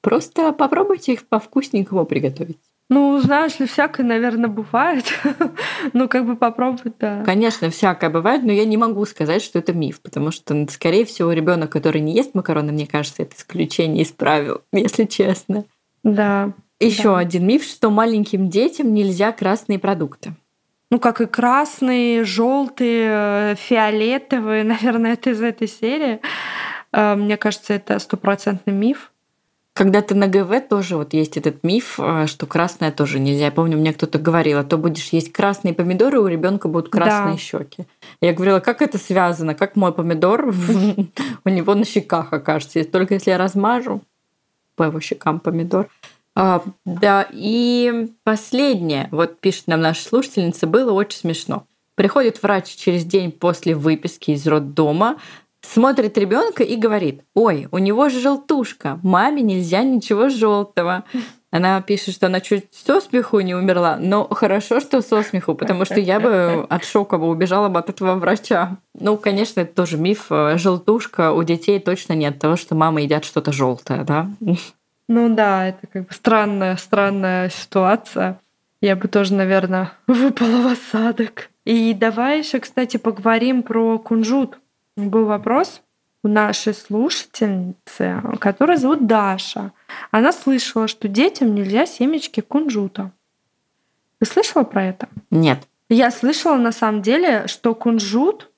Просто 0.00 0.52
попробуйте 0.52 1.14
их 1.14 1.26
по-вкусненькому 1.26 2.04
приготовить. 2.04 2.58
Ну, 2.90 3.18
знаешь 3.18 3.58
ли, 3.58 3.66
всякое, 3.66 4.04
наверное, 4.04 4.48
бывает. 4.48 5.06
ну, 5.94 6.06
как 6.06 6.26
бы 6.26 6.36
попробовать, 6.36 6.94
да. 7.00 7.22
Конечно, 7.24 7.70
всякое 7.70 8.10
бывает, 8.10 8.42
но 8.42 8.52
я 8.52 8.66
не 8.66 8.76
могу 8.76 9.04
сказать, 9.06 9.42
что 9.42 9.58
это 9.58 9.72
миф, 9.72 10.02
потому 10.02 10.30
что, 10.30 10.66
скорее 10.70 11.06
всего, 11.06 11.32
ребенок, 11.32 11.70
который 11.70 12.02
не 12.02 12.14
ест 12.14 12.34
макароны, 12.34 12.72
мне 12.72 12.86
кажется, 12.86 13.22
это 13.22 13.36
исключение 13.36 14.02
из 14.02 14.12
правил, 14.12 14.60
если 14.72 15.04
честно. 15.04 15.64
Да. 16.02 16.52
Еще 16.78 17.04
да. 17.04 17.18
один 17.18 17.46
миф, 17.46 17.64
что 17.64 17.88
маленьким 17.88 18.50
детям 18.50 18.92
нельзя 18.92 19.32
красные 19.32 19.78
продукты. 19.78 20.34
Ну, 20.90 21.00
как 21.00 21.22
и 21.22 21.26
красные, 21.26 22.24
желтые, 22.24 23.56
фиолетовые, 23.56 24.62
наверное, 24.64 25.14
это 25.14 25.30
из 25.30 25.40
этой 25.40 25.68
серии. 25.68 26.20
Э, 26.92 27.14
мне 27.14 27.38
кажется, 27.38 27.72
это 27.72 27.98
стопроцентный 27.98 28.74
миф. 28.74 29.10
Когда-то 29.74 30.14
на 30.14 30.28
ГВ 30.28 30.68
тоже 30.68 30.96
вот 30.96 31.14
есть 31.14 31.36
этот 31.36 31.64
миф, 31.64 31.98
э, 31.98 32.26
что 32.28 32.46
красное 32.46 32.92
тоже 32.92 33.18
нельзя. 33.18 33.46
Я 33.46 33.50
помню, 33.50 33.76
мне 33.76 33.92
кто-то 33.92 34.20
говорил, 34.20 34.58
а 34.58 34.64
то 34.64 34.78
будешь 34.78 35.08
есть 35.08 35.32
красные 35.32 35.74
помидоры, 35.74 36.20
у 36.20 36.28
ребенка 36.28 36.68
будут 36.68 36.90
красные 36.90 37.34
да. 37.34 37.40
щеки. 37.40 37.84
Я 38.20 38.32
говорила, 38.32 38.60
как 38.60 38.82
это 38.82 38.98
связано, 38.98 39.56
как 39.56 39.74
мой 39.74 39.92
помидор 39.92 40.46
у 41.44 41.48
него 41.48 41.74
на 41.74 41.84
щеках 41.84 42.32
окажется, 42.32 42.84
только 42.84 43.14
если 43.14 43.30
я 43.30 43.38
размажу 43.38 44.00
по 44.76 44.84
его 44.84 45.00
щекам 45.00 45.40
помидор. 45.40 45.88
А, 46.36 46.62
да, 46.84 47.26
и 47.32 48.12
последнее, 48.22 49.08
вот 49.10 49.40
пишет 49.40 49.66
нам 49.66 49.80
наша 49.80 50.04
слушательница, 50.04 50.68
было 50.68 50.92
очень 50.92 51.18
смешно. 51.18 51.66
Приходит 51.96 52.42
врач 52.42 52.74
через 52.74 53.04
день 53.04 53.30
после 53.30 53.74
выписки 53.74 54.32
из 54.32 54.46
роддома, 54.46 55.16
смотрит 55.64 56.18
ребенка 56.18 56.62
и 56.62 56.76
говорит, 56.76 57.22
ой, 57.34 57.68
у 57.70 57.78
него 57.78 58.08
же 58.08 58.20
желтушка, 58.20 58.98
маме 59.02 59.42
нельзя 59.42 59.82
ничего 59.82 60.28
желтого. 60.28 61.04
Она 61.50 61.80
пишет, 61.82 62.14
что 62.14 62.26
она 62.26 62.40
чуть 62.40 62.66
со 62.72 63.00
смеху 63.00 63.38
не 63.38 63.54
умерла, 63.54 63.96
но 64.00 64.26
хорошо, 64.28 64.80
что 64.80 65.00
со 65.02 65.22
смеху, 65.22 65.54
потому 65.54 65.84
что 65.84 66.00
я 66.00 66.18
бы 66.18 66.66
от 66.68 66.84
шока 66.84 67.16
бы 67.16 67.28
убежала 67.28 67.68
бы 67.68 67.78
от 67.78 67.90
этого 67.90 68.16
врача. 68.16 68.76
Ну, 68.98 69.16
конечно, 69.16 69.60
это 69.60 69.72
тоже 69.72 69.96
миф. 69.96 70.26
Желтушка 70.56 71.32
у 71.32 71.44
детей 71.44 71.78
точно 71.78 72.14
нет 72.14 72.40
того, 72.40 72.56
что 72.56 72.74
мама 72.74 73.02
едят 73.02 73.24
что-то 73.24 73.52
желтое, 73.52 74.02
да? 74.02 74.28
Ну 75.06 75.34
да, 75.34 75.68
это 75.68 75.86
как 75.86 76.08
бы 76.08 76.14
странная, 76.14 76.76
странная 76.76 77.50
ситуация. 77.50 78.40
Я 78.80 78.96
бы 78.96 79.06
тоже, 79.08 79.34
наверное, 79.34 79.92
выпала 80.06 80.60
в 80.60 80.66
осадок. 80.66 81.50
И 81.64 81.94
давай 81.94 82.40
еще, 82.40 82.58
кстати, 82.58 82.96
поговорим 82.96 83.62
про 83.62 83.98
кунжут. 83.98 84.58
Был 84.96 85.26
вопрос 85.26 85.82
у 86.22 86.28
нашей 86.28 86.72
слушательницы, 86.72 88.22
которая 88.40 88.76
зовут 88.76 89.06
Даша. 89.06 89.72
Она 90.10 90.32
слышала, 90.32 90.88
что 90.88 91.08
детям 91.08 91.54
нельзя 91.54 91.84
семечки 91.86 92.40
кунжута. 92.40 93.10
Ты 94.20 94.26
слышала 94.26 94.64
про 94.64 94.84
это? 94.84 95.08
Нет. 95.30 95.58
Я 95.88 96.10
слышала 96.10 96.56
на 96.56 96.72
самом 96.72 97.02
деле, 97.02 97.46
что 97.46 97.74
кунжут 97.74 98.50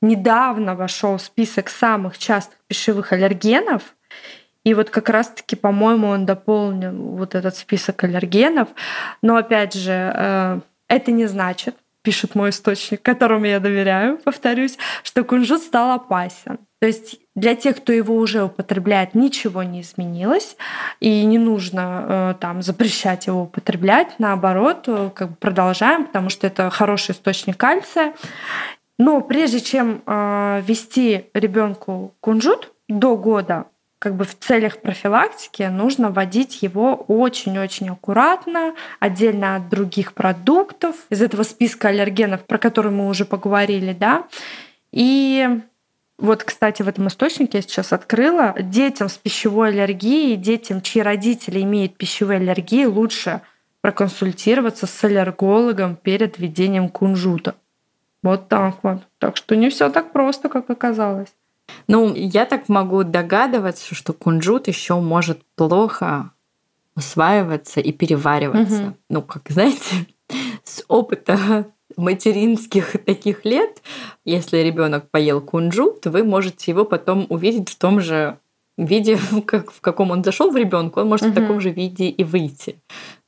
недавно 0.00 0.74
вошел 0.74 1.16
в 1.16 1.22
список 1.22 1.68
самых 1.68 2.18
частых 2.18 2.58
пищевых 2.66 3.12
аллергенов, 3.12 3.94
и 4.64 4.74
вот 4.74 4.90
как 4.90 5.08
раз-таки, 5.10 5.54
по-моему, 5.54 6.08
он 6.08 6.26
дополнил 6.26 6.92
вот 6.92 7.36
этот 7.36 7.56
список 7.56 8.02
аллергенов. 8.02 8.68
Но 9.22 9.36
опять 9.36 9.74
же, 9.74 10.12
э, 10.12 10.60
это 10.88 11.12
не 11.12 11.26
значит, 11.26 11.76
пишет 12.06 12.36
мой 12.36 12.50
источник, 12.50 13.02
которому 13.02 13.46
я 13.46 13.58
доверяю, 13.58 14.18
повторюсь, 14.18 14.78
что 15.02 15.24
кунжут 15.24 15.60
стал 15.60 15.90
опасен. 15.90 16.58
То 16.80 16.86
есть 16.86 17.18
для 17.34 17.56
тех, 17.56 17.78
кто 17.78 17.92
его 17.92 18.14
уже 18.14 18.44
употребляет, 18.44 19.16
ничего 19.16 19.64
не 19.64 19.80
изменилось, 19.80 20.56
и 21.00 21.24
не 21.24 21.38
нужно 21.38 22.04
э, 22.08 22.34
там 22.38 22.62
запрещать 22.62 23.26
его 23.26 23.42
употреблять. 23.42 24.20
Наоборот, 24.20 24.84
э, 24.86 25.10
как 25.12 25.30
бы 25.30 25.34
продолжаем, 25.34 26.06
потому 26.06 26.28
что 26.30 26.46
это 26.46 26.70
хороший 26.70 27.10
источник 27.10 27.56
кальция. 27.56 28.14
Но 29.00 29.20
прежде 29.20 29.60
чем 29.60 30.02
ввести 30.06 31.26
ребенку 31.34 32.14
кунжут, 32.20 32.72
до 32.88 33.16
года 33.16 33.66
как 33.98 34.14
бы 34.14 34.24
в 34.24 34.38
целях 34.38 34.78
профилактики 34.78 35.62
нужно 35.62 36.10
вводить 36.10 36.62
его 36.62 36.94
очень-очень 36.94 37.88
аккуратно, 37.88 38.74
отдельно 39.00 39.56
от 39.56 39.68
других 39.68 40.12
продуктов, 40.12 40.96
из 41.08 41.22
этого 41.22 41.42
списка 41.42 41.88
аллергенов, 41.88 42.44
про 42.44 42.58
который 42.58 42.92
мы 42.92 43.08
уже 43.08 43.24
поговорили, 43.24 43.92
да. 43.92 44.24
И 44.92 45.48
вот, 46.18 46.44
кстати, 46.44 46.82
в 46.82 46.88
этом 46.88 47.08
источнике 47.08 47.58
я 47.58 47.62
сейчас 47.62 47.92
открыла. 47.92 48.54
Детям 48.58 49.08
с 49.08 49.18
пищевой 49.18 49.68
аллергией, 49.68 50.36
детям, 50.36 50.80
чьи 50.80 51.02
родители 51.02 51.60
имеют 51.62 51.96
пищевые 51.96 52.38
аллергии, 52.38 52.84
лучше 52.84 53.42
проконсультироваться 53.82 54.86
с 54.86 55.04
аллергологом 55.04 55.96
перед 55.96 56.38
введением 56.38 56.88
кунжута. 56.88 57.54
Вот 58.22 58.48
так 58.48 58.82
вот. 58.82 59.02
Так 59.18 59.36
что 59.36 59.54
не 59.54 59.68
все 59.68 59.90
так 59.90 60.12
просто, 60.12 60.48
как 60.48 60.68
оказалось. 60.70 61.32
Ну, 61.88 62.14
я 62.14 62.46
так 62.46 62.68
могу 62.68 63.04
догадываться, 63.04 63.94
что 63.94 64.12
кунжут 64.12 64.68
еще 64.68 64.94
может 65.00 65.40
плохо 65.54 66.30
усваиваться 66.96 67.80
и 67.80 67.92
перевариваться. 67.92 68.82
Угу. 68.82 68.96
Ну, 69.10 69.22
как 69.22 69.42
знаете, 69.50 70.06
с 70.64 70.84
опыта 70.88 71.66
материнских 71.96 72.96
таких 73.04 73.44
лет, 73.44 73.82
если 74.24 74.58
ребенок 74.58 75.10
поел 75.10 75.40
кунжут, 75.40 76.06
вы 76.06 76.24
можете 76.24 76.70
его 76.70 76.84
потом 76.84 77.26
увидеть 77.28 77.68
в 77.68 77.78
том 77.78 78.00
же 78.00 78.38
виде, 78.76 79.18
как, 79.46 79.70
в 79.70 79.80
каком 79.80 80.10
он 80.10 80.24
зашел 80.24 80.50
в 80.50 80.56
ребенка, 80.56 81.00
он 81.00 81.08
может 81.08 81.26
угу. 81.26 81.32
в 81.32 81.34
таком 81.34 81.60
же 81.60 81.70
виде 81.70 82.08
и 82.08 82.24
выйти. 82.24 82.80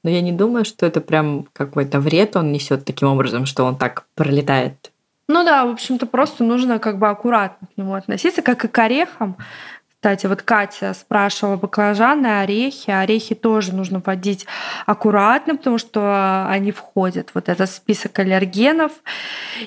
Но 0.03 0.11
я 0.11 0.21
не 0.21 0.33
думаю, 0.33 0.65
что 0.65 0.87
это 0.87 1.01
прям 1.01 1.47
какой-то 1.53 2.01
вред 2.01 2.37
он 2.37 2.53
несет 2.53 2.85
таким 2.85 3.09
образом, 3.09 3.47
что 3.47 3.65
он 3.65 3.77
так 3.77 4.07
пролетает 4.15 4.93
ну 5.29 5.45
да, 5.45 5.67
в 5.67 5.71
общем-то, 5.71 6.07
просто 6.07 6.43
нужно 6.43 6.79
как 6.79 6.99
бы 6.99 7.09
аккуратно 7.09 7.69
к 7.69 7.77
нему 7.77 7.95
относиться, 7.95 8.41
как 8.41 8.65
и 8.65 8.69
к 8.69 8.79
орехам. 8.79 9.37
Кстати, 10.01 10.29
вот 10.29 10.43
Катя 10.43 10.95
спрашивала 10.95 11.57
баклажаны, 11.57 12.41
орехи. 12.41 12.89
Орехи 12.89 13.35
тоже 13.35 13.75
нужно 13.75 13.99
вводить 13.99 14.47
аккуратно, 14.87 15.57
потому 15.57 15.79
что 15.79 16.47
они 16.49 16.71
входят 16.71 17.31
вот 17.35 17.49
этот 17.49 17.69
список 17.69 18.17
аллергенов. 18.21 18.93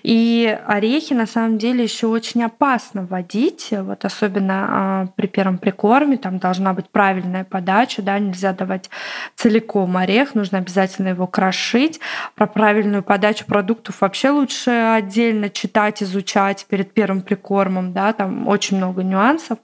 И 0.03 0.57
орехи 0.65 1.11
на 1.11 1.25
самом 1.25 1.57
деле 1.57 1.83
еще 1.83 2.07
очень 2.07 2.45
опасно 2.45 3.05
вводить, 3.05 3.67
вот 3.71 4.05
особенно 4.05 4.67
а, 4.69 5.07
при 5.17 5.27
первом 5.27 5.57
прикорме. 5.57 6.15
Там 6.15 6.39
должна 6.39 6.71
быть 6.71 6.87
правильная 6.89 7.43
подача, 7.43 8.01
да, 8.01 8.17
нельзя 8.17 8.53
давать 8.53 8.89
целиком 9.35 9.97
орех, 9.97 10.33
нужно 10.33 10.59
обязательно 10.59 11.09
его 11.09 11.27
крошить. 11.27 11.99
Про 12.35 12.47
правильную 12.47 13.03
подачу 13.03 13.43
продуктов 13.45 13.99
вообще 13.99 14.29
лучше 14.29 14.71
отдельно 14.71 15.49
читать, 15.49 16.01
изучать 16.01 16.67
перед 16.69 16.93
первым 16.93 17.21
прикормом, 17.21 17.91
да, 17.91 18.13
там 18.13 18.47
очень 18.47 18.77
много 18.77 19.03
нюансов 19.03 19.57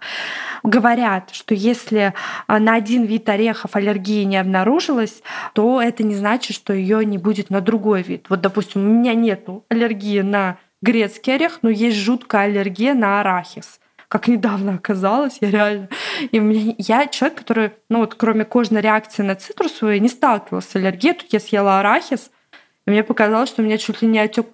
говорят, 0.63 1.29
что 1.31 1.53
если 1.53 2.13
а, 2.47 2.59
на 2.59 2.75
один 2.75 3.05
вид 3.05 3.27
орехов 3.29 3.75
аллергии 3.75 4.23
не 4.23 4.37
обнаружилась, 4.37 5.21
то 5.53 5.81
это 5.81 6.03
не 6.03 6.15
значит, 6.15 6.55
что 6.55 6.73
ее 6.73 7.05
не 7.05 7.17
будет 7.17 7.49
на 7.49 7.61
другой 7.61 8.01
вид. 8.01 8.25
Вот, 8.29 8.41
допустим, 8.41 8.81
у 8.81 8.93
меня 8.93 9.13
нет 9.13 9.47
аллергии 9.69 10.21
на 10.21 10.57
грецкий 10.81 11.35
орех, 11.35 11.59
но 11.61 11.69
есть 11.69 11.97
жуткая 11.97 12.45
аллергия 12.45 12.93
на 12.93 13.19
арахис 13.19 13.79
как 14.07 14.27
недавно 14.27 14.75
оказалось, 14.75 15.37
я 15.41 15.51
реально... 15.51 15.89
И 16.31 16.39
меня, 16.39 16.73
я 16.77 17.07
человек, 17.07 17.37
который, 17.37 17.71
ну 17.89 17.99
вот 17.99 18.15
кроме 18.15 18.45
кожной 18.45 18.81
реакции 18.81 19.21
на 19.21 19.35
цитрусовые, 19.35 19.99
не 19.99 20.07
сталкивался 20.07 20.71
с 20.71 20.75
аллергией. 20.75 21.13
Тут 21.13 21.33
я 21.33 21.39
съела 21.39 21.79
арахис, 21.79 22.31
и 22.85 22.89
мне 22.89 23.03
показалось, 23.03 23.49
что 23.49 23.61
у 23.61 23.65
меня 23.65 23.77
чуть 23.77 24.01
ли 24.01 24.07
не 24.07 24.19
отек 24.19 24.47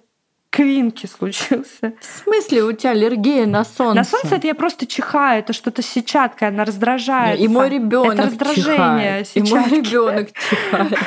квинки 0.54 1.06
случился. 1.06 1.94
В 2.00 2.22
смысле 2.22 2.62
у 2.62 2.72
тебя 2.72 2.90
аллергия 2.90 3.44
на 3.44 3.64
солнце? 3.64 3.96
На 3.96 4.04
солнце 4.04 4.36
это 4.36 4.46
я 4.46 4.54
просто 4.54 4.86
чихаю, 4.86 5.40
это 5.40 5.52
что-то 5.52 5.82
сетчатка, 5.82 6.46
она 6.46 6.64
раздражает. 6.64 7.40
И 7.40 7.48
мой 7.48 7.68
ребенок 7.68 8.14
это 8.14 8.22
раздражение 8.28 9.24
чихает. 9.24 9.30
И 9.34 9.42
мой 9.42 9.68
ребенок 9.68 10.28
чихает. 10.32 10.98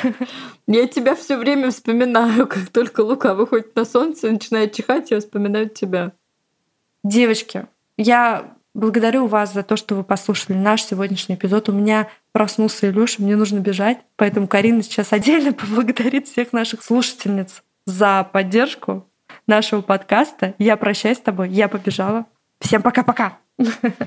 Я 0.68 0.86
тебя 0.88 1.16
все 1.16 1.38
время 1.38 1.72
вспоминаю, 1.72 2.46
как 2.46 2.68
только 2.68 3.02
Лука 3.02 3.36
выходит 3.36 3.74
на 3.74 3.86
солнце 3.86 4.28
и 4.28 4.32
начинает 4.32 4.74
чихать, 4.74 5.12
я 5.12 5.22
вспоминаю 5.22 5.70
тебя. 5.70 6.12
Девочки, 7.06 7.68
я 7.96 8.54
благодарю 8.74 9.28
вас 9.28 9.54
за 9.54 9.64
то, 9.64 9.78
что 9.78 9.96
вы 9.96 10.04
послушали 10.04 10.58
наш 10.58 10.84
сегодняшний 10.84 11.36
эпизод. 11.36 11.70
У 11.70 11.72
меня 11.72 12.10
проснулся 12.34 12.90
Илюша, 12.90 13.22
мне 13.22 13.38
нужно 13.38 13.60
бежать, 13.60 14.00
поэтому 14.18 14.48
Карина 14.50 14.84
сейчас 14.84 15.14
отдельно 15.14 15.54
поблагодарит 15.54 16.28
всех 16.28 16.52
наших 16.52 16.84
слушательниц 16.84 17.64
за 17.86 18.28
поддержку 18.30 19.08
нашего 19.48 19.82
подкаста. 19.82 20.54
Я 20.60 20.78
прощаюсь 20.78 21.18
с 21.18 21.22
тобой, 21.22 21.50
я 21.50 21.68
побежала. 21.68 22.26
Всем 22.60 22.82
пока-пока. 22.82 23.38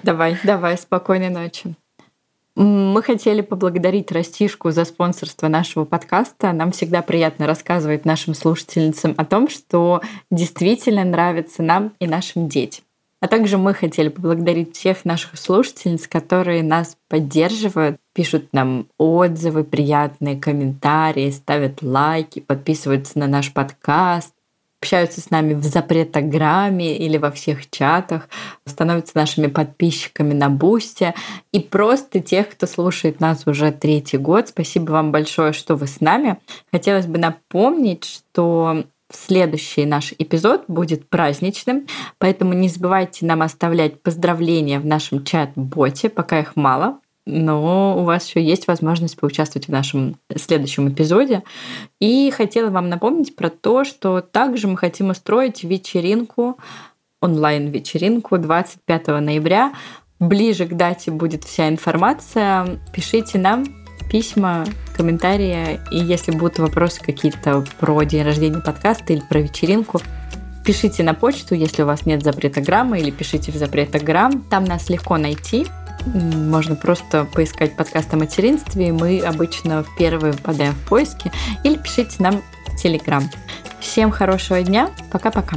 Давай, 0.02 0.38
давай, 0.44 0.78
спокойной 0.78 1.30
ночи. 1.30 1.74
Мы 2.56 3.02
хотели 3.02 3.40
поблагодарить 3.40 4.12
Растишку 4.12 4.70
за 4.70 4.84
спонсорство 4.84 5.48
нашего 5.48 5.84
подкаста. 5.84 6.52
Нам 6.52 6.72
всегда 6.72 7.00
приятно 7.00 7.46
рассказывать 7.46 8.04
нашим 8.04 8.34
слушательницам 8.34 9.14
о 9.16 9.24
том, 9.24 9.48
что 9.48 10.02
действительно 10.30 11.04
нравится 11.04 11.62
нам 11.62 11.92
и 12.00 12.06
нашим 12.06 12.48
детям. 12.48 12.84
А 13.20 13.28
также 13.28 13.58
мы 13.58 13.74
хотели 13.74 14.08
поблагодарить 14.08 14.74
всех 14.74 15.04
наших 15.04 15.38
слушательниц, 15.38 16.08
которые 16.08 16.62
нас 16.62 16.96
поддерживают, 17.08 17.98
пишут 18.14 18.48
нам 18.52 18.86
отзывы, 18.96 19.62
приятные 19.62 20.40
комментарии, 20.40 21.30
ставят 21.30 21.82
лайки, 21.82 22.40
подписываются 22.40 23.18
на 23.18 23.26
наш 23.26 23.52
подкаст, 23.52 24.34
общаются 24.80 25.20
с 25.20 25.30
нами 25.30 25.52
в 25.52 25.62
запретограмме 25.62 26.96
или 26.96 27.18
во 27.18 27.30
всех 27.30 27.68
чатах, 27.70 28.28
становятся 28.64 29.16
нашими 29.16 29.46
подписчиками 29.46 30.32
на 30.32 30.48
Бусте 30.48 31.14
и 31.52 31.60
просто 31.60 32.20
тех, 32.20 32.48
кто 32.48 32.66
слушает 32.66 33.20
нас 33.20 33.46
уже 33.46 33.72
третий 33.72 34.16
год. 34.16 34.48
Спасибо 34.48 34.92
вам 34.92 35.12
большое, 35.12 35.52
что 35.52 35.76
вы 35.76 35.86
с 35.86 36.00
нами. 36.00 36.38
Хотелось 36.72 37.06
бы 37.06 37.18
напомнить, 37.18 38.04
что 38.04 38.84
следующий 39.12 39.84
наш 39.84 40.14
эпизод 40.18 40.64
будет 40.68 41.08
праздничным, 41.10 41.86
поэтому 42.18 42.54
не 42.54 42.68
забывайте 42.68 43.26
нам 43.26 43.42
оставлять 43.42 44.00
поздравления 44.00 44.78
в 44.80 44.86
нашем 44.86 45.24
чат-боте, 45.24 46.08
пока 46.08 46.38
их 46.40 46.56
мало 46.56 47.00
но 47.26 47.98
у 47.98 48.04
вас 48.04 48.26
еще 48.26 48.42
есть 48.42 48.66
возможность 48.66 49.16
поучаствовать 49.16 49.68
в 49.68 49.70
нашем 49.70 50.16
следующем 50.36 50.88
эпизоде. 50.88 51.42
И 52.00 52.30
хотела 52.30 52.70
вам 52.70 52.88
напомнить 52.88 53.36
про 53.36 53.50
то, 53.50 53.84
что 53.84 54.20
также 54.20 54.68
мы 54.68 54.76
хотим 54.76 55.10
устроить 55.10 55.62
вечеринку, 55.62 56.58
онлайн-вечеринку 57.20 58.38
25 58.38 59.08
ноября. 59.08 59.72
Ближе 60.18 60.66
к 60.66 60.74
дате 60.74 61.10
будет 61.10 61.44
вся 61.44 61.68
информация. 61.68 62.80
Пишите 62.92 63.38
нам 63.38 63.64
письма, 64.10 64.66
комментарии, 64.96 65.80
и 65.92 65.98
если 65.98 66.32
будут 66.32 66.58
вопросы 66.58 67.00
какие-то 67.00 67.64
про 67.78 68.02
день 68.02 68.24
рождения 68.24 68.60
подкаста 68.60 69.12
или 69.12 69.20
про 69.20 69.38
вечеринку, 69.38 70.00
пишите 70.64 71.02
на 71.04 71.14
почту, 71.14 71.54
если 71.54 71.82
у 71.82 71.86
вас 71.86 72.06
нет 72.06 72.22
запретограммы, 72.22 72.98
или 72.98 73.10
пишите 73.10 73.52
в 73.52 73.54
запретограмм. 73.54 74.42
Там 74.50 74.64
нас 74.64 74.90
легко 74.90 75.16
найти. 75.16 75.66
Можно 76.06 76.76
просто 76.76 77.24
поискать 77.24 77.76
подкаст 77.76 78.12
о 78.14 78.16
материнстве, 78.16 78.92
мы 78.92 79.20
обычно 79.20 79.84
в 79.84 79.96
первые 79.96 80.32
впадаем 80.32 80.72
в 80.72 80.88
поиски, 80.88 81.30
или 81.62 81.76
пишите 81.76 82.16
нам 82.22 82.42
в 82.66 82.76
Телеграм. 82.76 83.28
Всем 83.80 84.10
хорошего 84.10 84.62
дня, 84.62 84.90
пока-пока. 85.10 85.56